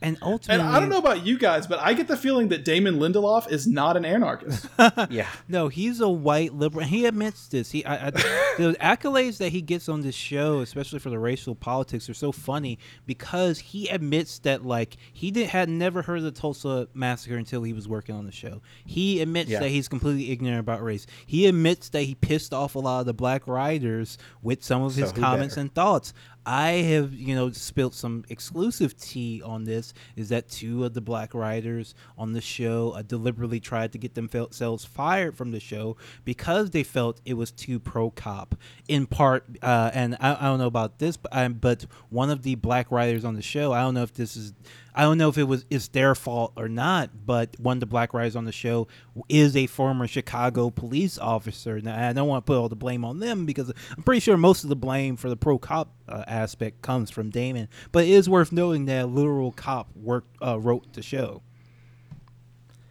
and 0.02 0.16
ultimately, 0.22 0.64
and 0.64 0.74
I 0.74 0.80
don't 0.80 0.88
know 0.88 0.98
about 0.98 1.26
you 1.26 1.38
guys, 1.38 1.66
but 1.66 1.78
I 1.78 1.92
get 1.92 2.08
the 2.08 2.16
feeling 2.16 2.48
that 2.48 2.64
Damon 2.64 2.98
Lindelof 2.98 3.50
is 3.50 3.66
not 3.66 3.96
an 3.96 4.04
anarchist. 4.06 4.66
yeah, 5.10 5.28
no, 5.46 5.68
he's 5.68 6.00
a 6.00 6.08
white 6.08 6.54
liberal. 6.54 6.86
He 6.86 7.04
admits 7.04 7.48
this. 7.48 7.70
He 7.70 7.84
I, 7.84 8.06
I, 8.06 8.10
the 8.58 8.76
accolades 8.80 9.38
that 9.38 9.50
he 9.50 9.60
gets 9.60 9.88
on 9.90 10.00
this 10.00 10.14
show, 10.14 10.60
especially 10.60 11.00
for 11.00 11.10
the 11.10 11.18
racial 11.18 11.54
politics, 11.54 12.08
are 12.08 12.14
so 12.14 12.32
funny 12.32 12.78
because 13.04 13.58
he 13.58 13.88
admits 13.88 14.38
that 14.40 14.64
like 14.64 14.96
he 15.12 15.30
did 15.30 15.48
had 15.48 15.68
never 15.68 16.00
heard 16.02 16.18
of 16.18 16.24
the 16.24 16.30
Tulsa 16.30 16.88
massacre 16.94 17.36
until 17.36 17.62
he 17.62 17.74
was 17.74 17.86
working 17.86 18.14
on 18.14 18.24
the 18.24 18.32
show. 18.32 18.62
He 18.86 19.20
admits 19.20 19.50
yeah. 19.50 19.60
that 19.60 19.68
he's 19.68 19.88
completely 19.88 20.30
ignorant 20.30 20.60
about 20.60 20.82
race. 20.82 21.06
He 21.26 21.46
admits 21.46 21.90
that 21.90 22.02
he 22.02 22.14
pissed 22.14 22.54
off 22.54 22.74
a 22.74 22.78
lot 22.78 23.00
of 23.00 23.06
the 23.06 23.14
black 23.14 23.46
writers 23.46 24.16
with 24.42 24.64
some 24.64 24.82
of 24.82 24.94
his 24.94 25.12
comments 25.12 25.56
better? 25.56 25.60
and 25.60 25.74
thoughts. 25.74 26.14
I 26.50 26.82
have, 26.82 27.14
you 27.14 27.36
know, 27.36 27.52
spilled 27.52 27.94
some 27.94 28.24
exclusive 28.28 28.96
tea 28.96 29.40
on 29.40 29.62
this. 29.62 29.94
Is 30.16 30.30
that 30.30 30.48
two 30.48 30.84
of 30.84 30.94
the 30.94 31.00
black 31.00 31.32
writers 31.32 31.94
on 32.18 32.32
the 32.32 32.40
show 32.40 32.90
uh, 32.90 33.02
deliberately 33.02 33.60
tried 33.60 33.92
to 33.92 33.98
get 33.98 34.14
themselves 34.14 34.84
fired 34.84 35.36
from 35.36 35.52
the 35.52 35.60
show 35.60 35.96
because 36.24 36.70
they 36.70 36.82
felt 36.82 37.20
it 37.24 37.34
was 37.34 37.52
too 37.52 37.78
pro 37.78 38.10
cop. 38.10 38.56
In 38.88 39.06
part, 39.06 39.44
uh, 39.62 39.92
and 39.94 40.16
I, 40.18 40.34
I, 40.34 40.42
don't 40.46 40.58
know 40.58 40.66
about 40.66 40.98
this, 40.98 41.16
but, 41.16 41.30
um, 41.36 41.52
but 41.52 41.86
one 42.08 42.30
of 42.30 42.42
the 42.42 42.56
black 42.56 42.90
writers 42.90 43.24
on 43.24 43.36
the 43.36 43.42
show, 43.42 43.72
I 43.72 43.82
don't 43.82 43.94
know 43.94 44.02
if 44.02 44.14
this 44.14 44.36
is 44.36 44.52
I 44.94 45.02
don't 45.02 45.18
know 45.18 45.28
if 45.28 45.38
it 45.38 45.44
was 45.44 45.64
it's 45.70 45.88
their 45.88 46.14
fault 46.14 46.52
or 46.56 46.68
not, 46.68 47.10
but 47.24 47.58
one 47.58 47.76
of 47.76 47.80
the 47.80 47.86
black 47.86 48.12
writers 48.14 48.36
on 48.36 48.44
the 48.44 48.52
show 48.52 48.88
is 49.28 49.56
a 49.56 49.66
former 49.66 50.06
Chicago 50.06 50.70
police 50.70 51.18
officer. 51.18 51.80
Now 51.80 52.08
I 52.08 52.12
don't 52.12 52.28
want 52.28 52.44
to 52.44 52.50
put 52.50 52.58
all 52.58 52.68
the 52.68 52.76
blame 52.76 53.04
on 53.04 53.20
them 53.20 53.46
because 53.46 53.72
I'm 53.96 54.02
pretty 54.02 54.20
sure 54.20 54.36
most 54.36 54.64
of 54.64 54.70
the 54.70 54.76
blame 54.76 55.16
for 55.16 55.28
the 55.28 55.36
pro 55.36 55.58
cop 55.58 55.92
uh, 56.08 56.24
aspect 56.26 56.82
comes 56.82 57.10
from 57.10 57.30
Damon. 57.30 57.68
But 57.92 58.04
it 58.04 58.10
is 58.10 58.28
worth 58.28 58.52
noting 58.52 58.86
that 58.86 59.04
a 59.04 59.06
literal 59.06 59.52
cop 59.52 59.88
worked 59.94 60.36
uh, 60.44 60.58
wrote 60.58 60.92
the 60.92 61.02
show. 61.02 61.42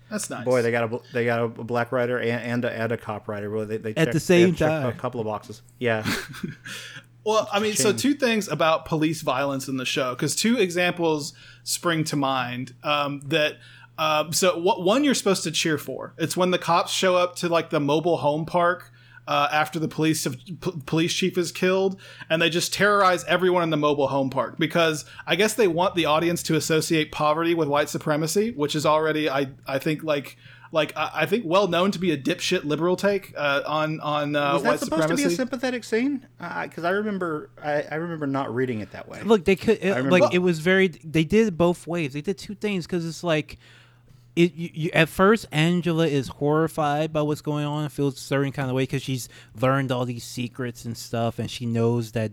That's 0.09 0.29
nice. 0.29 0.43
Boy, 0.43 0.61
they 0.63 0.71
got 0.71 0.91
a 0.91 0.99
they 1.13 1.25
got 1.25 1.43
a 1.43 1.47
black 1.47 1.91
writer 1.91 2.19
and 2.19 2.41
and 2.41 2.65
a, 2.65 2.71
and 2.71 2.91
a 2.91 2.97
cop 2.97 3.27
writer. 3.27 3.49
Well, 3.49 3.65
they, 3.65 3.77
they 3.77 3.93
at 3.95 4.11
the 4.11 4.19
same 4.19 4.55
time 4.55 4.87
a 4.87 4.93
couple 4.93 5.19
of 5.19 5.25
boxes. 5.25 5.61
Yeah. 5.77 6.03
Well, 7.25 7.49
I 7.51 7.59
mean, 7.59 7.75
so 7.75 7.91
two 7.91 8.13
things 8.13 8.47
about 8.47 8.85
police 8.85 9.21
violence 9.21 9.67
in 9.67 9.77
the 9.77 9.85
show, 9.85 10.15
because 10.15 10.35
two 10.35 10.57
examples 10.57 11.33
spring 11.63 12.03
to 12.05 12.15
mind 12.15 12.73
um, 12.83 13.21
that. 13.25 13.57
Um, 13.97 14.31
so 14.31 14.57
what, 14.57 14.81
one 14.81 15.03
you're 15.03 15.13
supposed 15.13 15.43
to 15.43 15.51
cheer 15.51 15.77
for. 15.77 16.13
It's 16.17 16.37
when 16.37 16.51
the 16.51 16.57
cops 16.57 16.93
show 16.93 17.17
up 17.17 17.35
to 17.37 17.49
like 17.49 17.69
the 17.69 17.81
mobile 17.81 18.15
home 18.15 18.45
park 18.45 18.93
uh, 19.29 19.47
after 19.51 19.77
the 19.77 19.87
police 19.87 20.23
have, 20.23 20.37
p- 20.37 20.81
police 20.87 21.13
chief 21.13 21.37
is 21.37 21.51
killed, 21.51 22.01
and 22.29 22.41
they 22.41 22.49
just 22.49 22.73
terrorize 22.73 23.23
everyone 23.25 23.61
in 23.61 23.69
the 23.69 23.77
mobile 23.77 24.07
home 24.07 24.31
park 24.31 24.57
because 24.57 25.05
I 25.27 25.35
guess 25.35 25.53
they 25.53 25.67
want 25.67 25.93
the 25.93 26.05
audience 26.05 26.41
to 26.43 26.55
associate 26.55 27.11
poverty 27.11 27.53
with 27.53 27.67
white 27.67 27.89
supremacy, 27.89 28.51
which 28.51 28.73
is 28.73 28.87
already 28.87 29.29
I 29.29 29.51
I 29.67 29.77
think 29.77 30.03
like 30.03 30.35
like 30.71 30.93
I, 30.95 31.25
think 31.25 31.45
well 31.45 31.67
known 31.67 31.91
to 31.91 31.99
be 31.99 32.11
a 32.11 32.17
dipshit 32.17 32.63
liberal 32.63 32.95
take 32.95 33.33
uh, 33.35 33.63
on 33.65 33.99
on 34.01 34.35
uh, 34.35 34.53
was 34.53 34.63
that 34.63 34.79
supposed 34.79 35.01
supremacy. 35.01 35.23
to 35.23 35.29
be 35.29 35.33
a 35.33 35.35
sympathetic 35.35 35.83
scene? 35.83 36.27
Because 36.37 36.83
uh, 36.83 36.87
I 36.87 36.91
remember 36.91 37.49
I, 37.63 37.83
I, 37.83 37.95
remember 37.95 38.27
not 38.27 38.53
reading 38.53 38.79
it 38.79 38.91
that 38.91 39.07
way. 39.07 39.21
Look, 39.23 39.45
they 39.45 39.55
could 39.55 39.79
it, 39.81 40.05
like 40.05 40.21
well, 40.21 40.29
it 40.31 40.39
was 40.39 40.59
very. 40.59 40.89
They 40.89 41.23
did 41.23 41.57
both 41.57 41.87
ways. 41.87 42.13
They 42.13 42.21
did 42.21 42.37
two 42.37 42.55
things 42.55 42.85
because 42.85 43.05
it's 43.05 43.23
like. 43.23 43.57
It, 44.35 44.53
you, 44.53 44.69
you, 44.73 44.89
at 44.93 45.09
first, 45.09 45.47
Angela 45.51 46.07
is 46.07 46.29
horrified 46.29 47.11
by 47.11 47.23
what's 47.23 47.41
going 47.41 47.65
on 47.65 47.83
and 47.83 47.91
feels 47.91 48.15
a 48.15 48.19
certain 48.21 48.53
kind 48.53 48.69
of 48.69 48.75
way 48.75 48.83
because 48.83 49.01
she's 49.01 49.27
learned 49.59 49.91
all 49.91 50.05
these 50.05 50.23
secrets 50.23 50.85
and 50.85 50.95
stuff, 50.95 51.39
and 51.39 51.51
she 51.51 51.65
knows 51.65 52.13
that 52.13 52.31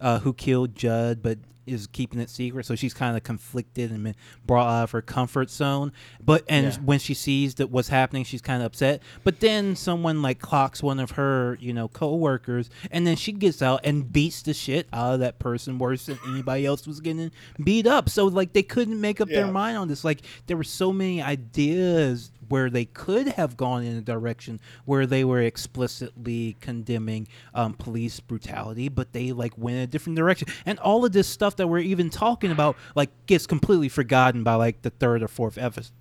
uh, 0.00 0.18
who 0.20 0.32
killed 0.32 0.74
Judd, 0.74 1.22
but 1.22 1.38
is 1.66 1.86
keeping 1.86 2.20
it 2.20 2.30
secret, 2.30 2.66
so 2.66 2.74
she's 2.74 2.94
kind 2.94 3.16
of 3.16 3.22
conflicted 3.22 3.90
and 3.90 4.04
been 4.04 4.14
brought 4.46 4.68
out 4.68 4.84
of 4.84 4.90
her 4.92 5.02
comfort 5.02 5.50
zone. 5.50 5.92
But 6.22 6.44
and 6.48 6.66
yeah. 6.66 6.78
when 6.84 6.98
she 6.98 7.14
sees 7.14 7.56
that 7.56 7.70
what's 7.70 7.88
happening, 7.88 8.24
she's 8.24 8.42
kind 8.42 8.62
of 8.62 8.66
upset. 8.66 9.02
But 9.22 9.40
then 9.40 9.76
someone 9.76 10.22
like 10.22 10.38
clocks 10.38 10.82
one 10.82 11.00
of 11.00 11.12
her, 11.12 11.56
you 11.60 11.72
know, 11.72 11.88
coworkers, 11.88 12.70
and 12.90 13.06
then 13.06 13.16
she 13.16 13.32
gets 13.32 13.62
out 13.62 13.80
and 13.84 14.12
beats 14.12 14.42
the 14.42 14.54
shit 14.54 14.88
out 14.92 15.14
of 15.14 15.20
that 15.20 15.38
person 15.38 15.78
worse 15.78 16.06
than 16.06 16.18
anybody 16.28 16.66
else 16.66 16.86
was 16.86 17.00
getting 17.00 17.30
beat 17.62 17.86
up. 17.86 18.08
So 18.08 18.26
like 18.26 18.52
they 18.52 18.62
couldn't 18.62 19.00
make 19.00 19.20
up 19.20 19.28
yeah. 19.28 19.42
their 19.42 19.52
mind 19.52 19.76
on 19.76 19.88
this. 19.88 20.04
Like 20.04 20.22
there 20.46 20.56
were 20.56 20.64
so 20.64 20.92
many 20.92 21.22
ideas 21.22 22.30
where 22.48 22.70
they 22.70 22.84
could 22.84 23.28
have 23.28 23.56
gone 23.56 23.82
in 23.84 23.96
a 23.96 24.00
direction 24.00 24.60
where 24.84 25.06
they 25.06 25.24
were 25.24 25.40
explicitly 25.40 26.56
condemning 26.60 27.28
um, 27.54 27.74
police 27.74 28.20
brutality, 28.20 28.88
but 28.88 29.12
they 29.12 29.32
like 29.32 29.56
went 29.56 29.76
in 29.76 29.82
a 29.82 29.86
different 29.86 30.16
direction. 30.16 30.48
And 30.66 30.78
all 30.78 31.04
of 31.04 31.12
this 31.12 31.28
stuff 31.28 31.56
that 31.56 31.68
we're 31.68 31.78
even 31.78 32.10
talking 32.10 32.50
about 32.50 32.76
like 32.94 33.10
gets 33.26 33.46
completely 33.46 33.88
forgotten 33.88 34.44
by 34.44 34.54
like 34.54 34.82
the 34.82 34.90
third 34.90 35.22
or 35.22 35.28
fourth 35.28 35.58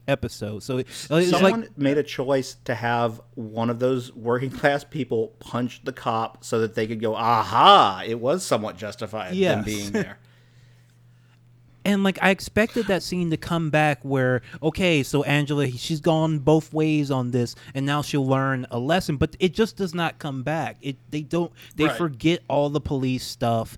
episode. 0.08 0.64
So 0.64 0.78
it's 0.80 1.10
someone 1.30 1.62
like, 1.62 1.78
made 1.78 1.98
a 1.98 2.04
choice 2.04 2.58
to 2.66 2.76
have 2.76 3.22
one 3.36 3.70
of 3.70 3.80
those 3.80 4.14
working 4.14 4.50
class 4.52 4.84
people 4.84 5.30
punch 5.40 5.84
the 5.84 5.94
cop 5.94 6.44
so 6.44 6.60
that 6.60 6.76
they 6.76 6.88
could 6.88 7.02
go, 7.02 7.16
"Aha! 7.16 8.04
It 8.06 8.20
was 8.20 8.46
somewhat 8.46 8.78
justified 8.78 9.36
yes. 9.36 9.56
them 9.56 9.64
being 9.64 9.92
there." 9.92 10.20
and 11.86 12.04
like 12.04 12.20
I 12.22 12.30
expected 12.30 12.88
that 12.88 13.04
scene 13.04 13.30
to 13.32 13.38
come 13.38 13.70
back 13.70 14.00
where 14.04 14.42
okay, 14.62 15.04
so 15.04 15.24
Angela 15.24 15.70
she's 15.70 16.00
gone 16.00 16.40
both 16.40 16.74
ways 16.74 17.12
on 17.12 17.32
this, 17.32 17.56
and 17.74 17.86
now 17.86 18.02
she'll 18.02 18.28
learn 18.28 18.66
a 18.72 18.80
lesson, 18.80 19.18
but 19.18 19.36
it 19.40 19.54
just 19.54 19.78
does 19.78 19.94
not 19.94 20.20
come 20.20 20.44
back. 20.44 20.78
It 20.82 20.98
they 21.12 21.22
don't 21.22 21.52
they 21.76 21.86
right. 21.86 21.98
forget 21.98 22.42
all 22.48 22.70
the 22.70 22.82
police 22.82 23.26
stuff 23.26 23.78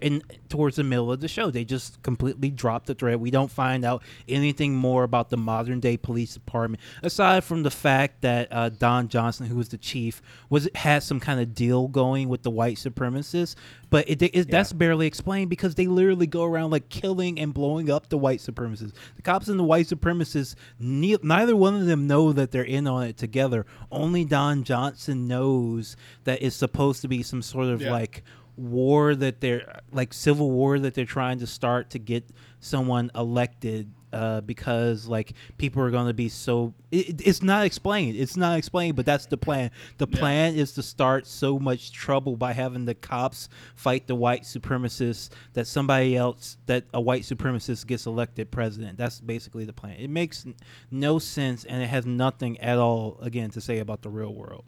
in, 0.00 0.22
towards 0.48 0.76
the 0.76 0.84
middle 0.84 1.10
of 1.10 1.20
the 1.20 1.28
show. 1.28 1.50
They 1.50 1.64
just 1.64 2.02
completely 2.02 2.50
drop 2.50 2.86
the 2.86 2.94
thread. 2.94 3.20
We 3.20 3.30
don't 3.30 3.50
find 3.50 3.84
out 3.84 4.02
anything 4.28 4.74
more 4.74 5.04
about 5.04 5.30
the 5.30 5.36
modern 5.36 5.80
day 5.80 5.96
police 5.96 6.34
department 6.34 6.82
aside 7.02 7.44
from 7.44 7.62
the 7.62 7.70
fact 7.70 8.22
that 8.22 8.48
uh, 8.50 8.68
Don 8.70 9.08
Johnson, 9.08 9.46
who 9.46 9.56
was 9.56 9.68
the 9.68 9.78
chief, 9.78 10.22
was 10.50 10.68
had 10.74 11.02
some 11.02 11.20
kind 11.20 11.40
of 11.40 11.54
deal 11.54 11.88
going 11.88 12.28
with 12.28 12.42
the 12.42 12.50
white 12.50 12.76
supremacists 12.76 13.56
but 13.92 14.08
it, 14.08 14.22
it, 14.22 14.34
yeah. 14.34 14.44
that's 14.48 14.72
barely 14.72 15.06
explained 15.06 15.50
because 15.50 15.74
they 15.74 15.86
literally 15.86 16.26
go 16.26 16.44
around 16.44 16.70
like 16.70 16.88
killing 16.88 17.38
and 17.38 17.52
blowing 17.52 17.90
up 17.90 18.08
the 18.08 18.16
white 18.16 18.38
supremacists. 18.38 18.94
The 19.16 19.22
cops 19.22 19.48
and 19.48 19.60
the 19.60 19.64
white 19.64 19.84
supremacists, 19.84 20.54
ne- 20.80 21.18
neither 21.22 21.54
one 21.54 21.74
of 21.74 21.84
them 21.84 22.06
know 22.06 22.32
that 22.32 22.52
they're 22.52 22.62
in 22.62 22.86
on 22.86 23.02
it 23.02 23.18
together. 23.18 23.66
Only 23.90 24.24
Don 24.24 24.64
Johnson 24.64 25.28
knows 25.28 25.94
that 26.24 26.42
it's 26.42 26.56
supposed 26.56 27.02
to 27.02 27.08
be 27.08 27.22
some 27.22 27.42
sort 27.42 27.66
of 27.66 27.82
yeah. 27.82 27.92
like 27.92 28.24
war 28.56 29.14
that 29.14 29.40
they're 29.40 29.80
like 29.92 30.12
civil 30.12 30.50
war 30.50 30.78
that 30.78 30.94
they're 30.94 31.04
trying 31.04 31.38
to 31.38 31.46
start 31.46 31.90
to 31.90 31.98
get 31.98 32.24
someone 32.60 33.10
elected 33.14 33.92
uh, 34.12 34.42
because 34.42 35.06
like 35.06 35.32
people 35.56 35.82
are 35.82 35.90
going 35.90 36.06
to 36.06 36.12
be 36.12 36.28
so 36.28 36.74
it, 36.90 37.26
it's 37.26 37.42
not 37.42 37.64
explained. 37.64 38.16
It's 38.16 38.36
not 38.36 38.58
explained 38.58 38.94
but 38.94 39.06
that's 39.06 39.26
the 39.26 39.38
plan. 39.38 39.70
The 39.96 40.06
plan 40.06 40.54
yeah. 40.54 40.62
is 40.62 40.72
to 40.72 40.82
start 40.82 41.26
so 41.26 41.58
much 41.58 41.92
trouble 41.92 42.36
by 42.36 42.52
having 42.52 42.84
the 42.84 42.94
cops 42.94 43.48
fight 43.74 44.06
the 44.06 44.14
white 44.14 44.42
supremacists 44.42 45.30
that 45.54 45.66
somebody 45.66 46.16
else 46.16 46.58
that 46.66 46.84
a 46.92 47.00
white 47.00 47.22
supremacist 47.22 47.86
gets 47.86 48.06
elected 48.06 48.50
president. 48.50 48.98
That's 48.98 49.20
basically 49.20 49.64
the 49.64 49.72
plan. 49.72 49.96
It 49.98 50.10
makes 50.10 50.46
no 50.90 51.18
sense 51.18 51.64
and 51.64 51.82
it 51.82 51.88
has 51.88 52.04
nothing 52.04 52.60
at 52.60 52.78
all 52.78 53.18
again 53.22 53.50
to 53.50 53.60
say 53.60 53.78
about 53.78 54.02
the 54.02 54.10
real 54.10 54.34
world 54.34 54.64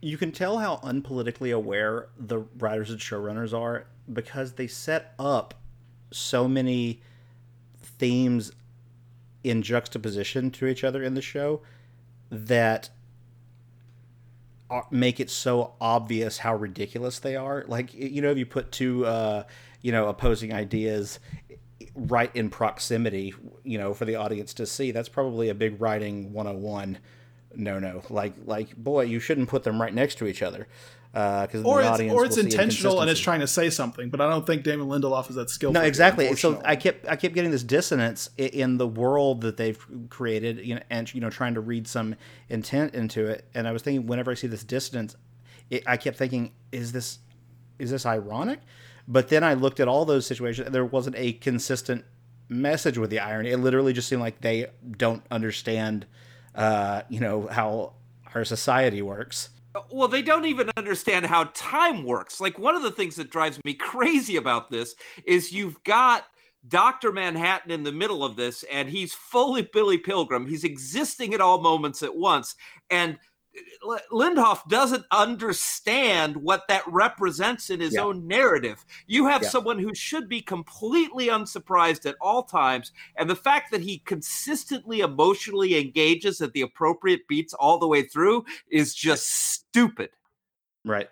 you 0.00 0.16
can 0.16 0.32
tell 0.32 0.58
how 0.58 0.76
unpolitically 0.78 1.54
aware 1.54 2.08
the 2.18 2.38
writers 2.58 2.90
and 2.90 3.00
showrunners 3.00 3.52
are 3.52 3.86
because 4.12 4.52
they 4.52 4.66
set 4.66 5.12
up 5.18 5.54
so 6.10 6.46
many 6.46 7.00
themes 7.80 8.52
in 9.42 9.62
juxtaposition 9.62 10.50
to 10.50 10.66
each 10.66 10.84
other 10.84 11.02
in 11.02 11.14
the 11.14 11.22
show 11.22 11.60
that 12.30 12.90
make 14.90 15.18
it 15.18 15.30
so 15.30 15.74
obvious 15.80 16.38
how 16.38 16.54
ridiculous 16.54 17.18
they 17.18 17.36
are. 17.36 17.64
Like 17.66 17.92
you 17.94 18.22
know, 18.22 18.30
if 18.30 18.38
you 18.38 18.46
put 18.46 18.70
two 18.70 19.06
uh, 19.06 19.44
you 19.82 19.92
know 19.92 20.08
opposing 20.08 20.52
ideas 20.52 21.18
right 21.94 22.34
in 22.34 22.50
proximity, 22.50 23.34
you 23.64 23.78
know, 23.78 23.94
for 23.94 24.04
the 24.04 24.14
audience 24.16 24.54
to 24.54 24.66
see, 24.66 24.90
that's 24.90 25.08
probably 25.08 25.48
a 25.48 25.54
big 25.54 25.80
writing 25.80 26.32
101 26.32 26.98
no 27.58 27.78
no. 27.78 28.02
Like 28.08 28.32
like 28.46 28.74
boy, 28.76 29.02
you 29.02 29.20
shouldn't 29.20 29.50
put 29.50 29.64
them 29.64 29.80
right 29.80 29.92
next 29.92 30.16
to 30.18 30.26
each 30.26 30.40
other 30.40 30.66
uh, 31.14 31.46
because 31.46 31.64
or 31.64 31.82
the 31.82 32.04
it's, 32.04 32.14
or 32.14 32.24
it's 32.24 32.36
intentional 32.36 33.00
and 33.00 33.10
it's 33.10 33.20
trying 33.20 33.40
to 33.40 33.46
say 33.46 33.68
something. 33.70 34.08
But 34.08 34.20
I 34.20 34.30
don't 34.30 34.46
think 34.46 34.62
Damon 34.62 34.88
Lindelof 34.88 35.28
is 35.28 35.36
that 35.36 35.50
skillful. 35.50 35.80
No, 35.80 35.86
exactly. 35.86 36.34
So 36.36 36.62
I 36.64 36.76
kept 36.76 37.06
I 37.08 37.16
kept 37.16 37.34
getting 37.34 37.50
this 37.50 37.64
dissonance 37.64 38.30
in 38.38 38.78
the 38.78 38.86
world 38.86 39.40
that 39.42 39.56
they've 39.56 39.78
created, 40.08 40.64
you 40.64 40.76
know, 40.76 40.82
and 40.90 41.12
you 41.12 41.20
know, 41.20 41.30
trying 41.30 41.54
to 41.54 41.60
read 41.60 41.88
some 41.88 42.14
intent 42.48 42.94
into 42.94 43.26
it. 43.26 43.46
And 43.54 43.66
I 43.66 43.72
was 43.72 43.82
thinking, 43.82 44.06
whenever 44.06 44.30
I 44.30 44.34
see 44.34 44.46
this 44.46 44.64
dissonance, 44.64 45.16
it, 45.70 45.82
I 45.86 45.96
kept 45.96 46.16
thinking, 46.16 46.52
is 46.72 46.92
this 46.92 47.18
is 47.78 47.90
this 47.90 48.06
ironic? 48.06 48.60
But 49.06 49.28
then 49.28 49.42
I 49.42 49.54
looked 49.54 49.80
at 49.80 49.88
all 49.88 50.04
those 50.04 50.26
situations, 50.26 50.66
and 50.66 50.74
there 50.74 50.84
wasn't 50.84 51.16
a 51.16 51.32
consistent 51.32 52.04
message 52.48 52.98
with 52.98 53.08
the 53.08 53.20
irony. 53.20 53.50
It 53.50 53.58
literally 53.58 53.94
just 53.94 54.08
seemed 54.08 54.20
like 54.20 54.42
they 54.42 54.66
don't 54.96 55.22
understand, 55.30 56.06
uh, 56.58 57.02
you 57.08 57.20
know, 57.20 57.46
how 57.46 57.94
our 58.34 58.44
society 58.44 59.00
works 59.00 59.48
well, 59.90 60.08
they 60.08 60.22
don't 60.22 60.46
even 60.46 60.70
understand 60.76 61.26
how 61.26 61.44
time 61.54 62.04
works. 62.04 62.40
Like 62.40 62.58
one 62.58 62.74
of 62.74 62.82
the 62.82 62.90
things 62.90 63.16
that 63.16 63.30
drives 63.30 63.60
me 63.64 63.74
crazy 63.74 64.36
about 64.36 64.70
this 64.70 64.94
is 65.24 65.52
you've 65.52 65.82
got 65.84 66.24
Dr. 66.66 67.12
Manhattan 67.12 67.70
in 67.70 67.84
the 67.84 67.92
middle 67.92 68.24
of 68.24 68.36
this, 68.36 68.64
and 68.70 68.88
he's 68.88 69.14
fully 69.14 69.62
Billy 69.62 69.98
Pilgrim. 69.98 70.46
He's 70.46 70.64
existing 70.64 71.34
at 71.34 71.40
all 71.40 71.60
moments 71.60 72.02
at 72.02 72.14
once. 72.14 72.54
And 72.90 73.18
Lindelof 74.12 74.68
doesn't 74.68 75.04
understand 75.10 76.36
what 76.36 76.68
that 76.68 76.82
represents 76.86 77.70
in 77.70 77.80
his 77.80 77.94
yeah. 77.94 78.02
own 78.02 78.26
narrative. 78.26 78.84
You 79.06 79.26
have 79.26 79.42
yeah. 79.42 79.48
someone 79.48 79.78
who 79.78 79.94
should 79.94 80.28
be 80.28 80.40
completely 80.40 81.28
unsurprised 81.28 82.06
at 82.06 82.16
all 82.20 82.42
times, 82.42 82.92
and 83.16 83.28
the 83.28 83.36
fact 83.36 83.70
that 83.70 83.80
he 83.80 83.98
consistently 83.98 85.00
emotionally 85.00 85.78
engages 85.78 86.40
at 86.40 86.52
the 86.52 86.62
appropriate 86.62 87.26
beats 87.28 87.54
all 87.54 87.78
the 87.78 87.88
way 87.88 88.02
through 88.02 88.44
is 88.70 88.94
just 88.94 89.26
stupid. 89.26 90.10
Right. 90.84 91.08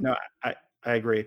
No, 0.00 0.16
I 0.42 0.54
I 0.84 0.94
agree. 0.94 1.26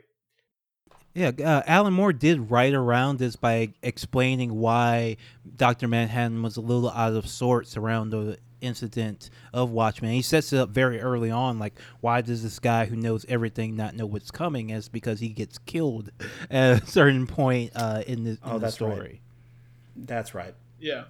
Yeah, 1.18 1.32
uh, 1.44 1.64
Alan 1.66 1.94
Moore 1.94 2.14
did 2.14 2.52
write 2.52 2.76
around 2.76 3.18
this 3.18 3.36
by 3.36 3.74
explaining 3.82 4.54
why 4.54 5.18
Dr. 5.56 5.88
Manhattan 5.88 6.44
was 6.44 6.58
a 6.58 6.62
little 6.62 6.92
out 6.92 7.14
of 7.14 7.28
sorts 7.28 7.76
around 7.76 8.12
the 8.12 8.38
incident 8.62 9.30
of 9.54 9.72
Watchmen. 9.72 10.12
He 10.12 10.22
sets 10.22 10.54
it 10.54 10.60
up 10.60 10.70
very 10.70 11.00
early 11.00 11.32
on, 11.32 11.60
like 11.60 11.74
why 12.02 12.22
does 12.22 12.44
this 12.44 12.60
guy 12.60 12.86
who 12.86 12.96
knows 12.96 13.26
everything 13.30 13.76
not 13.76 13.96
know 13.96 14.06
what's 14.06 14.32
coming? 14.32 14.72
As 14.72 14.90
because 14.90 15.20
he 15.20 15.30
gets 15.30 15.58
killed 15.60 16.12
at 16.50 16.84
a 16.84 16.86
certain 16.86 17.28
point 17.28 17.72
uh, 17.76 18.04
in 18.08 18.24
the, 18.24 18.32
in 18.32 18.38
oh, 18.44 18.60
the 18.60 18.72
story. 18.72 19.00
Right. 19.00 20.08
That's 20.08 20.36
right. 20.36 20.54
Yeah. 20.80 21.06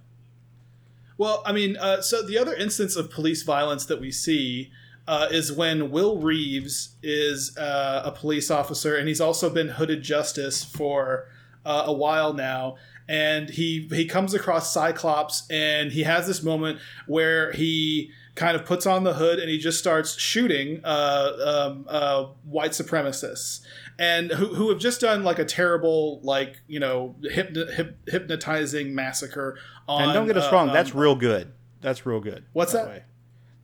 Well, 1.18 1.42
I 1.46 1.52
mean, 1.52 1.78
uh, 1.78 2.02
so 2.02 2.22
the 2.22 2.38
other 2.38 2.54
instance 2.54 2.96
of 2.96 3.10
police 3.10 3.42
violence 3.44 3.86
that 3.88 4.00
we 4.00 4.12
see 4.12 4.72
uh, 5.08 5.28
is 5.32 5.52
when 5.52 5.90
Will 5.90 6.18
Reeves 6.18 6.96
is 7.02 7.58
uh, 7.58 8.04
a 8.06 8.12
police 8.12 8.52
officer, 8.52 8.96
and 8.96 9.08
he's 9.08 9.22
also 9.22 9.50
been 9.50 9.70
hooded 9.70 10.04
justice 10.04 10.64
for 10.64 11.30
uh, 11.66 11.84
a 11.86 11.94
while 11.94 12.34
now 12.34 12.76
and 13.08 13.50
he 13.50 13.88
he 13.92 14.06
comes 14.06 14.34
across 14.34 14.74
Cyclops 14.74 15.48
and 15.50 15.92
he 15.92 16.04
has 16.04 16.28
this 16.28 16.44
moment 16.44 16.80
where 17.06 17.52
he 17.52 18.12
kind 18.36 18.56
of 18.56 18.66
puts 18.66 18.86
on 18.86 19.04
the 19.04 19.14
hood 19.14 19.40
and 19.40 19.50
he 19.50 19.58
just 19.58 19.80
starts 19.80 20.18
shooting 20.18 20.80
uh, 20.84 21.32
um, 21.44 21.86
uh, 21.90 22.26
white 22.44 22.72
supremacists. 22.72 23.62
And 24.00 24.32
who, 24.32 24.54
who 24.54 24.70
have 24.70 24.78
just 24.78 25.02
done 25.02 25.24
like 25.24 25.40
a 25.40 25.46
terrible 25.46 26.22
like 26.22 26.62
you 26.68 26.80
know 26.80 27.16
hypno- 27.24 27.72
hip, 27.72 27.98
hypnotizing 28.08 28.94
massacre 28.94 29.58
on 29.88 30.04
and 30.04 30.14
don't 30.14 30.28
get 30.28 30.38
us 30.38 30.46
uh, 30.46 30.52
wrong 30.52 30.68
um, 30.70 30.74
that's 30.76 30.94
real 30.94 31.16
good. 31.16 31.52
That's 31.82 32.06
real 32.06 32.20
good 32.20 32.46
what's 32.54 32.74
that? 32.74 32.88
way. 32.88 33.04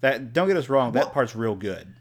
that 0.01 0.33
don't 0.33 0.47
get 0.47 0.57
us 0.57 0.69
wrong 0.69 0.91
well, 0.91 1.05
that 1.05 1.13
part's 1.13 1.35
real 1.35 1.55
good 1.55 1.93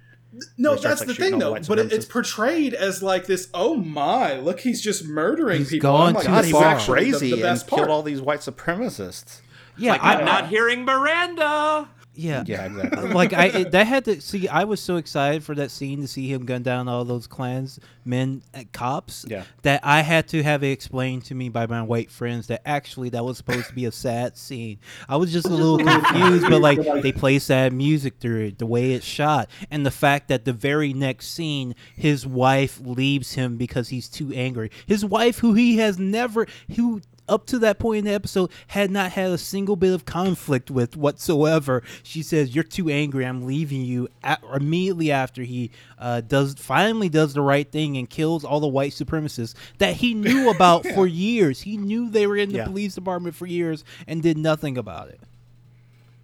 no, 0.56 0.76
that's 0.76 1.00
like 1.00 1.08
the 1.08 1.14
thing 1.14 1.38
though. 1.38 1.58
But 1.60 1.78
it's 1.78 2.06
portrayed 2.06 2.74
as 2.74 3.02
like 3.02 3.26
this. 3.26 3.48
Oh 3.52 3.74
my! 3.76 4.38
Look, 4.38 4.60
he's 4.60 4.80
just 4.80 5.04
murdering 5.04 5.58
he's 5.58 5.70
people. 5.70 5.90
Oh 5.90 5.98
gone 5.98 6.14
like, 6.14 6.26
God, 6.26 6.44
he 6.44 6.52
went 6.52 6.80
crazy 6.80 7.30
the, 7.30 7.36
the 7.36 7.50
and 7.50 7.60
part. 7.60 7.68
killed 7.68 7.88
all 7.88 8.02
these 8.02 8.20
white 8.20 8.40
supremacists. 8.40 9.40
Yeah, 9.76 9.92
like, 9.92 10.02
I'm 10.04 10.24
not 10.24 10.48
hearing 10.48 10.84
Miranda. 10.84 11.88
Yeah, 12.14 12.44
yeah, 12.46 12.66
exactly. 12.66 13.08
like 13.12 13.32
I 13.32 13.46
it, 13.46 13.70
that 13.72 13.86
had 13.86 14.04
to 14.04 14.20
see. 14.20 14.48
I 14.48 14.64
was 14.64 14.80
so 14.80 14.96
excited 14.96 15.42
for 15.44 15.54
that 15.54 15.70
scene 15.70 16.02
to 16.02 16.08
see 16.08 16.30
him 16.30 16.44
gun 16.44 16.62
down 16.62 16.88
all 16.88 17.04
those 17.04 17.26
clans 17.26 17.80
men 18.04 18.42
uh, 18.54 18.64
cops. 18.72 19.24
Yeah. 19.28 19.44
that 19.62 19.80
I 19.82 20.02
had 20.02 20.28
to 20.28 20.42
have 20.42 20.62
it 20.62 20.70
explained 20.70 21.24
to 21.26 21.34
me 21.34 21.48
by 21.48 21.66
my 21.66 21.82
white 21.82 22.10
friends 22.10 22.48
that 22.48 22.62
actually 22.66 23.08
that 23.10 23.24
was 23.24 23.38
supposed 23.38 23.68
to 23.68 23.74
be 23.74 23.86
a 23.86 23.92
sad 23.92 24.36
scene. 24.36 24.78
I 25.08 25.16
was 25.16 25.32
just 25.32 25.46
a 25.46 25.54
little 25.54 25.78
confused, 25.78 26.48
but 26.48 26.60
like 26.60 26.78
they 27.02 27.12
play 27.12 27.38
sad 27.38 27.72
music 27.72 28.14
through 28.20 28.46
it, 28.46 28.58
the 28.58 28.66
way 28.66 28.92
it's 28.92 29.06
shot, 29.06 29.48
and 29.70 29.86
the 29.86 29.90
fact 29.90 30.28
that 30.28 30.44
the 30.44 30.52
very 30.52 30.92
next 30.92 31.28
scene, 31.28 31.74
his 31.96 32.26
wife 32.26 32.80
leaves 32.82 33.32
him 33.34 33.56
because 33.56 33.88
he's 33.88 34.08
too 34.08 34.32
angry. 34.34 34.70
His 34.86 35.04
wife, 35.04 35.38
who 35.38 35.54
he 35.54 35.78
has 35.78 35.98
never, 35.98 36.46
who 36.76 37.00
up 37.32 37.46
to 37.46 37.58
that 37.60 37.78
point 37.78 38.00
in 38.00 38.04
the 38.04 38.12
episode 38.12 38.50
had 38.68 38.90
not 38.90 39.12
had 39.12 39.30
a 39.30 39.38
single 39.38 39.76
bit 39.76 39.92
of 39.92 40.04
conflict 40.04 40.70
with 40.70 40.96
whatsoever. 40.96 41.82
She 42.02 42.22
says, 42.22 42.54
"You're 42.54 42.64
too 42.64 42.88
angry. 42.88 43.24
I'm 43.24 43.46
leaving 43.46 43.82
you." 43.82 44.08
At, 44.22 44.42
immediately 44.54 45.10
after 45.10 45.42
he 45.42 45.70
uh, 45.98 46.20
does 46.20 46.54
finally 46.54 47.08
does 47.08 47.34
the 47.34 47.40
right 47.40 47.70
thing 47.70 47.96
and 47.96 48.08
kills 48.08 48.44
all 48.44 48.60
the 48.60 48.68
white 48.68 48.92
supremacists 48.92 49.54
that 49.78 49.96
he 49.96 50.14
knew 50.14 50.50
about 50.54 50.84
yeah. 50.84 50.94
for 50.94 51.06
years. 51.06 51.62
He 51.62 51.76
knew 51.76 52.10
they 52.10 52.26
were 52.26 52.36
in 52.36 52.50
the 52.50 52.58
yeah. 52.58 52.66
police 52.66 52.94
department 52.94 53.34
for 53.34 53.46
years 53.46 53.84
and 54.06 54.22
did 54.22 54.36
nothing 54.36 54.76
about 54.76 55.08
it. 55.08 55.20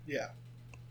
Yeah. 0.06 0.28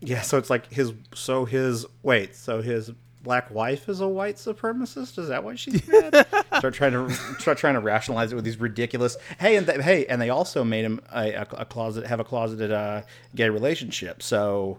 Yeah, 0.00 0.22
so 0.22 0.38
it's 0.38 0.48
like 0.48 0.72
his 0.72 0.92
so 1.12 1.44
his 1.44 1.84
wait, 2.02 2.36
so 2.36 2.62
his 2.62 2.92
black 3.28 3.50
wife 3.50 3.90
is 3.90 4.00
a 4.00 4.08
white 4.08 4.36
supremacist? 4.36 5.18
Is 5.18 5.28
that 5.28 5.44
why 5.44 5.54
she's 5.54 5.86
mad? 5.86 6.26
start 6.56 6.72
trying 6.72 6.92
to 6.92 7.12
start 7.38 7.58
trying 7.58 7.74
to 7.74 7.80
rationalize 7.80 8.32
it 8.32 8.36
with 8.36 8.44
these 8.46 8.58
ridiculous. 8.58 9.18
Hey, 9.38 9.56
and 9.56 9.66
th- 9.66 9.82
hey, 9.82 10.06
and 10.06 10.18
they 10.18 10.30
also 10.30 10.64
made 10.64 10.86
him 10.86 10.98
a, 11.12 11.32
a, 11.32 11.46
a 11.58 11.64
closet 11.66 12.06
have 12.06 12.20
a 12.20 12.24
closeted 12.24 12.72
uh, 12.72 13.02
gay 13.34 13.50
relationship. 13.50 14.22
So 14.22 14.78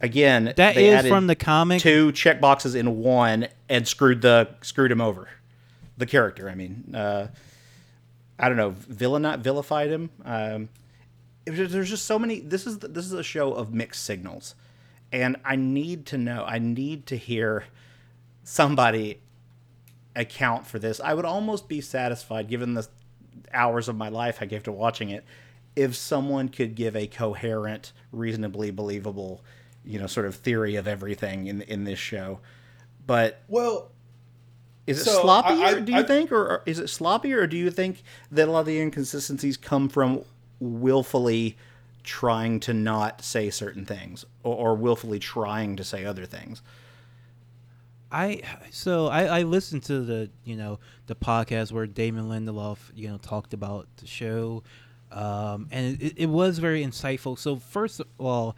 again, 0.00 0.54
that 0.56 0.78
is 0.78 1.06
from 1.06 1.26
the 1.26 1.36
comic. 1.36 1.82
Two 1.82 2.10
check 2.12 2.40
boxes 2.40 2.74
in 2.74 3.02
one 3.02 3.48
and 3.68 3.86
screwed 3.86 4.22
the 4.22 4.48
screwed 4.62 4.90
him 4.90 5.02
over. 5.02 5.28
The 5.98 6.06
character, 6.06 6.48
I 6.48 6.54
mean, 6.54 6.94
uh, 6.94 7.28
I 8.38 8.48
don't 8.48 8.56
know, 8.56 8.70
villain 8.70 9.20
not 9.20 9.40
vilified 9.40 9.90
him. 9.90 10.08
Um, 10.24 10.70
there's 11.44 11.90
just 11.90 12.06
so 12.06 12.18
many. 12.18 12.40
This 12.40 12.66
is 12.66 12.78
this 12.78 13.04
is 13.04 13.12
a 13.12 13.22
show 13.22 13.52
of 13.52 13.74
mixed 13.74 14.04
signals 14.04 14.54
and 15.12 15.36
I 15.44 15.56
need 15.56 16.06
to 16.06 16.18
know, 16.18 16.44
I 16.46 16.58
need 16.58 17.06
to 17.06 17.16
hear 17.16 17.64
somebody 18.42 19.20
account 20.16 20.66
for 20.66 20.78
this. 20.78 21.00
I 21.00 21.14
would 21.14 21.24
almost 21.24 21.68
be 21.68 21.80
satisfied, 21.80 22.48
given 22.48 22.74
the 22.74 22.88
hours 23.52 23.88
of 23.88 23.96
my 23.96 24.08
life 24.08 24.38
I 24.40 24.46
gave 24.46 24.62
to 24.64 24.72
watching 24.72 25.10
it, 25.10 25.24
if 25.76 25.94
someone 25.94 26.48
could 26.48 26.74
give 26.74 26.96
a 26.96 27.06
coherent, 27.06 27.92
reasonably 28.10 28.70
believable, 28.70 29.44
you 29.84 29.98
know, 29.98 30.06
sort 30.06 30.26
of 30.26 30.34
theory 30.36 30.76
of 30.76 30.88
everything 30.88 31.46
in 31.46 31.62
in 31.62 31.84
this 31.84 31.98
show. 31.98 32.40
But 33.06 33.42
well, 33.48 33.90
is 34.86 35.00
it 35.00 35.04
so 35.04 35.22
sloppy? 35.22 35.54
I, 35.54 35.80
do 35.80 35.92
you 35.92 35.98
I, 35.98 36.02
think, 36.02 36.32
or, 36.32 36.42
or 36.42 36.62
is 36.66 36.78
it 36.78 36.88
sloppy, 36.88 37.32
or 37.32 37.46
do 37.46 37.56
you 37.56 37.70
think 37.70 38.02
that 38.30 38.48
a 38.48 38.50
lot 38.50 38.60
of 38.60 38.66
the 38.66 38.80
inconsistencies 38.80 39.56
come 39.56 39.88
from 39.88 40.22
willfully? 40.60 41.56
Trying 42.02 42.60
to 42.60 42.74
not 42.74 43.22
say 43.22 43.50
certain 43.50 43.84
things 43.84 44.24
or, 44.42 44.54
or 44.54 44.74
willfully 44.74 45.18
trying 45.18 45.76
to 45.76 45.84
say 45.84 46.04
other 46.04 46.26
things. 46.26 46.62
I 48.10 48.42
so 48.70 49.06
I, 49.06 49.38
I 49.38 49.42
listened 49.42 49.84
to 49.84 50.00
the 50.00 50.30
you 50.44 50.56
know 50.56 50.78
the 51.06 51.14
podcast 51.14 51.72
where 51.72 51.86
Damon 51.86 52.28
Lindelof 52.28 52.78
you 52.94 53.08
know 53.08 53.16
talked 53.16 53.54
about 53.54 53.88
the 53.96 54.06
show, 54.06 54.62
um, 55.10 55.68
and 55.70 56.00
it, 56.00 56.14
it 56.16 56.26
was 56.26 56.58
very 56.58 56.84
insightful. 56.84 57.38
So 57.38 57.56
first 57.56 58.00
of 58.00 58.06
all, 58.18 58.54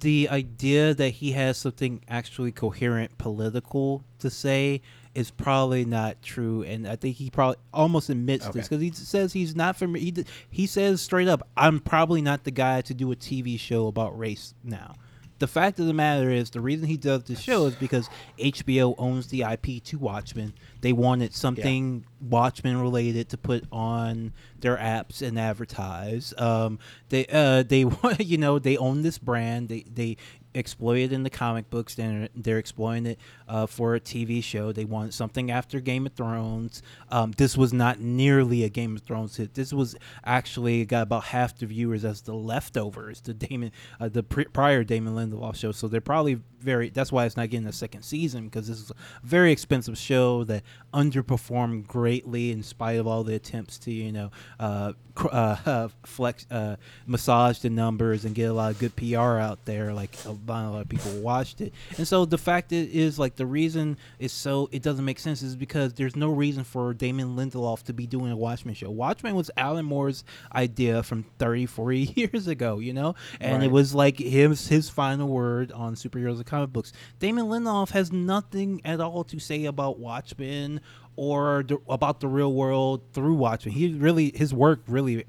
the 0.00 0.28
idea 0.30 0.94
that 0.94 1.10
he 1.10 1.32
has 1.32 1.58
something 1.58 2.00
actually 2.08 2.52
coherent 2.52 3.18
political 3.18 4.02
to 4.20 4.30
say 4.30 4.80
is 5.16 5.30
probably 5.30 5.86
not 5.86 6.20
true, 6.20 6.62
and 6.62 6.86
I 6.86 6.94
think 6.96 7.16
he 7.16 7.30
probably 7.30 7.56
almost 7.72 8.10
admits 8.10 8.44
okay. 8.44 8.58
this 8.58 8.68
because 8.68 8.82
he 8.82 8.92
says 8.92 9.32
he's 9.32 9.56
not 9.56 9.76
from. 9.76 9.94
He 9.94 10.12
he 10.50 10.66
says 10.66 11.00
straight 11.00 11.26
up, 11.26 11.48
"I'm 11.56 11.80
probably 11.80 12.20
not 12.20 12.44
the 12.44 12.50
guy 12.50 12.82
to 12.82 12.92
do 12.92 13.10
a 13.12 13.16
TV 13.16 13.58
show 13.58 13.86
about 13.86 14.16
race 14.18 14.54
now." 14.62 14.94
The 15.38 15.46
fact 15.46 15.78
of 15.80 15.86
the 15.86 15.92
matter 15.92 16.30
is, 16.30 16.50
the 16.50 16.60
reason 16.60 16.86
he 16.86 16.96
does 16.96 17.24
the 17.24 17.34
show 17.34 17.66
is 17.66 17.74
because 17.74 18.08
HBO 18.38 18.94
owns 18.96 19.26
the 19.26 19.42
IP 19.42 19.82
to 19.84 19.98
Watchmen. 19.98 20.54
They 20.80 20.92
wanted 20.94 21.34
something 21.34 22.04
yeah. 22.04 22.28
Watchmen 22.28 22.80
related 22.80 23.30
to 23.30 23.38
put 23.38 23.64
on 23.70 24.32
their 24.60 24.76
apps 24.76 25.20
and 25.20 25.38
advertise. 25.38 26.32
Um, 26.38 26.78
they 27.08 27.26
uh, 27.26 27.62
they 27.62 27.84
you 28.18 28.36
know 28.36 28.58
they 28.58 28.76
own 28.76 29.02
this 29.02 29.18
brand. 29.18 29.68
They 29.68 29.84
they 29.92 30.18
exploited 30.56 31.12
in 31.12 31.22
the 31.22 31.30
comic 31.30 31.70
books, 31.70 31.98
and 31.98 32.28
they're 32.34 32.58
exploiting 32.58 33.06
it 33.06 33.20
uh, 33.48 33.66
for 33.66 33.94
a 33.94 34.00
TV 34.00 34.42
show. 34.42 34.72
They 34.72 34.84
want 34.84 35.14
something 35.14 35.50
after 35.50 35.80
Game 35.80 36.06
of 36.06 36.14
Thrones. 36.14 36.82
Um, 37.10 37.32
this 37.32 37.56
was 37.56 37.72
not 37.72 38.00
nearly 38.00 38.64
a 38.64 38.68
Game 38.68 38.96
of 38.96 39.02
Thrones 39.02 39.36
hit. 39.36 39.54
This 39.54 39.72
was 39.72 39.96
actually 40.24 40.84
got 40.84 41.02
about 41.02 41.24
half 41.24 41.56
the 41.56 41.66
viewers 41.66 42.04
as 42.04 42.22
the 42.22 42.34
leftovers, 42.34 43.20
the 43.20 43.34
Damon, 43.34 43.72
uh, 44.00 44.08
the 44.08 44.22
prior 44.22 44.82
Damon 44.84 45.14
Lindelof 45.14 45.56
show. 45.56 45.72
So 45.72 45.88
they're 45.88 46.00
probably 46.00 46.40
very. 46.58 46.90
That's 46.90 47.12
why 47.12 47.26
it's 47.26 47.36
not 47.36 47.50
getting 47.50 47.66
a 47.66 47.72
second 47.72 48.02
season 48.02 48.44
because 48.44 48.68
this 48.68 48.80
is 48.80 48.90
a 48.90 48.94
very 49.22 49.52
expensive 49.52 49.98
show 49.98 50.44
that 50.44 50.62
underperformed 50.92 51.86
greatly 51.86 52.50
in 52.50 52.62
spite 52.62 52.98
of 52.98 53.06
all 53.06 53.22
the 53.24 53.34
attempts 53.34 53.78
to 53.78 53.92
you 53.92 54.12
know 54.12 54.30
uh, 54.58 54.92
uh, 55.30 55.88
flex 56.04 56.46
uh, 56.50 56.76
massage 57.06 57.58
the 57.60 57.70
numbers 57.70 58.24
and 58.24 58.34
get 58.34 58.44
a 58.44 58.52
lot 58.52 58.72
of 58.72 58.78
good 58.78 58.96
PR 58.96 59.38
out 59.38 59.64
there. 59.64 59.92
Like 59.92 60.16
a 60.48 60.70
lot 60.70 60.82
of 60.82 60.88
people 60.88 61.12
watched 61.20 61.60
it, 61.60 61.72
and 61.96 62.06
so 62.06 62.24
the 62.24 62.38
fact 62.38 62.72
is 62.72 63.18
like 63.18 63.36
the 63.36 63.46
reason 63.46 63.96
is 64.18 64.32
so 64.32 64.68
it 64.72 64.82
doesn't 64.82 65.04
make 65.04 65.18
sense 65.18 65.42
is 65.42 65.56
because 65.56 65.94
there's 65.94 66.16
no 66.16 66.30
reason 66.30 66.64
for 66.64 66.94
Damon 66.94 67.36
Lindelof 67.36 67.82
to 67.84 67.92
be 67.92 68.06
doing 68.06 68.32
a 68.32 68.36
Watchmen 68.36 68.74
show. 68.74 68.90
Watchmen 68.90 69.34
was 69.34 69.50
Alan 69.56 69.84
Moore's 69.84 70.24
idea 70.54 71.02
from 71.02 71.24
30, 71.38 71.66
40 71.66 71.98
years 72.16 72.46
ago, 72.46 72.78
you 72.78 72.92
know, 72.92 73.14
and 73.40 73.58
right. 73.58 73.66
it 73.66 73.70
was 73.70 73.94
like 73.94 74.18
his 74.18 74.68
his 74.68 74.88
final 74.88 75.28
word 75.28 75.72
on 75.72 75.94
superheroes 75.94 76.36
and 76.36 76.46
comic 76.46 76.72
books. 76.72 76.92
Damon 77.18 77.46
Lindelof 77.46 77.90
has 77.90 78.12
nothing 78.12 78.80
at 78.84 79.00
all 79.00 79.24
to 79.24 79.38
say 79.38 79.64
about 79.64 79.98
Watchmen 79.98 80.80
or 81.16 81.64
the, 81.66 81.78
about 81.88 82.20
the 82.20 82.28
real 82.28 82.52
world 82.52 83.02
through 83.12 83.34
Watchmen. 83.34 83.74
He 83.74 83.92
really 83.94 84.32
his 84.34 84.54
work 84.54 84.82
really 84.86 85.24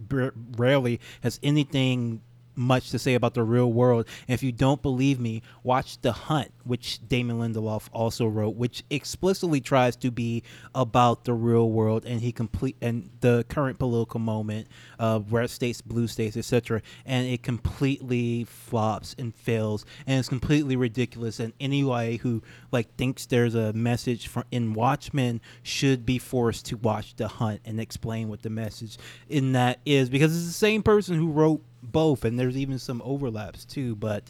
rarely 0.57 0.99
has 1.21 1.39
anything 1.41 2.21
much 2.57 2.89
to 2.89 2.99
say 2.99 3.13
about 3.13 3.33
the 3.33 3.43
real 3.43 3.71
world. 3.71 4.07
And 4.27 4.33
if 4.33 4.43
you 4.43 4.51
don't 4.51 4.81
believe 4.81 5.19
me, 5.19 5.43
watch 5.63 6.01
The 6.01 6.11
Hunt, 6.11 6.51
which 6.63 6.99
Damon 7.07 7.39
Lindelof 7.39 7.87
also 7.93 8.25
wrote, 8.27 8.55
which 8.55 8.83
explicitly 8.89 9.61
tries 9.61 9.95
to 9.97 10.11
be 10.11 10.43
about 10.75 11.23
the 11.23 11.33
real 11.33 11.69
world 11.69 12.05
and 12.05 12.19
he 12.21 12.31
complete 12.31 12.75
and 12.81 13.09
the 13.21 13.45
current 13.47 13.79
political 13.79 14.19
moment 14.19 14.67
of 14.99 15.31
red 15.31 15.49
states, 15.49 15.81
blue 15.81 16.07
states, 16.07 16.35
etc. 16.35 16.81
And 17.05 17.27
it 17.27 17.43
completely 17.43 18.43
flops 18.45 19.15
and 19.17 19.33
fails, 19.33 19.85
and 20.05 20.19
it's 20.19 20.29
completely 20.29 20.75
ridiculous. 20.75 21.39
And 21.39 21.53
anybody 21.59 22.17
who 22.17 22.41
like 22.71 22.95
thinks 22.95 23.25
there's 23.25 23.55
a 23.55 23.71
message 23.73 24.27
for 24.27 24.43
in 24.51 24.73
Watchmen 24.73 25.41
should 25.63 26.05
be 26.05 26.17
forced 26.17 26.65
to 26.67 26.77
watch 26.77 27.15
The 27.15 27.27
Hunt 27.27 27.61
and 27.65 27.79
explain 27.79 28.29
what 28.29 28.41
the 28.41 28.49
message 28.49 28.97
in 29.29 29.51
that 29.53 29.79
is, 29.85 30.09
because 30.09 30.35
it's 30.35 30.47
the 30.47 30.53
same 30.53 30.83
person 30.83 31.15
who 31.15 31.31
wrote 31.31 31.61
both, 31.91 32.25
and 32.25 32.39
there's 32.39 32.57
even 32.57 32.79
some 32.79 33.01
overlaps 33.03 33.65
too. 33.65 33.95
But 33.95 34.23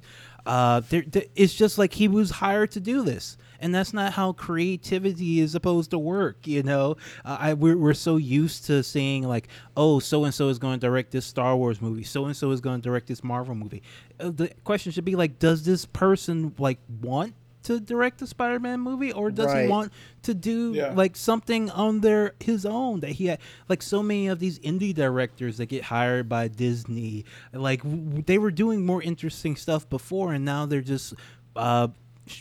uh, 0.45 0.81
there, 0.89 1.03
there, 1.05 1.25
it's 1.35 1.53
just 1.53 1.77
like 1.77 1.93
he 1.93 2.07
was 2.07 2.31
hired 2.31 2.71
to 2.71 2.79
do 2.79 3.03
this, 3.03 3.37
and 3.59 3.75
that's 3.75 3.93
not 3.93 4.13
how 4.13 4.31
creativity 4.31 5.39
is 5.39 5.51
supposed 5.51 5.91
to 5.91 5.99
work. 5.99 6.47
You 6.47 6.63
know, 6.63 6.97
uh, 7.25 7.37
I 7.39 7.53
we're, 7.53 7.77
we're 7.77 7.93
so 7.93 8.17
used 8.17 8.65
to 8.65 8.83
seeing 8.83 9.23
like, 9.23 9.49
oh, 9.75 9.99
so 9.99 10.23
and 10.23 10.33
so 10.33 10.49
is 10.49 10.59
going 10.59 10.79
to 10.79 10.85
direct 10.85 11.11
this 11.11 11.25
Star 11.25 11.55
Wars 11.55 11.81
movie, 11.81 12.03
so 12.03 12.25
and 12.25 12.35
so 12.35 12.51
is 12.51 12.61
going 12.61 12.81
to 12.81 12.83
direct 12.83 13.07
this 13.07 13.23
Marvel 13.23 13.55
movie. 13.55 13.83
Uh, 14.19 14.29
the 14.29 14.51
question 14.63 14.91
should 14.91 15.05
be 15.05 15.15
like, 15.15 15.39
does 15.39 15.65
this 15.65 15.85
person 15.85 16.53
like 16.57 16.79
want 17.01 17.33
to 17.67 17.79
direct 17.79 18.21
a 18.21 18.27
Spider-Man 18.27 18.79
movie, 18.79 19.11
or 19.11 19.29
does 19.29 19.47
right. 19.47 19.63
he 19.63 19.67
want 19.69 19.91
to 20.23 20.33
do 20.33 20.73
yeah. 20.73 20.91
like 20.93 21.15
something 21.15 21.69
on 21.71 22.01
their 22.01 22.33
his 22.39 22.65
own 22.65 23.01
that 23.01 23.11
he 23.11 23.27
had? 23.27 23.39
Like 23.69 23.81
so 23.81 24.01
many 24.01 24.27
of 24.27 24.39
these 24.39 24.59
indie 24.59 24.93
directors 24.93 25.57
that 25.57 25.67
get 25.67 25.83
hired 25.83 26.27
by 26.27 26.47
Disney, 26.47 27.25
like 27.53 27.83
w- 27.83 28.23
they 28.23 28.37
were 28.37 28.51
doing 28.51 28.85
more 28.85 29.01
interesting 29.01 29.55
stuff 29.55 29.87
before, 29.89 30.33
and 30.33 30.43
now 30.43 30.65
they're 30.65 30.81
just. 30.81 31.13
Uh, 31.55 31.89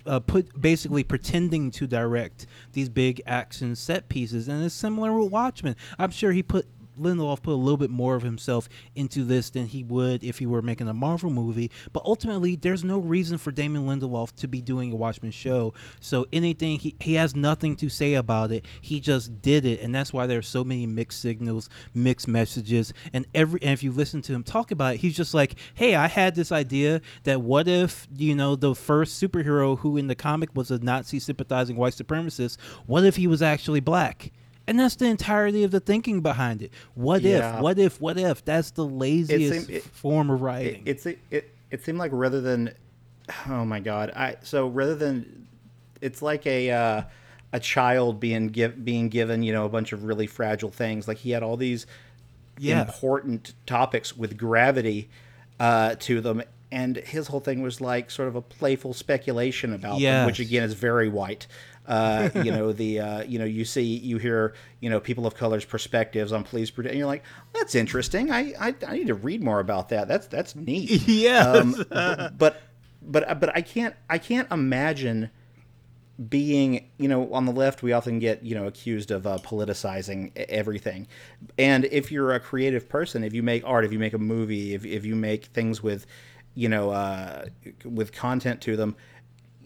uh, 0.05 0.19
put 0.19 0.61
basically 0.61 1.05
pretending 1.05 1.71
to 1.71 1.87
direct 1.87 2.47
these 2.73 2.89
big 2.89 3.23
action 3.25 3.77
set 3.77 4.09
pieces, 4.09 4.49
and 4.49 4.65
it's 4.65 4.75
similar 4.75 5.13
with 5.13 5.31
Watchmen. 5.31 5.77
I'm 5.97 6.11
sure 6.11 6.33
he 6.33 6.43
put 6.43 6.67
Lindelof 6.99 7.43
put 7.43 7.53
a 7.53 7.55
little 7.55 7.77
bit 7.77 7.91
more 7.91 8.17
of 8.17 8.23
himself 8.23 8.69
into 8.95 9.25
this 9.25 9.51
than 9.51 9.67
he 9.67 9.83
would 9.85 10.25
if 10.25 10.39
he 10.39 10.47
were 10.47 10.63
making 10.63 10.89
a 10.89 10.95
Marvel 10.95 11.31
movie. 11.31 11.71
But 11.93 12.05
ultimately, 12.05 12.57
there's 12.57 12.85
no 12.85 12.99
reason 12.99 13.39
for 13.39 13.51
Damon 13.51 13.87
Lindelof 13.87 14.35
to 14.37 14.49
be 14.49 14.61
doing 14.61 14.93
a 14.93 14.97
Watchmen 14.97 15.31
show. 15.31 15.75
So 16.01 16.27
anything 16.33 16.79
he 16.79 16.97
he 17.01 17.15
has 17.15 17.35
nothing 17.37 17.77
to 17.77 17.89
say 17.89 18.15
about 18.15 18.53
it. 18.53 18.65
He 18.81 19.01
just 19.01 19.43
did 19.43 19.65
it, 19.65 19.81
and 19.81 19.95
that's 19.95 20.13
why 20.13 20.27
there's 20.27 20.49
so 20.49 20.65
many 20.65 20.87
mixed 20.87 21.21
signals, 21.21 21.69
mixed 21.95 22.29
messages, 22.29 22.93
and 23.13 23.27
every 23.35 23.61
and 23.63 23.73
if 23.73 23.83
you 23.83 23.93
listen 23.93 24.23
to 24.23 24.33
him 24.33 24.43
talk 24.43 24.71
about 24.71 24.95
it, 24.95 25.01
he's 25.01 25.17
just 25.17 25.35
like, 25.35 25.55
"Hey, 25.75 25.95
I 25.95 26.07
had 26.09 26.35
this 26.35 26.53
idea 26.53 27.01
that 27.25 27.43
what 27.43 27.69
if 27.69 28.09
you 28.17 28.35
know 28.35 28.57
the 28.57 28.75
first 28.75 29.21
superhero 29.23 29.79
who 29.79 29.97
in 29.97 30.07
the 30.07 30.15
comic 30.15 30.51
was 30.55 30.71
a 30.71 30.79
Nazi 30.79 31.19
sympathizing 31.19 31.77
white 31.77 31.95
supremacist? 31.95 32.59
What 32.87 33.05
if 33.05 33.17
he 33.17 33.27
was 33.27 33.43
actually 33.43 33.81
black?" 33.81 34.33
And 34.69 34.81
that's 34.81 34.97
the 34.97 35.07
entirety 35.07 35.63
of 35.63 35.71
the 35.71 35.81
thinking 35.81 36.21
behind 36.21 36.61
it. 36.61 36.73
What 36.95 37.23
yeah. 37.23 37.57
if? 37.57 37.63
What 37.63 37.79
if? 37.79 38.01
What 38.01 38.19
if? 38.19 38.45
That's 38.45 38.73
the 38.73 38.85
laziest 38.85 39.71
it, 39.71 39.85
form 39.85 40.29
of 40.29 40.43
writing. 40.43 40.83
It, 40.85 41.07
it, 41.07 41.19
it 41.31 41.55
it 41.71 41.85
seemed 41.85 41.99
like 41.99 42.11
rather 42.13 42.41
than, 42.41 42.73
oh 43.49 43.65
my 43.65 43.81
god, 43.81 44.11
I 44.11 44.37
so 44.43 44.67
rather 44.67 44.95
than, 44.95 45.47
it's 46.01 46.21
like 46.21 46.47
a 46.47 46.71
uh, 46.71 47.03
a 47.53 47.61
child 47.61 48.19
being 48.19 48.49
give, 48.49 48.85
being 48.85 49.09
given 49.09 49.43
you 49.43 49.53
know 49.53 49.65
a 49.65 49.69
bunch 49.69 49.93
of 49.93 50.05
really 50.05 50.27
fragile 50.27 50.71
things. 50.71 51.07
Like 51.07 51.19
he 51.19 51.31
had 51.31 51.45
all 51.45 51.57
these 51.57 51.87
yeah. 52.59 52.81
important 52.81 53.55
topics 53.67 54.17
with 54.17 54.37
gravity 54.37 55.09
uh, 55.61 55.95
to 56.01 56.21
them, 56.21 56.43
and 56.73 56.97
his 56.97 57.29
whole 57.29 57.41
thing 57.41 57.63
was 57.63 57.81
like 57.81 58.11
sort 58.11 58.29
of 58.29 58.35
a 58.35 58.43
playful 58.43 58.95
speculation 58.95 59.73
about 59.73 60.01
yes. 60.01 60.13
them, 60.13 60.27
which 60.27 60.41
again 60.41 60.65
is 60.65 60.75
very 60.75 61.09
white. 61.09 61.47
Uh, 61.87 62.31
you 62.35 62.51
know 62.51 62.73
the 62.73 63.01
uh, 63.01 63.23
you 63.23 63.39
know 63.39 63.45
you 63.45 63.65
see 63.65 63.83
you 63.85 64.19
hear 64.19 64.55
you 64.81 64.91
know 64.91 64.99
people 64.99 65.27
of 65.27 65.35
color's 65.35 65.65
perspectives 65.65 66.33
on 66.33 66.43
police 66.43 66.73
and 66.77 66.95
you're 66.95 67.07
like 67.07 67.23
that's 67.53 67.75
interesting. 67.75 68.31
I, 68.31 68.55
I, 68.59 68.75
I 68.87 68.97
need 68.97 69.07
to 69.07 69.15
read 69.15 69.43
more 69.43 69.61
about 69.61 69.91
that. 69.91 70.09
That's 70.09 70.27
that's 70.27 70.57
neat. 70.57 71.07
Yeah. 71.07 71.53
Um, 71.53 71.77
but 72.37 72.61
but 73.03 73.41
but 73.41 73.57
I 73.57 73.63
can't 73.63 73.95
I 74.11 74.19
can't 74.19 74.51
imagine 74.51 75.31
being 76.29 76.89
you 76.97 77.09
know 77.09 77.33
on 77.33 77.45
the 77.45 77.53
left 77.53 77.83
we 77.83 77.93
often 77.93 78.19
get 78.19 78.43
you 78.43 78.55
know 78.55 78.67
accused 78.67 79.11
of 79.11 79.27
uh, 79.27 79.37
politicizing 79.43 80.33
everything 80.49 81.07
and 81.59 81.85
if 81.87 82.11
you're 82.11 82.33
a 82.33 82.41
creative 82.41 82.89
person 82.89 83.23
if 83.23 83.35
you 83.35 83.43
make 83.43 83.63
art 83.67 83.85
if 83.85 83.93
you 83.93 83.99
make 83.99 84.15
a 84.15 84.19
movie 84.19 84.73
if, 84.73 84.85
if 84.87 85.05
you 85.05 85.15
make 85.15 85.47
things 85.47 85.83
with 85.83 86.07
you 86.55 86.71
know 86.71 86.89
uh, 86.89 87.45
with 87.85 88.13
content 88.13 88.63
to 88.63 88.77
them 88.77 88.97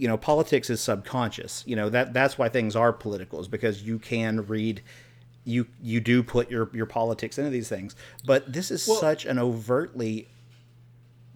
you 0.00 0.08
know 0.08 0.16
politics 0.16 0.70
is 0.70 0.80
subconscious 0.80 1.62
you 1.66 1.76
know 1.76 1.90
that 1.90 2.14
that's 2.14 2.38
why 2.38 2.48
things 2.48 2.74
are 2.74 2.90
political 2.90 3.38
is 3.38 3.48
because 3.48 3.82
you 3.82 3.98
can 3.98 4.46
read 4.46 4.80
you 5.44 5.66
you 5.82 6.00
do 6.00 6.22
put 6.22 6.50
your 6.50 6.70
your 6.72 6.86
politics 6.86 7.36
into 7.36 7.50
these 7.50 7.68
things 7.68 7.94
but 8.24 8.50
this 8.50 8.70
is 8.70 8.88
well, 8.88 8.98
such 8.98 9.26
an 9.26 9.38
overtly 9.38 10.26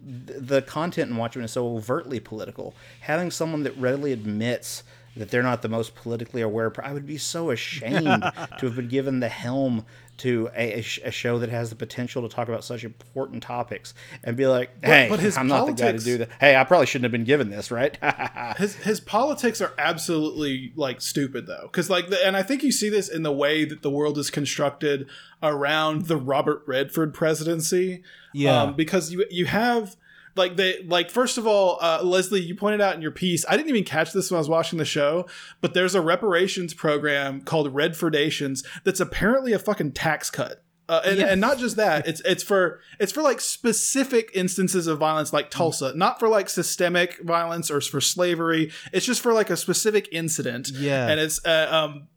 the 0.05 0.61
content 0.61 1.09
in 1.09 1.17
Watchmen 1.17 1.45
is 1.45 1.51
so 1.51 1.67
overtly 1.75 2.19
political. 2.19 2.75
Having 3.01 3.31
someone 3.31 3.63
that 3.63 3.75
readily 3.75 4.11
admits 4.11 4.83
that 5.15 5.31
they're 5.31 5.41
not 5.41 5.61
the 5.61 5.69
most 5.69 5.95
politically 5.95 6.41
aware. 6.41 6.71
I 6.83 6.93
would 6.93 7.07
be 7.07 7.17
so 7.17 7.49
ashamed 7.49 8.21
to 8.59 8.65
have 8.65 8.75
been 8.75 8.87
given 8.87 9.19
the 9.19 9.29
helm 9.29 9.85
to 10.17 10.49
a, 10.55 10.79
a, 11.03 11.11
show 11.11 11.39
that 11.39 11.49
has 11.49 11.69
the 11.69 11.75
potential 11.75 12.27
to 12.27 12.33
talk 12.33 12.47
about 12.47 12.63
such 12.63 12.83
important 12.83 13.43
topics 13.43 13.93
and 14.23 14.37
be 14.37 14.47
like, 14.47 14.69
hey, 14.83 15.07
but, 15.09 15.21
but 15.21 15.37
I'm 15.37 15.47
not 15.47 15.65
the 15.67 15.73
guy 15.73 15.91
to 15.91 15.99
do 15.99 16.19
that. 16.19 16.29
Hey, 16.39 16.55
I 16.55 16.63
probably 16.63 16.85
shouldn't 16.85 17.03
have 17.03 17.11
been 17.11 17.25
given 17.25 17.49
this, 17.49 17.71
right? 17.71 17.97
his 18.57 18.75
his 18.75 18.99
politics 18.99 19.61
are 19.61 19.73
absolutely 19.77 20.71
like 20.75 21.01
stupid 21.01 21.47
though, 21.47 21.63
because 21.63 21.89
like, 21.89 22.09
the, 22.09 22.25
and 22.25 22.37
I 22.37 22.43
think 22.43 22.63
you 22.63 22.71
see 22.71 22.89
this 22.89 23.09
in 23.09 23.23
the 23.23 23.31
way 23.31 23.65
that 23.65 23.81
the 23.81 23.89
world 23.89 24.17
is 24.17 24.29
constructed 24.29 25.07
around 25.43 26.05
the 26.05 26.17
Robert 26.17 26.63
Redford 26.65 27.13
presidency. 27.13 28.03
Yeah, 28.33 28.63
um, 28.63 28.75
because 28.75 29.11
you 29.11 29.25
you 29.29 29.45
have 29.45 29.95
like 30.35 30.55
they 30.55 30.81
like 30.83 31.09
first 31.09 31.37
of 31.37 31.47
all 31.47 31.77
uh, 31.81 32.01
leslie 32.03 32.41
you 32.41 32.55
pointed 32.55 32.81
out 32.81 32.95
in 32.95 33.01
your 33.01 33.11
piece 33.11 33.45
i 33.47 33.55
didn't 33.55 33.69
even 33.69 33.83
catch 33.83 34.13
this 34.13 34.29
when 34.29 34.37
i 34.37 34.39
was 34.39 34.49
watching 34.49 34.77
the 34.77 34.85
show 34.85 35.25
but 35.61 35.73
there's 35.73 35.95
a 35.95 36.01
reparations 36.01 36.73
program 36.73 37.41
called 37.41 37.73
redfordations 37.73 38.65
that's 38.83 38.99
apparently 38.99 39.53
a 39.53 39.59
fucking 39.59 39.91
tax 39.91 40.29
cut. 40.29 40.61
Uh, 40.87 41.01
and, 41.03 41.17
yes. 41.17 41.31
and 41.31 41.41
not 41.41 41.57
just 41.57 41.77
that 41.77 42.07
it's 42.07 42.21
it's 42.25 42.43
for 42.43 42.79
it's 42.99 43.11
for 43.11 43.23
like 43.23 43.41
specific 43.41 44.29
instances 44.35 44.85
of 44.85 44.99
violence 44.99 45.33
like 45.33 45.49
tulsa. 45.49 45.91
Not 45.95 46.19
for 46.19 46.29
like 46.29 46.47
systemic 46.47 47.19
violence 47.23 47.71
or 47.71 47.81
for 47.81 47.99
slavery. 47.99 48.71
It's 48.93 49.03
just 49.03 49.21
for 49.21 49.33
like 49.33 49.49
a 49.49 49.57
specific 49.57 50.07
incident. 50.11 50.69
Yeah. 50.69 51.07
And 51.07 51.19
it's 51.19 51.43
uh, 51.43 51.69
um 51.71 52.07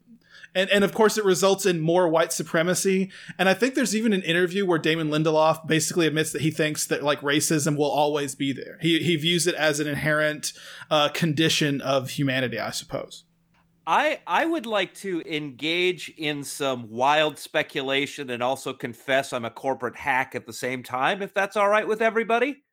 and 0.54 0.70
and 0.70 0.84
of 0.84 0.92
course 0.92 1.18
it 1.18 1.24
results 1.24 1.66
in 1.66 1.80
more 1.80 2.08
white 2.08 2.32
supremacy. 2.32 3.10
And 3.38 3.48
I 3.48 3.54
think 3.54 3.74
there's 3.74 3.94
even 3.94 4.12
an 4.12 4.22
interview 4.22 4.66
where 4.66 4.78
Damon 4.78 5.08
Lindelof 5.08 5.66
basically 5.66 6.06
admits 6.06 6.32
that 6.32 6.42
he 6.42 6.50
thinks 6.50 6.86
that 6.86 7.02
like 7.02 7.20
racism 7.20 7.76
will 7.76 7.90
always 7.90 8.34
be 8.34 8.52
there. 8.52 8.78
He 8.80 8.98
he 9.00 9.16
views 9.16 9.46
it 9.46 9.54
as 9.54 9.80
an 9.80 9.86
inherent 9.86 10.52
uh, 10.90 11.08
condition 11.10 11.80
of 11.80 12.10
humanity, 12.10 12.58
I 12.58 12.70
suppose. 12.70 13.24
I 13.86 14.20
I 14.26 14.44
would 14.44 14.66
like 14.66 14.92
to 14.96 15.22
engage 15.22 16.10
in 16.18 16.44
some 16.44 16.90
wild 16.90 17.38
speculation 17.38 18.28
and 18.28 18.42
also 18.42 18.74
confess 18.74 19.32
I'm 19.32 19.46
a 19.46 19.50
corporate 19.50 19.96
hack 19.96 20.34
at 20.34 20.46
the 20.46 20.52
same 20.52 20.82
time, 20.82 21.22
if 21.22 21.32
that's 21.32 21.56
all 21.56 21.68
right 21.68 21.88
with 21.88 22.02
everybody. 22.02 22.64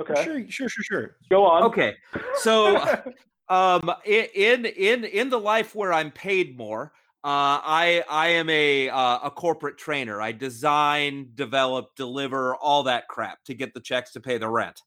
Okay. 0.00 0.22
Sure, 0.22 0.44
sure, 0.48 0.68
sure, 0.68 0.84
sure. 0.84 1.16
Go 1.30 1.44
on. 1.44 1.64
Okay. 1.64 1.94
So 2.36 2.76
um 3.48 3.90
in 4.04 4.64
in 4.66 5.04
in 5.04 5.30
the 5.30 5.40
life 5.40 5.74
where 5.74 5.92
I'm 5.92 6.10
paid 6.10 6.56
more, 6.56 6.92
uh, 7.24 7.58
I 7.64 8.04
I 8.08 8.28
am 8.28 8.48
a 8.50 8.88
uh, 8.88 9.18
a 9.24 9.30
corporate 9.30 9.78
trainer. 9.78 10.20
I 10.20 10.32
design, 10.32 11.30
develop, 11.34 11.96
deliver 11.96 12.54
all 12.56 12.84
that 12.84 13.08
crap 13.08 13.42
to 13.44 13.54
get 13.54 13.74
the 13.74 13.80
checks 13.80 14.12
to 14.12 14.20
pay 14.20 14.38
the 14.38 14.48
rent. 14.48 14.82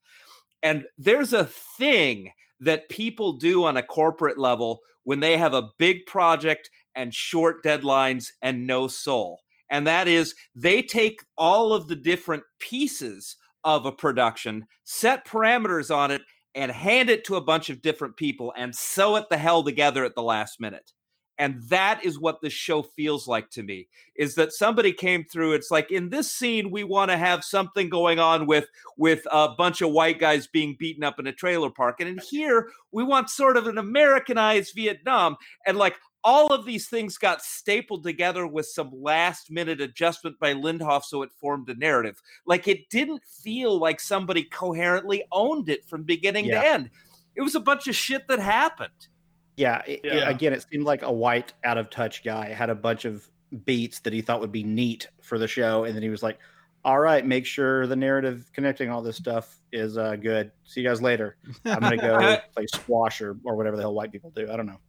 And 0.64 0.86
there's 0.98 1.34
a 1.34 1.46
thing 1.46 2.32
that 2.60 2.90
people 2.90 3.34
do 3.34 3.66
on 3.66 3.78
a 3.78 3.84
corporate 3.84 4.38
level 4.38 4.80
when 5.04 5.20
they 5.20 5.38
have 5.38 5.54
a 5.54 5.70
big 5.78 6.06
project 6.06 6.70
and 6.96 7.14
short 7.14 7.64
deadlines 7.64 8.32
and 8.42 8.68
no 8.68 8.88
soul. 8.88 9.42
And 9.70 9.88
that 9.88 10.08
is 10.08 10.36
they 10.56 10.82
take 10.82 11.24
all 11.38 11.74
of 11.74 11.88
the 11.88 11.96
different 11.96 12.44
pieces 12.60 13.38
of 13.64 13.86
a 13.86 13.92
production, 13.92 14.66
set 14.84 15.26
parameters 15.26 15.94
on 15.94 16.12
it, 16.12 16.22
and 16.56 16.72
hand 16.72 17.10
it 17.10 17.24
to 17.26 17.36
a 17.36 17.42
bunch 17.42 17.70
of 17.70 17.82
different 17.82 18.18
people 18.18 18.54
and 18.58 18.76
sew 18.76 19.16
it 19.16 19.30
the 19.30 19.38
hell 19.38 19.64
together 19.64 20.04
at 20.04 20.16
the 20.16 20.24
last 20.24 20.60
minute. 20.60 20.92
And 21.40 21.64
that 21.70 22.04
is 22.04 22.20
what 22.20 22.42
the 22.42 22.50
show 22.50 22.84
feels 22.84 23.26
like 23.26 23.50
to 23.52 23.64
me 23.64 23.88
is 24.18 24.36
that 24.36 24.52
somebody 24.52 24.92
came 24.92 25.24
through 25.24 25.54
it's 25.54 25.72
like 25.72 25.90
in 25.90 26.10
this 26.10 26.30
scene 26.30 26.70
we 26.70 26.84
want 26.84 27.10
to 27.10 27.18
have 27.18 27.46
something 27.46 27.88
going 27.88 28.20
on 28.20 28.46
with 28.46 28.68
with 28.98 29.26
a 29.32 29.48
bunch 29.58 29.82
of 29.82 29.92
white 29.92 30.20
guys 30.20 30.48
being 30.48 30.76
beaten 30.78 31.04
up 31.04 31.18
in 31.18 31.26
a 31.28 31.32
trailer 31.32 31.70
park 31.70 32.02
and 32.02 32.10
in 32.10 32.20
here 32.30 32.68
we 32.92 33.02
want 33.02 33.30
sort 33.30 33.56
of 33.56 33.68
an 33.68 33.78
americanized 33.78 34.74
vietnam 34.76 35.38
and 35.66 35.78
like 35.78 35.96
all 36.24 36.54
of 36.54 36.66
these 36.66 36.88
things 36.88 37.18
got 37.18 37.42
stapled 37.42 38.04
together 38.04 38.46
with 38.46 38.66
some 38.66 38.92
last 38.94 39.50
minute 39.50 39.80
adjustment 39.82 40.40
by 40.40 40.54
Lindelof 40.54 41.04
so 41.04 41.22
it 41.22 41.32
formed 41.40 41.70
a 41.70 41.76
narrative. 41.76 42.22
Like 42.46 42.68
it 42.68 42.90
didn't 42.90 43.24
feel 43.26 43.80
like 43.80 44.00
somebody 44.00 44.44
coherently 44.44 45.24
owned 45.32 45.70
it 45.70 45.86
from 45.86 46.04
beginning 46.04 46.46
yeah. 46.46 46.62
to 46.62 46.68
end. 46.68 46.90
It 47.36 47.42
was 47.42 47.56
a 47.56 47.60
bunch 47.60 47.88
of 47.88 47.96
shit 47.96 48.28
that 48.28 48.40
happened. 48.40 49.08
Yeah, 49.56 49.82
it, 49.86 50.02
yeah. 50.04 50.30
Again, 50.30 50.54
it 50.54 50.66
seemed 50.70 50.86
like 50.86 51.02
a 51.02 51.12
white, 51.12 51.54
out 51.64 51.78
of 51.78 51.90
touch 51.90 52.24
guy 52.24 52.50
had 52.50 52.70
a 52.70 52.76
bunch 52.76 53.06
of 53.06 53.30
beats 53.66 54.00
that 54.00 54.14
he 54.14 54.22
thought 54.22 54.40
would 54.40 54.52
be 54.52 54.64
neat 54.64 55.08
for 55.22 55.38
the 55.38 55.48
show, 55.48 55.84
and 55.84 55.94
then 55.94 56.02
he 56.02 56.10
was 56.10 56.24
like, 56.24 56.40
"All 56.86 57.00
right, 57.00 57.26
make 57.26 57.46
sure 57.46 57.86
the 57.86 57.96
narrative 57.96 58.50
connecting 58.54 58.90
all 58.90 59.02
this 59.02 59.18
stuff 59.18 59.60
is 59.74 59.98
uh, 59.98 60.16
good. 60.16 60.52
See 60.64 60.80
you 60.82 60.88
guys 60.88 61.02
later. 61.02 61.36
I'm 61.66 61.82
gonna 61.82 61.98
go 61.98 62.38
play 62.56 62.68
squash 62.68 63.22
or 63.22 63.38
or 63.44 63.58
whatever 63.58 63.76
the 63.76 63.84
hell 63.84 63.94
white 63.94 64.14
people 64.14 64.32
do. 64.32 64.50
I 64.50 64.56
don't 64.56 64.66
know." 64.66 64.80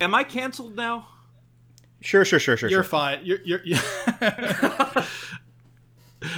Am 0.00 0.14
I 0.14 0.24
canceled 0.24 0.76
now? 0.76 1.08
Sure, 2.00 2.24
sure, 2.24 2.38
sure, 2.38 2.56
sure. 2.56 2.70
You're 2.70 2.82
sure. 2.82 2.90
fine. 2.90 3.20
You're 3.24 3.38
you're. 3.44 3.60
you're... 3.64 3.78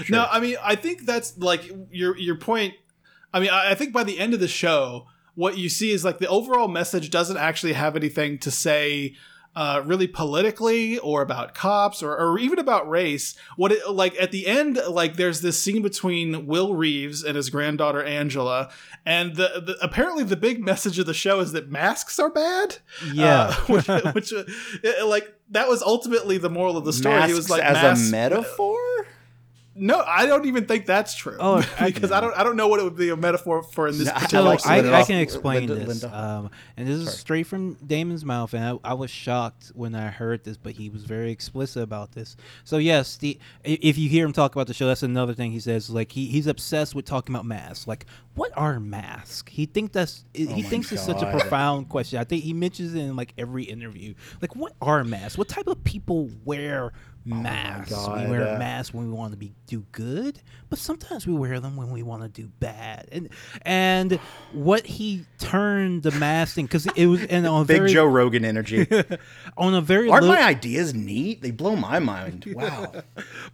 sure. 0.05 0.17
No, 0.17 0.27
I 0.31 0.41
mean 0.41 0.57
I 0.63 0.77
think 0.77 1.05
that's 1.05 1.37
like 1.39 1.71
your 1.91 2.17
your 2.17 2.37
point. 2.37 2.75
I 3.33 3.41
mean 3.41 3.51
I, 3.51 3.73
I 3.73 3.75
think 3.75 3.93
by 3.93 4.05
the 4.05 4.19
end 4.19 4.35
of 4.35 4.41
the 4.41 4.49
show 4.49 5.07
what 5.35 5.57
you 5.57 5.69
see 5.69 5.93
is 5.93 6.05
like 6.05 6.19
the 6.19 6.29
overall 6.29 6.69
message 6.69 7.11
doesn't 7.11 7.37
actually 7.37 7.73
have 7.73 7.95
anything 7.95 8.39
to 8.39 8.51
say 8.51 9.15
uh, 9.57 9.83
really 9.85 10.07
politically 10.07 10.99
or 10.99 11.23
about 11.23 11.55
cops 11.55 12.03
or, 12.03 12.17
or 12.17 12.39
even 12.39 12.59
about 12.59 12.89
race. 12.89 13.35
What 13.57 13.73
it 13.73 13.91
like 13.91 14.15
at 14.21 14.31
the 14.31 14.47
end, 14.47 14.81
like 14.89 15.17
there's 15.17 15.41
this 15.41 15.61
scene 15.61 15.83
between 15.83 16.47
Will 16.47 16.75
Reeves 16.75 17.25
and 17.25 17.37
his 17.37 17.51
granddaughter 17.51 18.03
Angela, 18.03 18.71
and 19.05 19.37
the, 19.37 19.63
the 19.65 19.77
apparently 19.83 20.25
the 20.25 20.37
big 20.37 20.65
message 20.65 20.99
of 20.99 21.07
the 21.07 21.15
show 21.15 21.41
is 21.41 21.53
that 21.53 21.71
masks 21.71 22.19
are 22.19 22.31
bad. 22.31 22.77
Yeah, 23.13 23.49
uh, 23.49 23.55
which, 23.67 23.89
which 24.15 24.33
uh, 24.33 25.07
like 25.07 25.35
that 25.51 25.69
was 25.69 25.83
ultimately 25.83 26.39
the 26.39 26.51
moral 26.51 26.77
of 26.77 26.85
the 26.85 26.93
story. 26.93 27.17
Masks 27.17 27.29
he 27.29 27.35
was 27.35 27.51
like 27.51 27.63
as 27.63 28.09
a 28.09 28.11
metaphor. 28.11 28.79
No, 29.79 30.03
I 30.07 30.27
don't 30.27 30.47
even 30.47 30.67
think 30.67 30.87
that's 30.87 31.15
true. 31.15 31.37
Oh, 31.39 31.59
because 31.85 32.11
I, 32.11 32.19
I, 32.19 32.21
don't 32.21 32.37
I 32.39 32.43
don't 32.43 32.57
know 32.57 32.69
what 32.69 32.81
it 32.81 32.85
would 32.85 32.97
be 32.97 33.11
a 33.11 33.17
metaphor 33.17 33.63
for 33.63 33.89
in 33.89 33.97
this. 33.97 34.11
particular 34.11 34.57
I, 34.65 34.81
I, 34.81 35.01
I, 35.01 35.05
can 35.05 35.21
explain 35.21 35.69
Linda, 35.69 35.87
this, 35.87 36.05
um, 36.05 36.51
and 36.77 36.89
this 36.89 36.97
is 36.97 37.05
Sorry. 37.05 37.17
straight 37.17 37.47
from 37.47 37.75
Damon's 37.75 38.25
mouth, 38.25 38.55
and 38.55 38.65
I, 38.65 38.91
I, 38.91 38.95
was 38.95 39.11
shocked 39.11 39.73
when 39.75 39.95
I 39.95 40.09
heard 40.09 40.45
this, 40.45 40.57
but 40.57 40.73
he 40.73 40.91
was 40.91 41.05
very 41.05 41.31
explicit 41.31 41.83
about 41.83 42.13
this. 42.13 42.37
So 42.65 42.79
yes, 42.79 43.17
the 43.17 43.39
if 43.63 43.97
you 43.97 44.09
hear 44.09 44.27
him 44.27 44.33
talk 44.33 44.55
about 44.55 44.67
the 44.67 44.75
show, 44.75 44.89
that's 44.89 45.03
another 45.03 45.35
thing 45.35 45.53
he 45.53 45.61
says. 45.61 45.89
Like 45.89 46.13
he, 46.13 46.27
he's 46.27 46.47
obsessed 46.47 46.95
with 46.95 47.05
talking 47.05 47.35
about 47.35 47.47
masks. 47.47 47.87
Like 47.87 48.07
what 48.35 48.53
are 48.57 48.79
masks? 48.81 49.51
He 49.51 49.67
think 49.67 49.93
that's 49.93 50.25
oh 50.29 50.55
he 50.55 50.63
thinks 50.63 50.91
God. 50.91 50.95
it's 50.95 51.05
such 51.05 51.23
a 51.23 51.31
profound 51.31 51.89
question. 51.89 52.19
I 52.19 52.25
think 52.25 52.45
he 52.45 52.53
mentions 52.53 52.95
it 52.95 53.01
in 53.01 53.17
like 53.17 53.35
every 53.39 53.65
interview. 53.65 54.15
Like 54.41 54.57
what 54.57 54.75
are 54.81 55.05
masks? 55.05 55.39
What 55.39 55.49
type 55.49 55.67
of 55.67 55.83
people 55.85 56.31
wear 56.45 56.93
masks. 57.29 57.93
Oh 57.95 58.15
we 58.17 58.31
wear 58.31 58.55
uh, 58.55 58.59
masks 58.59 58.93
when 58.95 59.07
we 59.07 59.13
want 59.13 59.33
to 59.33 59.37
be 59.37 59.53
do 59.67 59.85
good, 59.93 60.41
but 60.69 60.79
sometimes 60.79 61.27
we 61.27 61.35
wear 61.35 61.61
them 61.61 61.77
when 61.77 61.91
we 61.91 62.03
want 62.03 62.23
to 62.23 62.29
do 62.29 62.49
bad. 62.61 63.09
And 63.13 63.29
and 63.63 64.13
what 64.53 64.87
he 64.87 65.25
turned 65.39 66.03
the 66.03 66.11
mask 66.13 66.55
thing 66.55 66.67
because 66.67 66.87
it 66.87 67.07
was 67.07 67.25
and 67.25 67.47
on 67.47 67.67
big 67.67 67.79
very, 67.79 67.93
Joe 67.93 68.07
Rogan 68.07 68.45
energy 68.45 68.87
on 69.57 69.75
a 69.75 69.81
very 69.81 70.11
aren't 70.11 70.27
my 70.27 70.43
ideas 70.43 70.95
neat? 70.95 71.43
They 71.43 71.51
blow 71.51 71.77
my 71.77 71.99
mind. 71.99 72.47
Wow. 72.59 72.93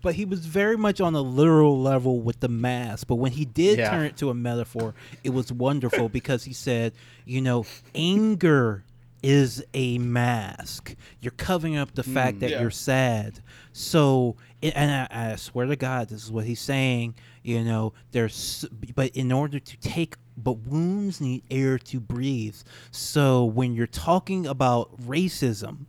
but 0.03 0.15
he 0.15 0.25
was 0.25 0.47
very 0.47 0.79
much 0.79 0.99
on 1.01 1.15
a 1.15 1.21
literal 1.21 1.79
level 1.79 2.21
with 2.21 2.41
the 2.41 2.49
mask. 2.49 3.07
But 3.07 3.17
when 3.17 3.33
he 3.33 3.45
did 3.45 3.79
yeah. 3.79 3.91
turn 3.91 4.05
it 4.07 4.17
to 4.19 4.31
a 4.31 4.35
metaphor, 4.35 4.95
it 5.23 5.31
was 5.31 5.53
wonderful 5.53 6.09
because 6.09 6.45
he 6.45 6.55
said, 6.55 6.95
you 7.27 7.43
know, 7.43 7.67
anger 7.95 8.85
is 9.25 9.65
a 9.73 9.97
mask. 9.97 10.95
You're 11.19 11.33
covering 11.33 11.79
up 11.79 11.95
the 11.95 12.03
fact 12.03 12.37
mm, 12.37 12.41
that 12.41 12.51
yeah. 12.51 12.61
you're 12.61 12.71
sad. 12.71 13.41
So, 13.73 14.37
and 14.63 15.09
I, 15.11 15.33
I, 15.33 15.37
swear 15.37 15.65
to 15.65 15.77
God, 15.77 16.11
this 16.11 16.23
is 16.23 16.31
what 16.31 16.45
he's 16.45 16.61
saying. 16.61 17.15
You 17.43 17.65
know, 17.65 17.95
there's, 18.13 18.67
but 18.95 19.17
in 19.17 19.33
order 19.33 19.59
to 19.59 19.77
take, 19.79 20.17
but 20.37 20.59
wounds 20.67 21.23
need 21.23 21.43
air 21.51 21.79
to 21.79 22.01
breathe. 22.01 22.57
So 22.91 23.47
when 23.47 23.75
you're 23.75 23.87
talking 23.87 24.47
about 24.47 24.95
racism, 25.01 25.87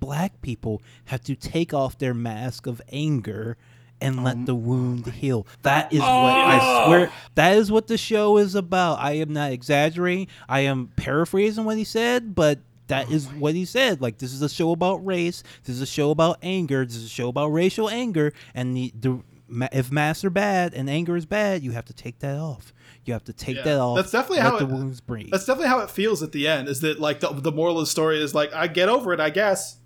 black 0.00 0.40
people 0.40 0.80
have 1.04 1.22
to 1.24 1.36
take 1.36 1.74
off 1.74 1.98
their 1.98 2.14
mask 2.14 2.66
of 2.66 2.80
anger 2.90 3.58
and 4.02 4.24
let 4.24 4.34
um, 4.34 4.44
the 4.44 4.54
wound 4.54 5.06
heal. 5.06 5.46
That 5.62 5.92
is 5.92 6.00
oh! 6.00 6.22
what 6.22 6.34
I 6.34 6.84
swear. 6.86 7.12
That 7.34 7.56
is 7.56 7.70
what 7.70 7.86
the 7.86 7.96
show 7.96 8.38
is 8.38 8.54
about. 8.54 8.98
I 8.98 9.12
am 9.12 9.32
not 9.32 9.52
exaggerating. 9.52 10.28
I 10.48 10.60
am 10.60 10.88
paraphrasing 10.96 11.64
what 11.64 11.76
he 11.76 11.84
said, 11.84 12.34
but 12.34 12.58
that 12.88 13.10
is 13.10 13.26
what 13.28 13.54
he 13.54 13.64
said. 13.64 14.00
Like 14.00 14.18
this 14.18 14.32
is 14.32 14.42
a 14.42 14.48
show 14.48 14.72
about 14.72 15.04
race. 15.04 15.42
This 15.64 15.76
is 15.76 15.82
a 15.82 15.86
show 15.86 16.10
about 16.10 16.38
anger. 16.42 16.84
This 16.84 16.96
is 16.96 17.06
a 17.06 17.08
show 17.08 17.28
about 17.28 17.48
racial 17.48 17.88
anger. 17.88 18.32
And 18.54 18.76
the, 18.76 18.92
the 18.98 19.22
if 19.72 19.90
masks 19.92 20.24
are 20.24 20.30
bad 20.30 20.74
and 20.74 20.88
anger 20.88 21.16
is 21.16 21.26
bad, 21.26 21.62
you 21.62 21.72
have 21.72 21.84
to 21.86 21.92
take 21.92 22.18
that 22.20 22.38
off. 22.38 22.72
You 23.04 23.12
have 23.12 23.24
to 23.24 23.32
take 23.32 23.56
yeah. 23.56 23.62
that 23.62 23.78
off. 23.78 23.96
That's 23.96 24.12
definitely 24.12 24.38
how 24.38 24.58
the 24.58 24.64
it, 24.64 24.70
wounds 24.70 25.00
breathe. 25.00 25.30
That's 25.30 25.44
definitely 25.44 25.68
how 25.68 25.80
it 25.80 25.90
feels 25.90 26.22
at 26.22 26.32
the 26.32 26.46
end. 26.46 26.68
Is 26.68 26.80
that 26.80 27.00
like 27.00 27.20
the, 27.20 27.32
the 27.32 27.52
moral 27.52 27.78
of 27.78 27.82
the 27.82 27.90
story 27.90 28.22
is 28.22 28.34
like 28.34 28.52
I 28.52 28.66
get 28.68 28.88
over 28.88 29.12
it, 29.12 29.20
I 29.20 29.30
guess. 29.30 29.78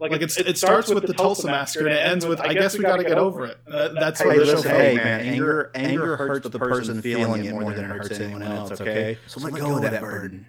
Like, 0.00 0.12
like 0.12 0.22
it, 0.22 0.38
it, 0.38 0.56
starts, 0.56 0.88
with, 0.88 1.02
with 1.02 1.06
the 1.06 1.12
Tulsa 1.12 1.46
massacre 1.46 1.86
and 1.86 1.94
it 1.94 2.00
ends 2.00 2.24
with, 2.24 2.40
I 2.40 2.54
guess 2.54 2.76
we 2.76 2.82
got 2.82 2.96
to 2.96 3.04
get 3.04 3.18
over 3.18 3.44
it. 3.44 3.58
Uh, 3.70 3.88
that's 3.88 4.18
hey, 4.18 4.38
listen, 4.38 4.70
hey 4.70 4.94
man, 4.94 5.20
anger 5.20 5.70
anger 5.74 6.16
hurts 6.16 6.48
the 6.48 6.58
person 6.58 7.02
feeling 7.02 7.44
it 7.44 7.52
more 7.52 7.74
than 7.74 7.84
it 7.84 7.88
hurts 7.88 8.18
anyone 8.18 8.42
else. 8.42 8.80
Okay, 8.80 9.18
so 9.26 9.40
let 9.40 9.52
go 9.52 9.76
of 9.76 9.82
that 9.82 10.00
burden. 10.00 10.46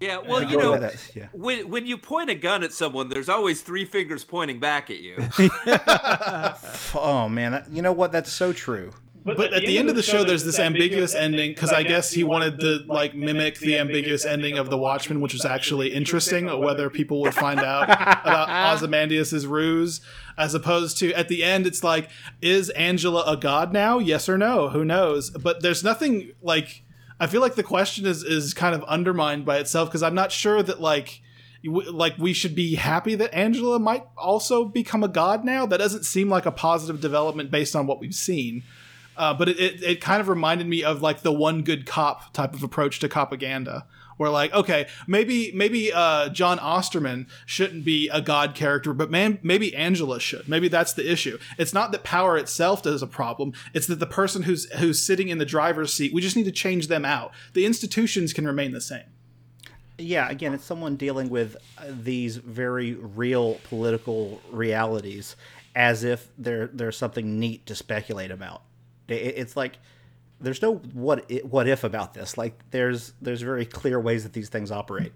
Yeah, 0.00 0.18
well, 0.18 0.42
you 0.42 0.58
know, 0.58 0.90
yeah. 1.14 1.28
when 1.32 1.70
when 1.70 1.86
you 1.86 1.96
point 1.96 2.28
a 2.28 2.34
gun 2.34 2.64
at 2.64 2.72
someone, 2.72 3.08
there's 3.08 3.28
always 3.28 3.62
three 3.62 3.84
fingers 3.84 4.24
pointing 4.24 4.58
back 4.58 4.90
at 4.90 4.98
you. 4.98 5.14
oh 6.96 7.28
man, 7.28 7.64
you 7.70 7.82
know 7.82 7.92
what? 7.92 8.10
That's 8.10 8.32
so 8.32 8.52
true. 8.52 8.90
But, 9.24 9.36
but 9.36 9.52
at 9.52 9.62
the, 9.64 9.78
end, 9.78 9.88
of 9.88 9.94
the 9.94 10.02
show, 10.02 10.24
there's 10.24 10.44
this 10.44 10.58
ambiguous 10.58 11.14
ending 11.14 11.52
because 11.52 11.72
I 11.72 11.84
guess 11.84 12.10
he 12.10 12.24
wanted 12.24 12.58
to 12.60 12.80
like 12.86 13.14
mimic 13.14 13.58
the 13.58 13.78
ambiguous 13.78 14.24
ending 14.24 14.58
of 14.58 14.68
The 14.68 14.78
Watchmen, 14.78 15.20
which 15.20 15.32
was 15.32 15.44
actually 15.44 15.92
interesting. 15.92 16.46
Whether 16.46 16.86
oh, 16.86 16.90
people 16.90 17.20
would 17.22 17.34
find 17.34 17.60
out 17.60 17.84
about 18.24 18.74
Ozymandias's 18.74 19.46
ruse, 19.46 20.00
as 20.36 20.54
opposed 20.54 20.98
to 20.98 21.12
at 21.12 21.28
the 21.28 21.44
end, 21.44 21.66
it's 21.66 21.84
like, 21.84 22.10
is 22.40 22.70
Angela 22.70 23.22
a 23.26 23.36
god 23.36 23.72
now? 23.72 23.98
Yes 24.00 24.28
or 24.28 24.36
no? 24.36 24.70
Who 24.70 24.84
knows? 24.84 25.30
But 25.30 25.62
there's 25.62 25.84
nothing 25.84 26.32
like. 26.42 26.82
I 27.20 27.28
feel 27.28 27.40
like 27.40 27.54
the 27.54 27.62
question 27.62 28.06
is 28.06 28.24
is 28.24 28.52
kind 28.52 28.74
of 28.74 28.82
undermined 28.84 29.44
by 29.44 29.58
itself 29.58 29.88
because 29.88 30.02
I'm 30.02 30.16
not 30.16 30.32
sure 30.32 30.62
that 30.64 30.80
like 30.80 31.22
like 31.64 32.18
we 32.18 32.32
should 32.32 32.56
be 32.56 32.74
happy 32.74 33.14
that 33.14 33.32
Angela 33.32 33.78
might 33.78 34.04
also 34.16 34.64
become 34.64 35.04
a 35.04 35.08
god 35.08 35.44
now. 35.44 35.64
That 35.64 35.76
doesn't 35.76 36.04
seem 36.04 36.28
like 36.28 36.46
a 36.46 36.50
positive 36.50 37.00
development 37.00 37.52
based 37.52 37.76
on 37.76 37.86
what 37.86 38.00
we've 38.00 38.14
seen. 38.14 38.64
Uh, 39.16 39.34
but 39.34 39.48
it, 39.48 39.60
it, 39.60 39.82
it, 39.82 40.00
kind 40.00 40.20
of 40.20 40.28
reminded 40.28 40.66
me 40.66 40.82
of 40.82 41.02
like 41.02 41.22
the 41.22 41.32
one 41.32 41.62
good 41.62 41.86
cop 41.86 42.32
type 42.32 42.54
of 42.54 42.62
approach 42.62 42.98
to 43.00 43.08
propaganda 43.08 43.86
where 44.16 44.30
like 44.30 44.52
okay 44.54 44.86
maybe 45.06 45.52
maybe 45.52 45.92
uh, 45.92 46.28
jon 46.28 46.58
osterman 46.60 47.26
shouldn't 47.46 47.84
be 47.84 48.08
a 48.08 48.20
god 48.20 48.54
character 48.54 48.92
but 48.92 49.10
man 49.10 49.38
maybe 49.42 49.74
angela 49.74 50.20
should. 50.20 50.48
Maybe 50.48 50.68
that's 50.68 50.92
the 50.92 51.10
issue. 51.10 51.38
It's 51.58 51.72
not 51.72 51.92
that 51.92 52.04
power 52.04 52.36
itself 52.36 52.86
is 52.86 53.02
a 53.02 53.06
problem. 53.06 53.52
It's 53.74 53.86
that 53.86 53.98
the 53.98 54.06
person 54.06 54.42
who's 54.42 54.70
who's 54.72 55.00
sitting 55.00 55.28
in 55.28 55.38
the 55.38 55.44
driver's 55.44 55.92
seat 55.92 56.12
we 56.12 56.20
just 56.20 56.36
need 56.36 56.44
to 56.44 56.52
change 56.52 56.88
them 56.88 57.04
out. 57.04 57.32
The 57.52 57.66
institutions 57.66 58.32
can 58.32 58.46
remain 58.46 58.72
the 58.72 58.80
same. 58.80 59.04
Yeah 59.98 60.28
again 60.28 60.54
it's 60.54 60.64
someone 60.64 60.96
dealing 60.96 61.28
with 61.28 61.56
uh, 61.78 61.84
these 61.88 62.36
very 62.36 62.94
real 62.94 63.54
political 63.64 64.40
realities 64.50 65.36
as 65.74 66.04
if 66.04 66.28
there 66.38 66.68
there's 66.68 66.96
something 66.96 67.40
neat 67.40 67.66
to 67.66 67.74
speculate 67.74 68.30
about 68.30 68.62
it's 69.16 69.56
like 69.56 69.78
there's 70.40 70.60
no 70.60 70.74
what 70.92 71.30
what 71.44 71.68
if 71.68 71.84
about 71.84 72.14
this. 72.14 72.36
Like 72.36 72.58
there's 72.70 73.12
there's 73.20 73.42
very 73.42 73.64
clear 73.64 74.00
ways 74.00 74.22
that 74.24 74.32
these 74.32 74.48
things 74.48 74.70
operate. 74.70 75.12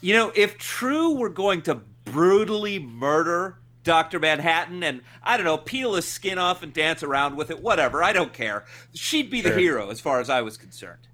You 0.00 0.14
know, 0.14 0.32
if 0.34 0.58
Trieu 0.58 1.14
were 1.16 1.28
going 1.28 1.62
to 1.62 1.76
brutally 2.04 2.78
murder 2.78 3.58
Dr. 3.84 4.18
Manhattan 4.20 4.82
and 4.82 5.02
I 5.22 5.36
don't 5.36 5.46
know, 5.46 5.58
peel 5.58 5.94
his 5.94 6.06
skin 6.06 6.38
off 6.38 6.62
and 6.62 6.72
dance 6.72 7.02
around 7.02 7.36
with 7.36 7.50
it, 7.50 7.62
whatever, 7.62 8.02
I 8.02 8.12
don't 8.12 8.32
care. 8.32 8.64
She'd 8.94 9.30
be 9.30 9.40
the 9.40 9.54
hero 9.54 9.90
as 9.90 10.00
far 10.00 10.20
as 10.20 10.30
I 10.30 10.42
was 10.42 10.56
concerned. 10.56 11.08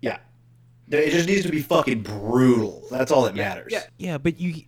Yeah. 0.00 0.18
It 0.88 1.10
just 1.10 1.28
needs 1.28 1.42
to 1.42 1.50
be 1.50 1.62
fucking 1.62 2.02
brutal. 2.02 2.82
That's 2.90 3.10
all 3.10 3.22
that 3.22 3.34
matters. 3.34 3.72
Yeah, 3.72 3.84
yeah 3.96 4.18
but 4.18 4.38
you 4.40 4.62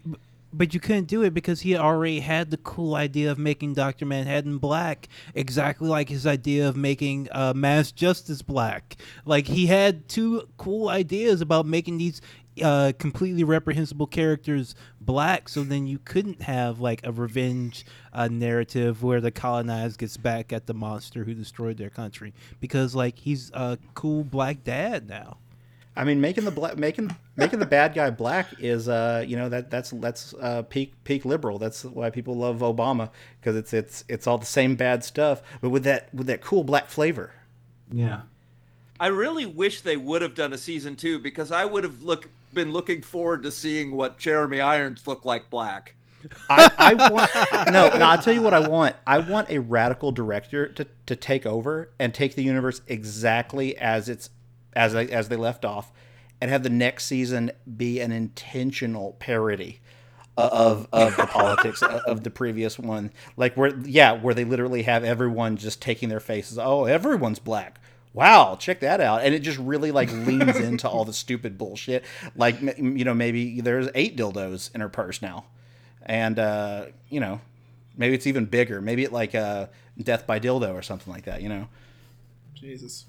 but 0.56 0.72
you 0.72 0.80
couldn't 0.80 1.06
do 1.06 1.22
it 1.22 1.34
because 1.34 1.62
he 1.62 1.76
already 1.76 2.20
had 2.20 2.50
the 2.50 2.56
cool 2.56 2.94
idea 2.94 3.30
of 3.30 3.38
making 3.38 3.74
Dr. 3.74 4.06
Manhattan 4.06 4.58
black, 4.58 5.08
exactly 5.34 5.88
like 5.88 6.08
his 6.08 6.26
idea 6.26 6.68
of 6.68 6.76
making 6.76 7.28
uh, 7.32 7.52
Mass 7.54 7.90
Justice 7.92 8.40
black. 8.40 8.96
Like 9.24 9.48
he 9.48 9.66
had 9.66 10.08
two 10.08 10.48
cool 10.56 10.88
ideas 10.88 11.40
about 11.40 11.66
making 11.66 11.98
these 11.98 12.20
uh, 12.62 12.92
completely 12.98 13.42
reprehensible 13.42 14.06
characters 14.06 14.76
black, 15.00 15.48
so 15.48 15.64
then 15.64 15.86
you 15.88 15.98
couldn't 15.98 16.42
have 16.42 16.78
like 16.78 17.04
a 17.04 17.10
revenge 17.10 17.84
uh, 18.12 18.28
narrative 18.28 19.02
where 19.02 19.20
the 19.20 19.32
colonized 19.32 19.98
gets 19.98 20.16
back 20.16 20.52
at 20.52 20.66
the 20.66 20.74
monster 20.74 21.24
who 21.24 21.34
destroyed 21.34 21.76
their 21.76 21.90
country 21.90 22.32
because 22.60 22.94
like 22.94 23.18
he's 23.18 23.50
a 23.54 23.76
cool 23.94 24.22
black 24.22 24.62
dad 24.62 25.08
now. 25.08 25.38
I 25.96 26.04
mean, 26.04 26.20
making 26.20 26.44
the 26.44 26.50
black 26.50 26.76
making 26.76 27.14
making 27.36 27.60
the 27.60 27.66
bad 27.66 27.94
guy 27.94 28.10
black 28.10 28.60
is 28.60 28.88
uh 28.88 29.24
you 29.26 29.36
know 29.36 29.48
that 29.48 29.70
that's 29.70 29.90
that's 29.90 30.34
uh 30.40 30.62
peak 30.62 30.92
peak 31.04 31.24
liberal. 31.24 31.58
That's 31.58 31.84
why 31.84 32.10
people 32.10 32.36
love 32.36 32.58
Obama 32.58 33.10
because 33.40 33.56
it's 33.56 33.72
it's 33.72 34.04
it's 34.08 34.26
all 34.26 34.38
the 34.38 34.46
same 34.46 34.74
bad 34.74 35.04
stuff, 35.04 35.42
but 35.60 35.70
with 35.70 35.84
that 35.84 36.12
with 36.12 36.26
that 36.26 36.40
cool 36.40 36.64
black 36.64 36.88
flavor. 36.88 37.32
Yeah. 37.92 38.22
I 38.98 39.08
really 39.08 39.44
wish 39.46 39.80
they 39.80 39.96
would 39.96 40.22
have 40.22 40.34
done 40.34 40.52
a 40.52 40.58
season 40.58 40.96
two 40.96 41.18
because 41.18 41.52
I 41.52 41.64
would 41.64 41.84
have 41.84 42.02
look 42.02 42.28
been 42.52 42.72
looking 42.72 43.02
forward 43.02 43.42
to 43.42 43.50
seeing 43.50 43.92
what 43.92 44.18
Jeremy 44.18 44.60
Irons 44.60 45.06
looked 45.06 45.26
like 45.26 45.50
black. 45.50 45.94
I, 46.48 46.70
I 46.78 47.10
want 47.10 47.30
no, 47.70 47.88
no. 47.98 48.06
I'll 48.06 48.18
tell 48.18 48.32
you 48.32 48.42
what 48.42 48.54
I 48.54 48.66
want. 48.66 48.96
I 49.06 49.18
want 49.18 49.50
a 49.50 49.58
radical 49.58 50.10
director 50.10 50.68
to, 50.68 50.86
to 51.06 51.16
take 51.16 51.44
over 51.44 51.90
and 51.98 52.14
take 52.14 52.34
the 52.34 52.42
universe 52.42 52.80
exactly 52.86 53.76
as 53.76 54.08
it's 54.08 54.30
as 54.74 54.92
they, 54.92 55.08
as 55.10 55.28
they 55.28 55.36
left 55.36 55.64
off, 55.64 55.92
and 56.40 56.50
have 56.50 56.62
the 56.62 56.70
next 56.70 57.06
season 57.06 57.52
be 57.76 58.00
an 58.00 58.12
intentional 58.12 59.16
parody 59.18 59.80
of 60.36 60.88
of 60.92 61.16
the 61.16 61.26
politics 61.26 61.82
of 61.82 62.24
the 62.24 62.30
previous 62.30 62.78
one. 62.78 63.12
Like 63.36 63.56
where 63.56 63.74
yeah, 63.80 64.12
where 64.12 64.34
they 64.34 64.44
literally 64.44 64.82
have 64.82 65.04
everyone 65.04 65.56
just 65.56 65.80
taking 65.80 66.08
their 66.08 66.20
faces. 66.20 66.58
Oh, 66.58 66.84
everyone's 66.84 67.38
black. 67.38 67.80
Wow, 68.12 68.56
check 68.56 68.80
that 68.80 69.00
out. 69.00 69.22
And 69.22 69.34
it 69.34 69.40
just 69.40 69.58
really 69.58 69.90
like 69.90 70.12
leans 70.12 70.56
into 70.60 70.88
all 70.88 71.04
the 71.04 71.12
stupid 71.12 71.58
bullshit. 71.58 72.04
Like 72.36 72.60
you 72.60 73.04
know, 73.04 73.14
maybe 73.14 73.60
there's 73.60 73.88
eight 73.94 74.16
dildos 74.16 74.74
in 74.74 74.80
her 74.80 74.88
purse 74.88 75.22
now. 75.22 75.46
And 76.02 76.38
uh, 76.38 76.86
you 77.08 77.20
know, 77.20 77.40
maybe 77.96 78.14
it's 78.14 78.26
even 78.26 78.46
bigger. 78.46 78.80
Maybe 78.80 79.04
it 79.04 79.12
like 79.12 79.34
uh 79.34 79.66
death 80.00 80.26
by 80.26 80.40
dildo 80.40 80.74
or 80.74 80.82
something 80.82 81.12
like 81.12 81.24
that, 81.24 81.42
you 81.42 81.48
know. 81.48 81.68
Jesus. 82.54 83.04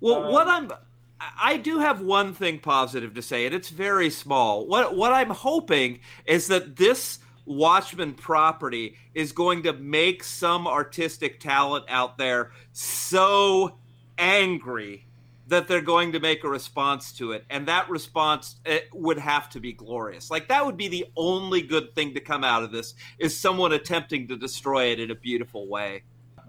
Well, 0.00 0.24
um, 0.24 0.32
what 0.32 0.48
I'm 0.48 0.72
I 1.20 1.56
do 1.56 1.80
have 1.80 2.00
one 2.00 2.32
thing 2.32 2.60
positive 2.60 3.14
to 3.14 3.22
say, 3.22 3.44
and 3.46 3.54
it's 3.54 3.70
very 3.70 4.10
small. 4.10 4.66
What 4.66 4.96
what 4.96 5.12
I'm 5.12 5.30
hoping 5.30 6.00
is 6.26 6.46
that 6.48 6.76
this 6.76 7.18
Watchmen 7.44 8.14
property 8.14 8.96
is 9.14 9.32
going 9.32 9.62
to 9.62 9.72
make 9.72 10.22
some 10.22 10.66
artistic 10.66 11.40
talent 11.40 11.86
out 11.88 12.18
there 12.18 12.52
so 12.72 13.78
angry 14.18 15.06
that 15.48 15.66
they're 15.66 15.80
going 15.80 16.12
to 16.12 16.20
make 16.20 16.44
a 16.44 16.48
response 16.48 17.10
to 17.10 17.32
it 17.32 17.42
and 17.48 17.66
that 17.66 17.88
response 17.88 18.56
would 18.92 19.18
have 19.18 19.48
to 19.48 19.60
be 19.60 19.72
glorious. 19.72 20.30
Like 20.30 20.48
that 20.48 20.66
would 20.66 20.76
be 20.76 20.88
the 20.88 21.06
only 21.16 21.62
good 21.62 21.94
thing 21.94 22.12
to 22.14 22.20
come 22.20 22.44
out 22.44 22.62
of 22.62 22.70
this 22.70 22.92
is 23.18 23.34
someone 23.34 23.72
attempting 23.72 24.28
to 24.28 24.36
destroy 24.36 24.92
it 24.92 25.00
in 25.00 25.10
a 25.10 25.14
beautiful 25.14 25.66
way. 25.66 26.02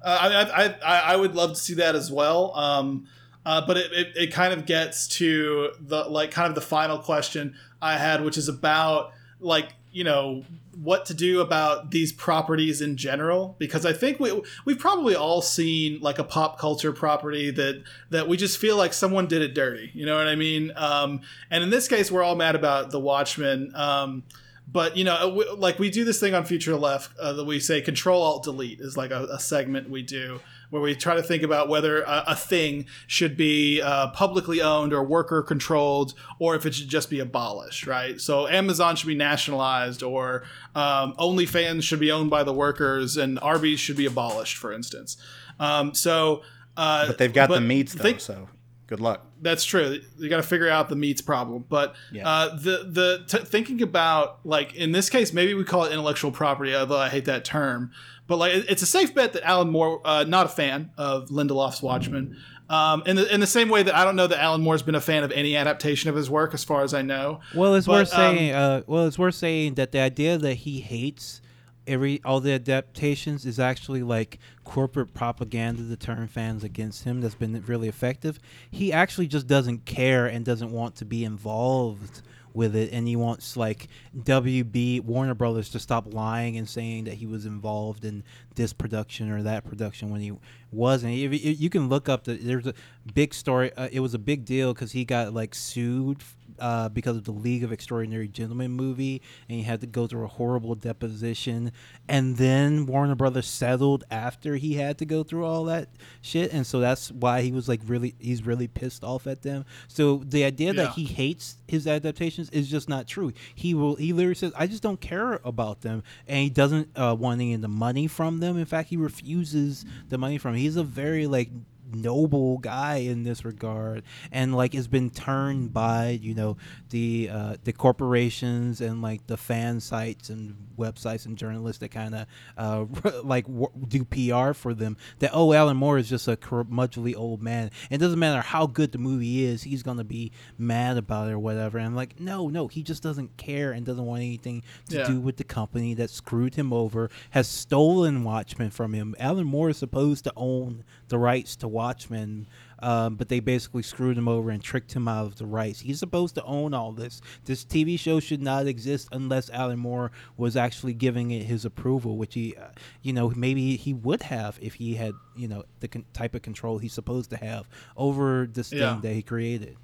Uh, 0.03 0.49
I, 0.53 0.65
I, 0.85 1.13
I 1.13 1.15
would 1.15 1.33
love 1.33 1.51
to 1.51 1.55
see 1.55 1.75
that 1.75 1.95
as 1.95 2.11
well. 2.11 2.53
Um, 2.55 3.07
uh, 3.49 3.65
but 3.65 3.77
it, 3.77 3.91
it, 3.91 4.11
it 4.15 4.31
kind 4.31 4.53
of 4.53 4.67
gets 4.67 5.07
to 5.07 5.71
the 5.79 6.03
like 6.03 6.29
kind 6.29 6.49
of 6.49 6.53
the 6.53 6.61
final 6.61 6.99
question 6.99 7.55
I 7.81 7.97
had, 7.97 8.23
which 8.23 8.37
is 8.37 8.47
about 8.47 9.11
like 9.39 9.69
you 9.91 10.03
know 10.03 10.43
what 10.75 11.07
to 11.07 11.15
do 11.15 11.41
about 11.41 11.89
these 11.89 12.13
properties 12.13 12.79
in 12.79 12.95
general. 12.95 13.55
Because 13.57 13.87
i 13.87 13.91
think 13.91 14.19
we 14.19 14.39
we've 14.65 14.77
probably 14.77 15.15
all 15.15 15.41
seen 15.41 15.99
like 15.99 16.19
a 16.19 16.23
pop 16.23 16.59
culture 16.59 16.93
property 16.93 17.49
that 17.49 17.83
that 18.11 18.27
we 18.27 18.37
just 18.37 18.59
feel 18.59 18.77
like 18.77 18.93
someone 18.93 19.25
did 19.25 19.41
it 19.41 19.55
dirty. 19.55 19.89
You 19.95 20.05
know 20.05 20.15
what 20.15 20.27
i 20.27 20.35
mean? 20.35 20.71
Um, 20.75 21.21
and 21.49 21.63
in 21.63 21.71
this 21.71 21.87
case 21.87 22.11
we're 22.11 22.21
all 22.21 22.35
mad 22.35 22.53
about 22.53 22.91
the 22.91 22.99
watchmen. 22.99 23.71
Um, 23.73 24.25
but 24.71 24.95
you 24.95 25.05
know 25.05 25.29
we, 25.29 25.49
like 25.57 25.79
we 25.79 25.89
do 25.89 26.05
this 26.05 26.19
thing 26.19 26.35
on 26.35 26.45
future 26.45 26.75
left 26.75 27.17
uh, 27.17 27.33
that 27.33 27.45
we 27.45 27.59
say 27.59 27.81
control 27.81 28.21
alt 28.21 28.43
delete 28.43 28.79
is 28.79 28.95
like 28.95 29.09
a, 29.09 29.23
a 29.31 29.39
segment 29.39 29.89
we 29.89 30.03
do 30.03 30.39
where 30.69 30.81
we 30.81 30.95
try 30.95 31.15
to 31.15 31.23
think 31.23 31.43
about 31.43 31.67
whether 31.67 32.01
a, 32.01 32.23
a 32.27 32.35
thing 32.35 32.85
should 33.07 33.35
be 33.35 33.81
uh, 33.81 34.09
publicly 34.11 34.61
owned 34.61 34.93
or 34.93 35.03
worker 35.03 35.41
controlled, 35.41 36.13
or 36.37 36.55
if 36.55 36.65
it 36.65 36.75
should 36.75 36.89
just 36.89 37.09
be 37.09 37.19
abolished, 37.19 37.87
right? 37.87 38.19
So 38.21 38.47
Amazon 38.47 38.95
should 38.95 39.07
be 39.07 39.15
nationalized, 39.15 40.03
or 40.03 40.43
um, 40.75 41.13
OnlyFans 41.15 41.83
should 41.83 41.99
be 41.99 42.11
owned 42.11 42.29
by 42.29 42.43
the 42.43 42.53
workers, 42.53 43.17
and 43.17 43.39
Arby's 43.39 43.79
should 43.79 43.97
be 43.97 44.05
abolished, 44.05 44.57
for 44.57 44.71
instance. 44.71 45.17
Um, 45.59 45.93
so, 45.93 46.43
uh, 46.77 47.07
but 47.07 47.17
they've 47.17 47.33
got 47.33 47.49
but 47.49 47.55
the 47.55 47.61
meats 47.61 47.93
though, 47.93 48.03
think, 48.03 48.19
so 48.19 48.47
good 48.89 48.99
luck. 48.99 49.23
That's 49.39 49.63
true. 49.63 49.99
You 50.17 50.29
got 50.29 50.37
to 50.37 50.43
figure 50.43 50.67
out 50.67 50.89
the 50.89 50.95
meats 50.95 51.21
problem. 51.21 51.63
But 51.69 51.95
yeah. 52.11 52.27
uh, 52.27 52.55
the 52.55 52.89
the 52.89 53.23
t- 53.27 53.45
thinking 53.45 53.83
about 53.83 54.39
like 54.43 54.73
in 54.75 54.91
this 54.91 55.09
case, 55.09 55.31
maybe 55.31 55.53
we 55.53 55.63
call 55.63 55.85
it 55.85 55.91
intellectual 55.91 56.31
property, 56.31 56.75
although 56.75 56.97
I 56.97 57.09
hate 57.09 57.25
that 57.25 57.45
term. 57.45 57.91
But 58.25 58.37
like, 58.37 58.53
it's 58.53 58.81
a 58.81 58.87
safe 58.87 59.13
bet 59.13 59.33
that 59.33 59.43
Alan 59.43 59.69
Moore, 59.69 60.01
uh, 60.03 60.23
not 60.27 60.47
a 60.47 60.49
fan 60.49 60.91
of 60.97 61.29
Lindelof's 61.29 61.81
Watchmen, 61.81 62.37
um, 62.69 63.03
in 63.05 63.15
the 63.15 63.31
in 63.33 63.39
the 63.39 63.47
same 63.47 63.69
way 63.69 63.83
that 63.83 63.95
I 63.95 64.03
don't 64.03 64.15
know 64.15 64.27
that 64.27 64.41
Alan 64.41 64.61
Moore's 64.61 64.83
been 64.83 64.95
a 64.95 65.01
fan 65.01 65.23
of 65.23 65.31
any 65.31 65.55
adaptation 65.55 66.09
of 66.09 66.15
his 66.15 66.29
work, 66.29 66.55
as 66.55 66.63
far 66.63 66.81
as 66.83 66.93
I 66.93 67.03
know. 67.03 67.41
Well, 67.55 67.75
it's 67.75 67.87
but, 67.87 67.93
worth 67.93 68.13
um, 68.13 68.35
saying. 68.35 68.51
Uh, 68.53 68.81
well, 68.87 69.05
it's 69.05 69.19
worth 69.19 69.35
saying 69.35 69.75
that 69.75 69.91
the 69.91 69.99
idea 69.99 70.37
that 70.37 70.55
he 70.55 70.81
hates 70.81 71.41
every 71.89 72.21
all 72.23 72.39
the 72.39 72.53
adaptations 72.53 73.45
is 73.45 73.59
actually 73.59 74.03
like 74.03 74.39
corporate 74.63 75.13
propaganda 75.13 75.87
to 75.87 75.97
turn 75.97 76.27
fans 76.27 76.63
against 76.63 77.03
him. 77.03 77.21
That's 77.21 77.35
been 77.35 77.61
really 77.65 77.89
effective. 77.89 78.39
He 78.69 78.93
actually 78.93 79.27
just 79.27 79.47
doesn't 79.47 79.85
care 79.85 80.27
and 80.27 80.45
doesn't 80.45 80.71
want 80.71 80.95
to 80.97 81.05
be 81.05 81.25
involved 81.25 82.21
with 82.53 82.75
it, 82.75 82.91
and 82.91 83.07
he 83.07 83.15
wants 83.15 83.57
like 83.57 83.87
WB 84.17 85.01
Warner 85.03 85.33
Brothers 85.33 85.69
to 85.69 85.79
stop 85.79 86.13
lying 86.13 86.57
and 86.57 86.67
saying 86.67 87.05
that 87.05 87.15
he 87.15 87.25
was 87.25 87.45
involved 87.45 88.05
in 88.05 88.23
this 88.55 88.73
production 88.73 89.29
or 89.31 89.43
that 89.43 89.65
production 89.65 90.09
when 90.09 90.21
he 90.21 90.33
wasn't. 90.71 91.13
You 91.13 91.69
can 91.69 91.89
look 91.89 92.07
up 92.09 92.23
the 92.23 92.35
there's 92.35 92.67
a 92.67 92.73
big 93.13 93.33
story. 93.33 93.73
Uh, 93.73 93.89
it 93.91 93.99
was 93.99 94.13
a 94.13 94.19
big 94.19 94.45
deal 94.45 94.73
because 94.73 94.91
he 94.91 95.05
got 95.05 95.33
like 95.33 95.55
sued 95.55 96.23
uh, 96.59 96.89
because 96.89 97.17
of 97.17 97.23
the 97.23 97.31
League 97.31 97.63
of 97.63 97.71
Extraordinary 97.71 98.27
Gentlemen 98.27 98.71
movie, 98.71 99.21
and 99.47 99.57
he 99.57 99.63
had 99.63 99.81
to 99.81 99.87
go 99.87 100.07
through 100.07 100.25
a 100.25 100.27
horrible 100.27 100.75
deposition. 100.75 101.71
And 102.07 102.37
then 102.37 102.85
Warner 102.85 103.15
Brothers 103.15 103.47
settled 103.47 104.03
after 104.09 104.55
he 104.55 104.75
had 104.75 104.97
to 104.99 105.05
go 105.05 105.23
through 105.23 105.45
all 105.45 105.65
that 105.65 105.89
shit, 106.21 106.53
and 106.53 106.65
so 106.65 106.79
that's 106.79 107.11
why 107.11 107.41
he 107.41 107.51
was 107.51 107.67
like 107.67 107.81
really 107.85 108.15
he's 108.19 108.45
really 108.45 108.67
pissed 108.67 109.03
off 109.03 109.27
at 109.27 109.41
them. 109.41 109.65
So 109.87 110.23
the 110.25 110.43
idea 110.43 110.73
yeah. 110.73 110.83
that 110.83 110.93
he 110.93 111.05
hates 111.05 111.57
his 111.67 111.87
adaptations 111.87 112.49
is 112.49 112.69
just 112.69 112.89
not 112.89 113.07
true. 113.07 113.33
He 113.55 113.73
will 113.73 113.95
he 113.95 114.13
literally 114.13 114.35
says 114.35 114.51
I 114.55 114.67
just 114.67 114.83
don't 114.83 115.01
care 115.01 115.39
about 115.43 115.81
them, 115.81 116.03
and 116.27 116.39
he 116.39 116.49
doesn't 116.49 116.89
uh, 116.95 117.15
want 117.17 117.39
any 117.41 117.53
of 117.53 117.61
the 117.61 117.67
money 117.67 118.07
from 118.07 118.39
them. 118.39 118.57
In 118.57 118.65
fact, 118.65 118.89
he 118.89 118.97
refuses 118.97 119.85
the 120.09 120.17
money 120.17 120.37
from. 120.37 120.53
Them. 120.53 120.61
He's 120.61 120.75
a 120.75 120.83
very 120.83 121.27
like 121.27 121.49
noble 121.93 122.57
guy 122.57 122.97
in 122.97 123.23
this 123.23 123.45
regard. 123.45 124.03
And 124.31 124.55
like 124.55 124.73
has 124.73 124.87
been 124.87 125.09
turned 125.09 125.73
by 125.73 126.19
you 126.21 126.33
know 126.33 126.57
the 126.89 127.29
uh, 127.31 127.55
the 127.63 127.73
corporations 127.73 128.81
and 128.81 129.01
like 129.01 129.27
the 129.27 129.37
fan 129.37 129.79
sites 129.79 130.29
and 130.29 130.55
websites 130.79 131.25
and 131.25 131.37
journalists 131.37 131.79
that 131.79 131.89
kind 131.89 132.15
of 132.15 132.27
uh, 132.57 132.85
like 133.23 133.45
w- 133.45 133.69
do 133.87 134.05
PR 134.05 134.53
for 134.53 134.73
them 134.73 134.97
that 135.19 135.31
oh 135.33 135.53
Alan 135.53 135.77
Moore 135.77 135.97
is 135.97 136.09
just 136.09 136.27
a 136.27 136.35
curmudgeonly 136.35 137.15
old 137.15 137.41
man. 137.41 137.71
It 137.89 137.97
doesn't 137.97 138.19
matter 138.19 138.41
how 138.41 138.65
good 138.67 138.91
the 138.91 138.97
movie 138.97 139.45
is 139.45 139.63
he's 139.63 139.83
gonna 139.83 140.03
be 140.03 140.31
mad 140.57 140.97
about 140.97 141.27
it 141.27 141.31
or 141.31 141.39
whatever. 141.39 141.77
And 141.77 141.87
I'm 141.87 141.95
like 141.95 142.19
no 142.19 142.47
no 142.47 142.67
he 142.67 142.83
just 142.83 143.03
doesn't 143.03 143.37
care 143.37 143.71
and 143.71 143.85
doesn't 143.85 144.05
want 144.05 144.21
anything 144.21 144.63
to 144.89 144.97
yeah. 144.97 145.05
do 145.05 145.19
with 145.19 145.37
the 145.37 145.43
company 145.43 145.93
that 145.95 146.09
screwed 146.09 146.55
him 146.55 146.73
over 146.73 147.09
has 147.31 147.47
stolen 147.47 148.23
Watchmen 148.23 148.71
from 148.71 148.93
him. 148.93 149.15
Alan 149.19 149.45
Moore 149.45 149.69
is 149.69 149.77
supposed 149.77 150.23
to 150.23 150.33
own 150.35 150.83
the 151.09 151.17
rights 151.17 151.55
to 151.57 151.67
Watchmen 151.67 152.47
um, 152.81 153.15
but 153.15 153.29
they 153.29 153.39
basically 153.39 153.83
screwed 153.83 154.17
him 154.17 154.27
over 154.27 154.49
and 154.49 154.61
tricked 154.61 154.93
him 154.93 155.07
out 155.07 155.25
of 155.25 155.37
the 155.37 155.45
rights. 155.45 155.81
He's 155.81 155.99
supposed 155.99 156.35
to 156.35 156.43
own 156.43 156.73
all 156.73 156.91
this. 156.91 157.21
This 157.45 157.65
TV 157.65 157.99
show 157.99 158.19
should 158.19 158.41
not 158.41 158.67
exist 158.67 159.09
unless 159.11 159.49
Alan 159.49 159.79
Moore 159.79 160.11
was 160.37 160.55
actually 160.55 160.93
giving 160.93 161.31
it 161.31 161.43
his 161.43 161.65
approval, 161.65 162.17
which 162.17 162.33
he, 162.33 162.55
uh, 162.55 162.67
you 163.01 163.13
know, 163.13 163.31
maybe 163.35 163.75
he 163.75 163.93
would 163.93 164.23
have 164.23 164.57
if 164.61 164.75
he 164.75 164.95
had, 164.95 165.13
you 165.35 165.47
know, 165.47 165.63
the 165.79 165.87
con- 165.87 166.05
type 166.13 166.35
of 166.35 166.41
control 166.41 166.77
he's 166.77 166.93
supposed 166.93 167.29
to 167.31 167.37
have 167.37 167.67
over 167.97 168.47
this 168.51 168.71
yeah. 168.71 168.93
thing 168.93 169.01
that 169.01 169.13
he 169.13 169.21
created. 169.21 169.77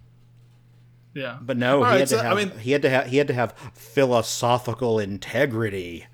Yeah, 1.14 1.38
but 1.42 1.56
no, 1.56 1.78
he 1.78 1.84
right, 1.86 2.00
had 2.02 2.10
so, 2.10 2.18
to 2.18 2.24
have. 2.24 2.38
I 2.38 2.44
mean, 2.44 2.60
he 2.60 2.72
had 2.72 2.82
to 2.82 2.90
have. 2.90 3.08
He 3.08 3.18
had 3.18 3.30
to 3.30 3.34
have 3.34 3.54
philosophical 3.74 5.00
integrity. 5.00 6.08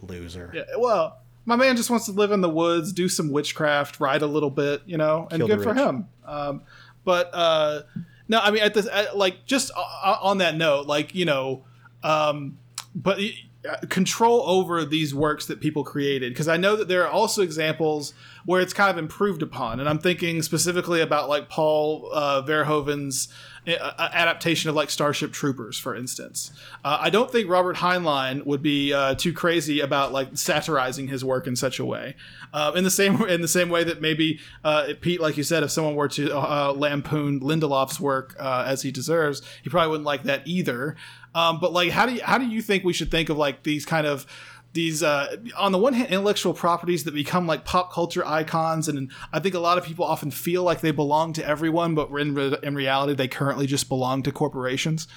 Loser. 0.00 0.52
Yeah. 0.54 0.62
Well, 0.78 1.20
my 1.48 1.56
man 1.56 1.76
just 1.76 1.88
wants 1.88 2.04
to 2.04 2.12
live 2.12 2.30
in 2.30 2.42
the 2.42 2.48
woods, 2.48 2.92
do 2.92 3.08
some 3.08 3.32
witchcraft, 3.32 4.00
ride 4.00 4.20
a 4.20 4.26
little 4.26 4.50
bit, 4.50 4.82
you 4.84 4.98
know, 4.98 5.26
and 5.30 5.40
Kill 5.40 5.48
good 5.48 5.62
for 5.62 5.72
him. 5.72 6.06
Um, 6.26 6.60
but 7.06 7.30
uh, 7.32 7.82
no, 8.28 8.38
I 8.38 8.50
mean, 8.50 8.62
at 8.62 8.74
this, 8.74 8.86
at, 8.86 9.16
like, 9.16 9.46
just 9.46 9.70
on 9.74 10.38
that 10.38 10.56
note, 10.56 10.86
like, 10.86 11.14
you 11.14 11.24
know, 11.24 11.64
um, 12.02 12.58
but 12.94 13.18
uh, 13.66 13.76
control 13.88 14.42
over 14.42 14.84
these 14.84 15.14
works 15.14 15.46
that 15.46 15.58
people 15.58 15.84
created 15.84 16.34
because 16.34 16.48
I 16.48 16.58
know 16.58 16.76
that 16.76 16.86
there 16.86 17.02
are 17.04 17.10
also 17.10 17.40
examples 17.40 18.12
where 18.44 18.60
it's 18.60 18.74
kind 18.74 18.90
of 18.90 18.98
improved 18.98 19.42
upon, 19.42 19.80
and 19.80 19.88
I'm 19.88 19.98
thinking 19.98 20.42
specifically 20.42 21.00
about 21.00 21.30
like 21.30 21.48
Paul 21.48 22.10
uh, 22.12 22.42
Verhoeven's 22.42 23.28
adaptation 23.68 24.70
of 24.70 24.76
like 24.76 24.90
Starship 24.90 25.32
Troopers, 25.32 25.78
for 25.78 25.94
instance. 25.94 26.52
Uh, 26.84 26.98
I 27.00 27.10
don't 27.10 27.30
think 27.30 27.48
Robert 27.48 27.76
Heinlein 27.76 28.44
would 28.46 28.62
be 28.62 28.92
uh, 28.92 29.14
too 29.14 29.32
crazy 29.32 29.80
about 29.80 30.12
like 30.12 30.36
satirizing 30.36 31.08
his 31.08 31.24
work 31.24 31.46
in 31.46 31.56
such 31.56 31.78
a 31.78 31.84
way. 31.84 32.16
Uh, 32.52 32.72
in 32.74 32.84
the 32.84 32.90
same 32.90 33.22
in 33.28 33.40
the 33.40 33.48
same 33.48 33.68
way 33.68 33.84
that 33.84 34.00
maybe 34.00 34.40
uh, 34.64 34.92
Pete, 35.00 35.20
like 35.20 35.36
you 35.36 35.42
said, 35.42 35.62
if 35.62 35.70
someone 35.70 35.94
were 35.94 36.08
to 36.08 36.36
uh, 36.36 36.72
lampoon 36.76 37.40
Lindelof's 37.40 38.00
work 38.00 38.34
as 38.38 38.82
he 38.82 38.90
deserves, 38.90 39.42
he 39.62 39.70
probably 39.70 39.90
wouldn't 39.90 40.06
like 40.06 40.24
that 40.24 40.46
either. 40.46 40.96
Um, 41.34 41.60
but 41.60 41.72
like, 41.72 41.90
how 41.90 42.06
do 42.06 42.14
you, 42.14 42.20
how 42.22 42.38
do 42.38 42.46
you 42.46 42.62
think 42.62 42.84
we 42.84 42.92
should 42.92 43.10
think 43.10 43.28
of 43.28 43.36
like 43.36 43.62
these 43.62 43.84
kind 43.84 44.06
of 44.06 44.26
these 44.72 45.02
uh, 45.02 45.36
on 45.56 45.72
the 45.72 45.78
one 45.78 45.92
hand 45.94 46.10
intellectual 46.10 46.54
properties 46.54 47.04
that 47.04 47.14
become 47.14 47.46
like 47.46 47.64
pop 47.64 47.92
culture 47.92 48.24
icons 48.26 48.88
and 48.88 49.10
i 49.32 49.40
think 49.40 49.54
a 49.54 49.58
lot 49.58 49.78
of 49.78 49.84
people 49.84 50.04
often 50.04 50.30
feel 50.30 50.62
like 50.62 50.80
they 50.80 50.90
belong 50.90 51.32
to 51.32 51.44
everyone 51.46 51.94
but 51.94 52.10
in, 52.10 52.34
re- 52.34 52.58
in 52.62 52.74
reality 52.74 53.14
they 53.14 53.28
currently 53.28 53.66
just 53.66 53.88
belong 53.88 54.22
to 54.22 54.30
corporations 54.30 55.08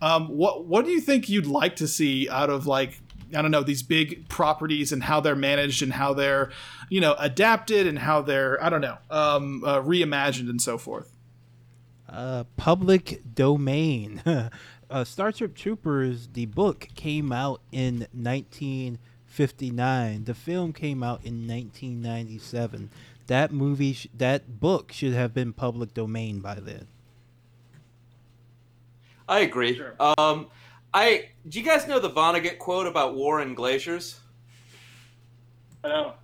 um, 0.00 0.28
what 0.28 0.64
what 0.64 0.84
do 0.84 0.90
you 0.90 1.00
think 1.00 1.28
you'd 1.28 1.46
like 1.46 1.76
to 1.76 1.88
see 1.88 2.28
out 2.30 2.50
of 2.50 2.66
like 2.66 3.00
I 3.34 3.42
don't 3.42 3.50
know 3.50 3.62
these 3.62 3.82
big 3.82 4.28
properties 4.28 4.92
and 4.92 5.04
how 5.04 5.20
they're 5.20 5.36
managed 5.36 5.82
and 5.82 5.92
how 5.92 6.14
they're, 6.14 6.50
you 6.88 7.00
know, 7.00 7.14
adapted 7.18 7.86
and 7.86 7.98
how 7.98 8.22
they're 8.22 8.62
I 8.62 8.68
don't 8.68 8.80
know 8.80 8.98
um, 9.10 9.62
uh, 9.64 9.80
reimagined 9.80 10.50
and 10.50 10.60
so 10.60 10.78
forth. 10.78 11.12
Uh, 12.08 12.44
public 12.56 13.22
domain. 13.34 14.22
uh, 14.90 15.04
Starship 15.04 15.54
Troopers, 15.54 16.28
the 16.32 16.46
book 16.46 16.88
came 16.94 17.30
out 17.32 17.60
in 17.70 18.06
1959. 18.12 20.24
The 20.24 20.34
film 20.34 20.72
came 20.72 21.02
out 21.02 21.20
in 21.24 21.46
1997. 21.46 22.90
That 23.28 23.52
movie, 23.52 23.92
sh- 23.92 24.08
that 24.16 24.58
book 24.60 24.90
should 24.92 25.12
have 25.12 25.32
been 25.32 25.52
public 25.52 25.94
domain 25.94 26.40
by 26.40 26.56
then. 26.56 26.88
I 29.28 29.40
agree. 29.40 29.76
Sure. 29.76 29.94
Um, 30.18 30.48
I 30.92 31.28
do 31.48 31.60
you 31.60 31.64
guys 31.64 31.86
know 31.86 32.00
the 32.00 32.10
Vonnegut 32.10 32.58
quote 32.58 32.88
about 32.88 33.14
war 33.14 33.38
and 33.40 33.56
glaciers? 33.56 34.18
I 35.84 35.88
know. 35.88 36.14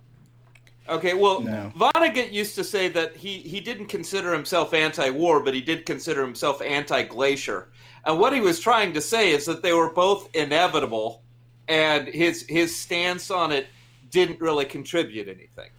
Okay, 0.89 1.13
well, 1.13 1.41
no. 1.41 1.71
Vonnegut 1.75 2.31
used 2.31 2.55
to 2.55 2.63
say 2.63 2.87
that 2.89 3.15
he, 3.15 3.39
he 3.39 3.59
didn't 3.59 3.87
consider 3.87 4.33
himself 4.33 4.73
anti-war, 4.73 5.43
but 5.43 5.53
he 5.53 5.61
did 5.61 5.85
consider 5.85 6.21
himself 6.21 6.61
anti-glacier. 6.61 7.69
And 8.05 8.19
what 8.19 8.33
he 8.33 8.39
was 8.39 8.59
trying 8.59 8.93
to 8.93 9.01
say 9.01 9.31
is 9.31 9.45
that 9.45 9.61
they 9.61 9.73
were 9.73 9.91
both 9.91 10.29
inevitable, 10.35 11.23
and 11.67 12.07
his 12.07 12.45
his 12.47 12.75
stance 12.75 13.31
on 13.31 13.51
it 13.51 13.67
didn't 14.09 14.39
really 14.39 14.65
contribute 14.65 15.27
anything. 15.27 15.69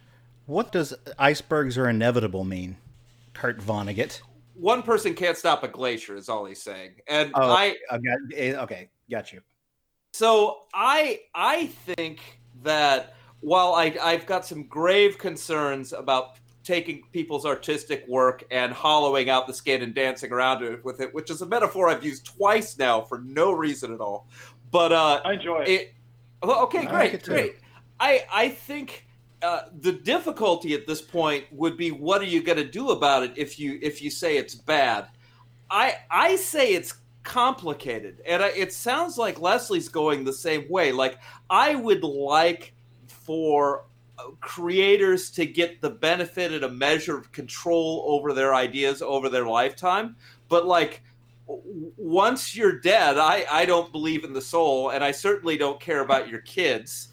What 0.45 0.71
does 0.71 0.93
icebergs 1.17 1.77
are 1.77 1.89
inevitable 1.89 2.43
mean, 2.43 2.77
Kurt 3.33 3.61
Vonnegut? 3.61 4.21
One 4.55 4.81
person 4.81 5.13
can't 5.13 5.37
stop 5.37 5.63
a 5.63 5.67
glacier, 5.67 6.15
is 6.15 6.27
all 6.27 6.45
he's 6.45 6.61
saying. 6.61 6.95
And 7.07 7.31
oh, 7.35 7.51
I 7.51 7.75
okay, 7.91 8.15
eh, 8.35 8.55
okay, 8.55 8.89
got 9.09 9.31
you. 9.31 9.41
So 10.13 10.63
I 10.73 11.19
I 11.35 11.67
think 11.67 12.19
that 12.63 13.15
while 13.41 13.73
I 13.73 13.95
I've 14.01 14.25
got 14.25 14.45
some 14.45 14.63
grave 14.63 15.17
concerns 15.17 15.93
about 15.93 16.38
taking 16.69 17.01
people's 17.11 17.47
artistic 17.47 18.07
work 18.07 18.43
and 18.51 18.71
hollowing 18.71 19.27
out 19.27 19.47
the 19.47 19.53
skin 19.53 19.81
and 19.81 19.95
dancing 19.95 20.31
around 20.31 20.63
it 20.63 20.85
with 20.85 21.01
it, 21.01 21.11
which 21.15 21.31
is 21.31 21.41
a 21.41 21.45
metaphor 21.47 21.89
I've 21.89 22.05
used 22.05 22.27
twice 22.27 22.77
now 22.77 23.01
for 23.01 23.17
no 23.21 23.51
reason 23.51 23.91
at 23.91 23.99
all. 23.99 24.27
But 24.69 24.91
uh, 24.91 25.19
I 25.25 25.33
enjoy 25.33 25.61
it. 25.63 25.69
it 25.69 25.93
well, 26.43 26.61
okay, 26.65 26.85
great, 26.85 27.13
like 27.13 27.23
great. 27.23 27.55
I 27.99 28.23
I 28.31 28.49
think 28.49 29.07
uh, 29.41 29.61
the 29.81 29.91
difficulty 29.91 30.75
at 30.75 30.85
this 30.85 31.01
point 31.01 31.45
would 31.51 31.75
be 31.75 31.89
what 31.89 32.21
are 32.21 32.25
you 32.25 32.43
going 32.43 32.59
to 32.59 32.69
do 32.69 32.91
about 32.91 33.23
it 33.23 33.33
if 33.35 33.59
you 33.59 33.79
if 33.81 33.99
you 34.03 34.11
say 34.11 34.37
it's 34.37 34.53
bad. 34.53 35.07
I 35.71 35.95
I 36.11 36.35
say 36.35 36.73
it's 36.75 36.93
complicated, 37.23 38.21
and 38.27 38.43
I, 38.43 38.49
it 38.49 38.73
sounds 38.73 39.17
like 39.17 39.41
Leslie's 39.41 39.89
going 39.89 40.23
the 40.23 40.33
same 40.33 40.69
way. 40.69 40.91
Like 40.91 41.17
I 41.49 41.73
would 41.73 42.03
like 42.03 42.73
for 43.07 43.85
creators 44.41 45.29
to 45.31 45.45
get 45.45 45.81
the 45.81 45.89
benefit 45.89 46.51
and 46.51 46.63
a 46.63 46.69
measure 46.69 47.17
of 47.17 47.31
control 47.31 48.05
over 48.07 48.33
their 48.33 48.53
ideas 48.55 49.01
over 49.01 49.29
their 49.29 49.45
lifetime. 49.45 50.15
But 50.47 50.65
like 50.65 51.01
once 51.97 52.55
you're 52.55 52.79
dead, 52.79 53.17
I, 53.17 53.45
I 53.49 53.65
don't 53.65 53.91
believe 53.91 54.23
in 54.23 54.33
the 54.33 54.41
soul, 54.41 54.91
and 54.91 55.03
I 55.03 55.11
certainly 55.11 55.57
don't 55.57 55.79
care 55.79 56.01
about 56.01 56.29
your 56.29 56.41
kids. 56.41 57.09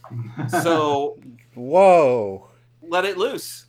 So, 0.63 1.19
whoa, 1.55 2.49
let 2.83 3.05
it 3.05 3.17
loose. 3.17 3.67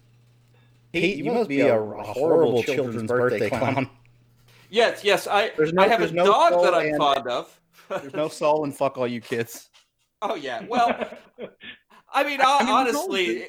Pete, 0.91 1.17
you, 1.17 1.25
you 1.25 1.31
must 1.31 1.49
be 1.49 1.61
a, 1.61 1.79
a 1.79 2.03
horrible 2.03 2.63
children's, 2.63 3.09
birthday 3.09 3.49
clown. 3.49 3.73
clown. 3.73 3.89
Yes, 4.69 5.03
yes, 5.03 5.27
I 5.27 5.51
no, 5.57 5.83
I 5.83 5.87
have 5.87 6.01
a 6.01 6.11
no 6.11 6.25
dog 6.25 6.63
that 6.63 6.73
I'm 6.73 6.97
fond 6.97 7.27
of. 7.27 7.59
there's 7.89 8.13
no 8.13 8.27
soul 8.27 8.65
and 8.65 8.75
fuck 8.75 8.97
all 8.97 9.07
you 9.07 9.21
kids. 9.21 9.69
Oh 10.21 10.35
yeah, 10.35 10.65
well, 10.67 11.09
I 12.17 12.23
mean, 12.23 12.39
I 12.43 12.63
mean 12.63 12.73
honestly, 12.73 13.45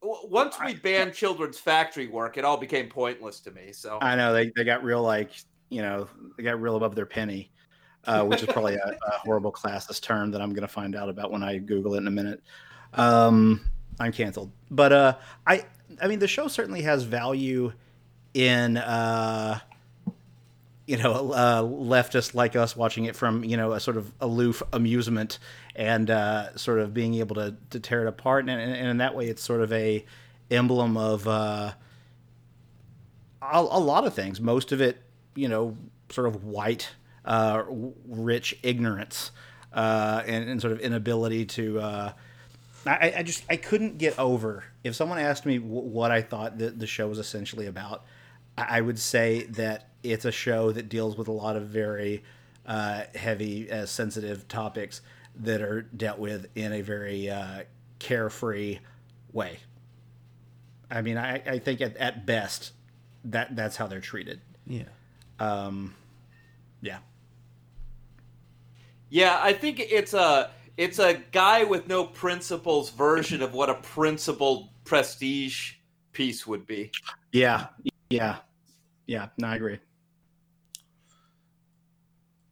once 0.00 0.56
we 0.64 0.74
banned 0.74 1.12
children's 1.12 1.58
factory 1.58 2.06
work, 2.06 2.38
it 2.38 2.44
all 2.44 2.56
became 2.56 2.88
pointless 2.88 3.40
to 3.40 3.50
me. 3.50 3.72
So 3.72 3.98
I 4.00 4.14
know 4.14 4.32
they, 4.32 4.52
they 4.54 4.62
got 4.62 4.84
real 4.84 5.02
like 5.02 5.30
you 5.70 5.82
know 5.82 6.08
they 6.36 6.44
got 6.44 6.60
real 6.60 6.76
above 6.76 6.94
their 6.94 7.04
penny, 7.04 7.50
uh, 8.04 8.24
which 8.24 8.42
is 8.42 8.48
probably 8.48 8.74
a, 8.74 8.78
a, 9.08 9.10
horrible 9.18 9.50
classist 9.50 10.02
term 10.02 10.30
that 10.30 10.40
I'm 10.40 10.50
going 10.50 10.62
to 10.62 10.68
find 10.68 10.94
out 10.94 11.08
about 11.08 11.32
when 11.32 11.42
I 11.42 11.58
Google 11.58 11.94
it 11.94 11.98
in 11.98 12.06
a 12.06 12.12
minute. 12.12 12.42
Um, 12.94 13.68
I'm 13.98 14.12
canceled, 14.12 14.52
but 14.70 14.92
uh, 14.92 15.16
I 15.44 15.64
I 16.00 16.06
mean 16.06 16.20
the 16.20 16.28
show 16.28 16.46
certainly 16.46 16.82
has 16.82 17.02
value 17.02 17.72
in 18.34 18.76
uh, 18.76 19.58
you 20.86 20.96
know, 20.96 21.32
uh, 21.32 21.62
leftists 21.62 22.34
like 22.34 22.54
us 22.54 22.76
watching 22.76 23.06
it 23.06 23.16
from, 23.16 23.42
you 23.42 23.56
know, 23.56 23.72
a 23.72 23.80
sort 23.80 23.96
of 23.96 24.12
aloof 24.20 24.62
amusement 24.72 25.40
and 25.74 26.10
uh, 26.10 26.56
sort 26.56 26.78
of 26.78 26.94
being 26.94 27.14
able 27.14 27.34
to, 27.34 27.56
to 27.70 27.80
tear 27.80 28.02
it 28.02 28.08
apart. 28.08 28.48
And, 28.48 28.60
and, 28.60 28.72
and 28.72 28.88
in 28.88 28.96
that 28.98 29.14
way, 29.14 29.26
it's 29.26 29.42
sort 29.42 29.62
of 29.62 29.72
a 29.72 30.04
emblem 30.48 30.96
of 30.96 31.26
uh, 31.26 31.72
a, 33.42 33.58
a, 33.58 33.80
lot 33.80 34.06
of 34.06 34.14
things. 34.14 34.40
Most 34.40 34.70
of 34.70 34.80
it, 34.80 35.02
you 35.34 35.48
know, 35.48 35.76
sort 36.10 36.28
of 36.28 36.44
white, 36.44 36.90
uh, 37.24 37.64
rich 38.06 38.56
ignorance 38.62 39.32
uh, 39.72 40.22
and, 40.24 40.48
and, 40.48 40.60
sort 40.60 40.72
of 40.72 40.78
inability 40.80 41.46
to. 41.46 41.80
Uh, 41.80 42.12
I, 42.86 43.14
I, 43.16 43.22
just 43.24 43.42
I 43.50 43.56
couldn't 43.56 43.98
get 43.98 44.16
over 44.16 44.62
if 44.84 44.94
someone 44.94 45.18
asked 45.18 45.44
me 45.44 45.58
what 45.58 46.12
I 46.12 46.22
thought 46.22 46.58
the, 46.58 46.70
the 46.70 46.86
show 46.86 47.08
was 47.08 47.18
essentially 47.18 47.66
about. 47.66 48.04
I 48.56 48.80
would 48.80 48.98
say 48.98 49.44
that 49.44 49.88
it's 50.02 50.24
a 50.24 50.32
show 50.32 50.72
that 50.72 50.88
deals 50.88 51.16
with 51.16 51.28
a 51.28 51.32
lot 51.32 51.56
of 51.56 51.64
very 51.68 52.22
uh, 52.64 53.02
heavy, 53.14 53.70
uh, 53.70 53.86
sensitive 53.86 54.48
topics 54.48 55.00
that 55.36 55.60
are 55.60 55.82
dealt 55.82 56.18
with 56.18 56.46
in 56.54 56.72
a 56.72 56.80
very 56.80 57.28
uh, 57.28 57.64
carefree 57.98 58.78
way. 59.32 59.58
I 60.90 61.02
mean, 61.02 61.18
I, 61.18 61.42
I 61.46 61.58
think 61.58 61.80
at, 61.80 61.96
at 61.96 62.26
best 62.26 62.72
that 63.24 63.54
that's 63.56 63.76
how 63.76 63.86
they're 63.86 64.00
treated. 64.00 64.40
Yeah. 64.66 64.84
Um, 65.38 65.94
yeah. 66.80 66.98
Yeah, 69.08 69.38
I 69.42 69.52
think 69.52 69.80
it's 69.80 70.14
a 70.14 70.50
it's 70.76 70.98
a 70.98 71.14
guy 71.32 71.64
with 71.64 71.88
no 71.88 72.04
principles 72.04 72.90
version 72.90 73.42
of 73.42 73.54
what 73.54 73.70
a 73.70 73.74
principled 73.74 74.68
prestige 74.84 75.74
piece 76.12 76.46
would 76.46 76.66
be. 76.66 76.90
Yeah, 77.32 77.66
yeah, 78.10 78.36
yeah. 79.06 79.28
No, 79.38 79.48
I 79.48 79.56
agree 79.56 79.78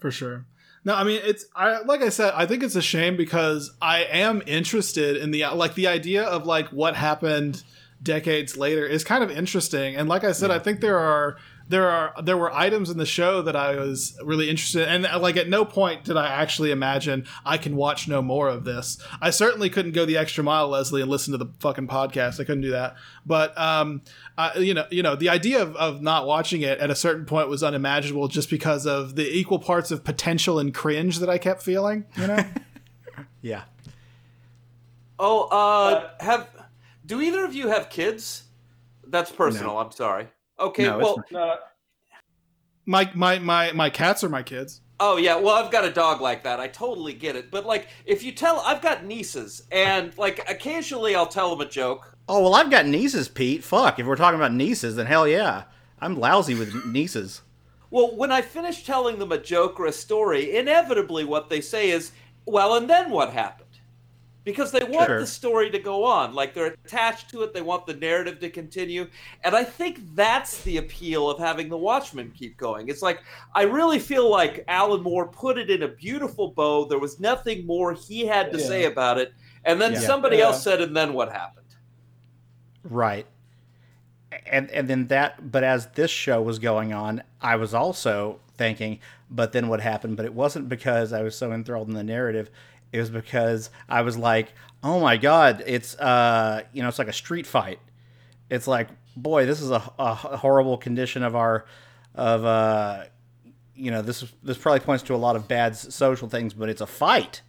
for 0.05 0.11
sure. 0.11 0.44
No, 0.84 0.94
I 0.94 1.02
mean 1.05 1.20
it's 1.24 1.46
I 1.57 1.80
like 1.80 2.02
I 2.02 2.11
said, 2.11 2.34
I 2.36 2.44
think 2.44 2.62
it's 2.62 2.76
a 2.76 2.82
shame 2.82 3.16
because 3.16 3.72
I 3.80 4.05
am 4.05 4.42
interested 4.46 5.16
in 5.16 5.30
the 5.30 5.46
like 5.55 5.74
the 5.74 5.86
idea 5.86 6.24
of 6.24 6.44
like 6.44 6.68
what 6.68 6.94
happened 6.94 7.62
decades 8.02 8.57
later 8.59 8.86
is 8.86 9.02
kind 9.02 9.24
of 9.24 9.30
interesting. 9.30 9.96
And 9.96 10.09
like 10.09 10.24
I 10.24 10.32
said, 10.32 10.50
yeah. 10.50 10.57
I 10.57 10.59
think 10.59 10.80
there 10.80 10.98
are 10.98 11.38
there 11.68 11.88
are 11.88 12.14
there 12.22 12.36
were 12.36 12.52
items 12.52 12.90
in 12.90 12.98
the 12.98 13.06
show 13.06 13.40
that 13.42 13.56
I 13.56 13.76
was 13.76 14.18
really 14.22 14.50
interested 14.50 14.82
in. 14.86 15.06
and 15.06 15.22
like 15.22 15.36
at 15.36 15.48
no 15.48 15.64
point 15.64 16.04
did 16.04 16.16
I 16.16 16.28
actually 16.28 16.70
imagine 16.70 17.26
I 17.44 17.56
can 17.56 17.74
watch 17.76 18.06
no 18.06 18.20
more 18.20 18.48
of 18.48 18.64
this. 18.64 18.98
I 19.20 19.30
certainly 19.30 19.70
couldn't 19.70 19.92
go 19.92 20.04
the 20.04 20.18
extra 20.18 20.44
mile, 20.44 20.68
Leslie, 20.68 21.00
and 21.00 21.10
listen 21.10 21.32
to 21.32 21.38
the 21.38 21.50
fucking 21.60 21.88
podcast. 21.88 22.40
I 22.40 22.44
couldn't 22.44 22.62
do 22.62 22.72
that. 22.72 22.96
But 23.24 23.56
um, 23.56 24.02
I, 24.36 24.58
you 24.58 24.74
know, 24.74 24.86
you 24.90 25.02
know, 25.02 25.16
the 25.16 25.30
idea 25.30 25.62
of, 25.62 25.74
of 25.76 26.02
not 26.02 26.26
watching 26.26 26.60
it 26.62 26.78
at 26.80 26.90
a 26.90 26.94
certain 26.94 27.24
point 27.24 27.48
was 27.48 27.62
unimaginable 27.62 28.28
just 28.28 28.50
because 28.50 28.86
of 28.86 29.16
the 29.16 29.26
equal 29.26 29.58
parts 29.58 29.90
of 29.90 30.04
potential 30.04 30.58
and 30.58 30.74
cringe 30.74 31.18
that 31.20 31.30
I 31.30 31.38
kept 31.38 31.62
feeling. 31.62 32.04
You 32.16 32.26
know. 32.26 32.44
yeah. 33.42 33.62
Oh, 35.18 35.44
uh, 35.44 36.10
have 36.20 36.50
do 37.06 37.22
either 37.22 37.44
of 37.44 37.54
you 37.54 37.68
have 37.68 37.88
kids? 37.88 38.44
That's 39.06 39.30
personal. 39.30 39.74
No. 39.74 39.78
I'm 39.78 39.92
sorry. 39.92 40.28
Okay, 40.59 40.84
no, 40.84 40.98
well, 40.98 41.24
uh, 41.34 41.57
my 42.86 43.11
my 43.14 43.38
my 43.38 43.72
my 43.72 43.90
cats 43.90 44.22
are 44.22 44.28
my 44.28 44.42
kids. 44.42 44.80
Oh 45.00 45.16
yeah, 45.16 45.36
well 45.36 45.57
I've 45.57 45.72
got 45.72 45.84
a 45.84 45.90
dog 45.90 46.20
like 46.20 46.44
that. 46.44 46.61
I 46.61 46.68
totally 46.68 47.14
get 47.14 47.34
it. 47.34 47.50
But 47.50 47.66
like, 47.66 47.88
if 48.07 48.22
you 48.22 48.32
tell, 48.32 48.61
I've 48.61 48.82
got 48.82 49.05
nieces, 49.05 49.62
and 49.72 50.16
like 50.16 50.48
occasionally 50.48 51.14
I'll 51.14 51.26
tell 51.26 51.50
them 51.50 51.66
a 51.66 51.70
joke. 51.70 52.16
Oh 52.28 52.42
well, 52.42 52.55
I've 52.55 52.70
got 52.70 52.86
nieces, 52.86 53.28
Pete. 53.28 53.64
Fuck, 53.64 53.98
if 53.98 54.07
we're 54.07 54.16
talking 54.16 54.38
about 54.38 54.52
nieces, 54.52 54.96
then 54.96 55.07
hell 55.07 55.26
yeah, 55.26 55.64
I'm 56.00 56.18
lousy 56.18 56.55
with 56.55 56.86
nieces. 56.86 57.42
Well, 57.90 58.16
when 58.16 58.32
I 58.32 58.42
finish 58.42 58.84
telling 58.84 59.18
them 59.18 59.32
a 59.32 59.38
joke 59.38 59.78
or 59.78 59.86
a 59.86 59.92
story, 59.92 60.57
inevitably 60.57 61.24
what 61.24 61.48
they 61.48 61.61
say 61.61 61.90
is, 61.90 62.12
"Well, 62.46 62.76
and 62.76 62.88
then 62.88 63.11
what 63.11 63.32
happened?" 63.32 63.63
Because 64.45 64.70
they 64.70 64.84
want 64.84 65.07
sure. 65.07 65.20
the 65.20 65.26
story 65.26 65.70
to 65.70 65.78
go 65.78 66.05
on. 66.05 66.34
Like 66.34 66.55
they're 66.55 66.76
attached 66.84 67.30
to 67.30 67.42
it, 67.42 67.55
they 67.55 67.62
want 67.62 67.86
the 67.86 67.95
narrative 67.95 68.38
to 68.40 68.51
continue. 68.51 69.09
And 69.42 69.57
I 69.57 69.64
think 69.64 70.14
that's 70.14 70.62
the 70.62 70.76
appeal 70.76 71.30
of 71.30 71.38
having 71.38 71.68
the 71.68 71.78
Watchmen 71.78 72.30
keep 72.30 72.57
going. 72.57 72.88
It's 72.88 73.03
like 73.03 73.20
I 73.55 73.62
really 73.62 73.99
feel 73.99 74.30
like 74.30 74.64
Alan 74.68 75.03
Moore 75.03 75.28
put 75.28 75.59
it 75.59 75.70
in 75.70 75.82
a 75.82 75.88
beautiful 75.88 76.53
bow. 76.53 76.84
There 76.84 76.99
was 76.99 77.18
nothing 77.18 77.66
more 77.66 77.95
he 77.95 78.26
had 78.26 78.53
to 78.53 78.59
yeah. 78.59 78.66
say 78.66 78.84
about 78.84 79.18
it. 79.18 79.32
And 79.64 79.80
then 79.80 79.95
yeah. 79.95 80.01
somebody 80.01 80.36
yeah. 80.36 80.45
else 80.45 80.62
said, 80.62 80.82
and 80.82 80.95
then 80.95 81.14
what 81.14 81.32
happened? 81.32 81.64
Right. 82.84 83.26
And 84.47 84.70
and 84.70 84.88
then 84.88 85.07
that 85.07 85.51
but 85.51 85.64
as 85.64 85.86
this 85.95 86.11
show 86.11 86.42
was 86.42 86.59
going 86.59 86.92
on, 86.92 87.22
I 87.40 87.57
was 87.57 87.72
also 87.72 88.40
thinking, 88.57 89.01
but 89.30 89.53
then 89.53 89.68
what 89.68 89.80
happened? 89.80 90.16
But 90.16 90.26
it 90.26 90.34
wasn't 90.34 90.68
because 90.68 91.12
I 91.12 91.22
was 91.22 91.34
so 91.34 91.53
enthralled 91.53 91.88
in 91.88 91.95
the 91.95 92.05
narrative 92.05 92.51
it 92.95 93.01
was 93.01 93.11
because 93.11 93.70
I 93.88 94.03
was 94.03 94.16
like, 94.16 94.53
oh 94.84 95.01
my 95.01 95.16
god, 95.16 95.64
it's 95.66 95.97
uh, 95.97 96.62
you 96.72 96.80
know, 96.80 96.88
it's 96.88 97.01
like 97.01 97.09
a 97.09 97.12
street 97.12 97.45
fight. 97.45 97.80
It's 98.49 98.68
like, 98.68 98.88
boy, 99.16 99.47
this 99.47 99.61
is 99.61 99.72
a, 99.72 99.82
a 99.99 100.14
horrible 100.14 100.78
condition 100.78 101.24
of 101.24 101.34
our 101.34 101.64
of 102.14 102.45
uh, 102.45 103.07
you 103.74 103.90
know, 103.90 104.01
this 104.01 104.24
this 104.45 104.57
probably 104.57 104.78
points 104.78 105.03
to 105.05 105.14
a 105.14 105.16
lot 105.16 105.34
of 105.34 105.49
bad 105.49 105.76
social 105.76 106.28
things, 106.28 106.55
but 106.55 106.68
it's 106.68 106.80
a 106.80 106.86
fight. 106.86 107.42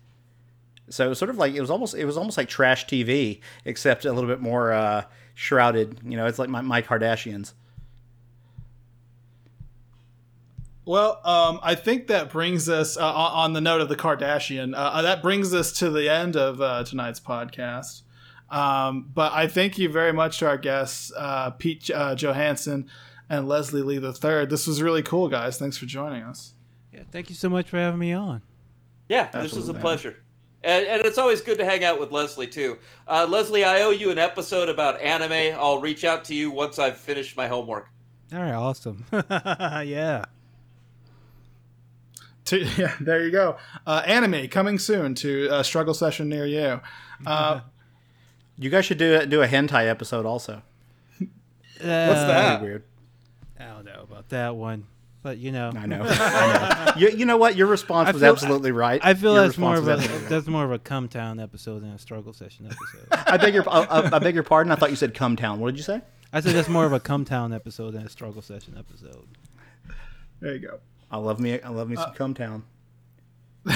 So 0.90 1.06
it 1.06 1.10
was 1.10 1.20
sort 1.20 1.30
of 1.30 1.38
like 1.38 1.54
it 1.54 1.62
was 1.62 1.70
almost 1.70 1.94
it 1.94 2.06
was 2.06 2.18
almost 2.18 2.40
like 2.40 2.50
trash 2.50 2.88
TV, 2.88 3.42
except 3.66 4.04
a 4.06 4.12
little 4.12 4.30
bit 4.30 4.42
more 4.42 4.74
uh, 4.74 5.04
shrouded. 5.36 6.00
You 6.04 6.18
know, 6.18 6.26
it's 6.26 6.40
like 6.40 6.50
my, 6.50 6.62
my 6.62 6.82
Kardashians. 6.82 7.54
Well, 10.86 11.20
um, 11.26 11.60
I 11.64 11.74
think 11.74 12.08
that 12.08 12.30
brings 12.30 12.70
us 12.70 12.96
uh, 12.96 13.04
on 13.04 13.54
the 13.54 13.62
note 13.62 13.82
of 13.82 13.90
the 13.90 13.96
Kardashian. 13.96 14.76
Uh, 14.76 14.78
uh, 14.78 15.02
that 15.02 15.24
brings 15.24 15.52
us 15.54 15.72
to 15.80 15.90
the 15.90 16.10
end 16.10 16.36
of 16.36 16.62
uh, 16.62 16.84
tonight's 16.84 17.20
podcast. 17.20 18.04
Um, 18.52 19.10
but 19.12 19.34
I 19.34 19.48
thank 19.48 19.80
you 19.80 19.90
very 19.90 20.14
much 20.14 20.38
to 20.40 20.48
our 20.48 20.60
guests, 20.60 21.12
uh, 21.18 21.50
Pete 21.52 21.90
uh, 21.90 22.16
Johannsen 22.16 22.88
and 23.28 23.48
Leslie 23.48 23.82
Lee 23.82 23.96
III. 23.96 24.46
This 24.46 24.68
was 24.68 24.84
really 24.84 25.02
cool, 25.02 25.28
guys. 25.28 25.58
Thanks 25.58 25.76
for 25.76 25.88
joining 25.88 26.22
us. 26.22 26.54
Yeah, 26.94 27.02
thank 27.12 27.30
you 27.30 27.36
so 27.36 27.50
much 27.50 27.68
for 27.68 27.78
having 27.78 28.00
me 28.00 28.14
on. 28.14 28.44
Yeah, 29.10 29.22
Absolutely. 29.24 29.48
this 29.48 29.58
was 29.58 29.70
a 29.70 29.74
pleasure. 29.74 30.18
And, 30.64 30.86
and, 30.86 31.02
it's 31.04 31.18
always 31.18 31.42
good 31.42 31.58
to 31.60 31.66
hang 31.66 31.84
out 31.84 32.00
with 32.00 32.12
Leslie 32.12 32.48
too. 32.48 32.78
Leslie, 33.08 33.64
I 33.64 33.82
owe 33.82 33.92
you 33.92 34.10
an 34.12 34.18
episode 34.18 34.70
about 34.70 35.00
anime. 35.02 35.56
I'll 35.60 35.80
reach 35.80 36.04
out 36.04 36.24
to 36.26 36.36
you 36.36 36.50
once 36.52 36.80
I've 36.80 36.98
finished 36.98 37.36
my 37.38 37.48
homework. 37.48 37.90
All 38.34 38.40
right, 38.40 38.54
awesome. 38.54 39.06
yeah. 39.30 40.26
To, 42.46 42.60
yeah, 42.78 42.96
there 43.00 43.24
you 43.24 43.32
go. 43.32 43.58
Uh, 43.86 44.04
anime 44.06 44.48
coming 44.48 44.80
soon 44.80 45.16
to 45.16 45.50
a 45.52 45.64
struggle 45.64 45.94
session 45.94 46.30
near 46.30 46.46
you. 46.46 46.80
Uh, 47.26 47.62
you 48.58 48.70
guys 48.70 48.86
should 48.86 48.98
do 48.98 49.26
do 49.26 49.42
a 49.42 49.48
hentai 49.48 49.88
episode 49.88 50.26
also. 50.26 50.62
Uh, 51.76 52.08
What's 52.08 52.22
that? 52.22 52.62
Weird. 52.62 52.84
I 53.60 53.66
don't 53.66 53.84
know 53.84 54.08
about 54.10 54.30
that 54.30 54.56
one, 54.56 54.88
but 55.24 55.38
you 55.38 55.52
know. 55.52 55.74
I 55.76 55.86
know. 55.86 56.06
I 56.08 56.94
know. 56.96 57.02
You, 57.02 57.10
you 57.10 57.26
know 57.26 57.36
what? 57.36 57.58
Your 57.58 57.68
response 57.68 58.14
was 58.14 58.22
feel, 58.22 58.32
absolutely 58.32 58.72
right. 58.72 59.02
I 59.04 59.14
feel 59.14 59.34
that's 59.34 59.58
more 59.58 59.76
of 59.76 59.86
a 59.90 59.98
that's 60.30 60.48
more 60.48 60.64
of 60.64 60.72
a 60.72 60.80
Cum 60.80 61.10
Town 61.10 61.38
episode 61.38 61.82
than 61.82 61.90
a 61.90 62.00
struggle 62.00 62.32
session 62.32 62.68
episode. 62.68 63.08
I 63.30 63.36
beg 63.36 63.54
your 63.54 63.70
I, 63.70 64.10
I 64.16 64.20
beg 64.20 64.36
your 64.36 64.46
pardon. 64.46 64.72
I 64.72 64.76
thought 64.76 64.90
you 64.90 64.96
said 64.96 65.14
Cum 65.14 65.36
Town. 65.36 65.60
What 65.60 65.72
did 65.72 65.78
you 65.78 65.84
say? 65.84 66.02
I 66.32 66.40
said 66.40 66.56
that's 66.56 66.70
more 66.70 66.86
of 66.86 66.94
a 66.94 67.00
Cum 67.02 67.26
Town 67.26 67.52
episode 67.52 67.92
than 67.92 68.04
a 68.04 68.10
struggle 68.10 68.42
session 68.42 68.78
episode. 68.78 69.28
There 70.40 70.54
you 70.54 70.60
go. 70.60 70.80
I 71.16 71.18
love 71.18 71.40
me. 71.40 71.62
I 71.62 71.70
love 71.70 71.88
me 71.88 71.96
some 71.96 72.10
uh, 72.10 72.14
Cum 72.14 72.34
Town. 72.34 72.64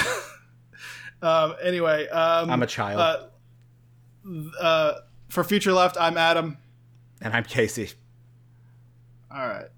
um, 1.22 1.54
anyway, 1.62 2.06
um, 2.08 2.50
I'm 2.50 2.62
a 2.62 2.66
child. 2.66 3.30
Uh, 4.28 4.60
uh, 4.60 4.94
for 5.30 5.42
future 5.42 5.72
left, 5.72 5.96
I'm 5.98 6.18
Adam, 6.18 6.58
and 7.22 7.32
I'm 7.32 7.44
Casey. 7.44 7.92
All 9.34 9.48
right. 9.48 9.68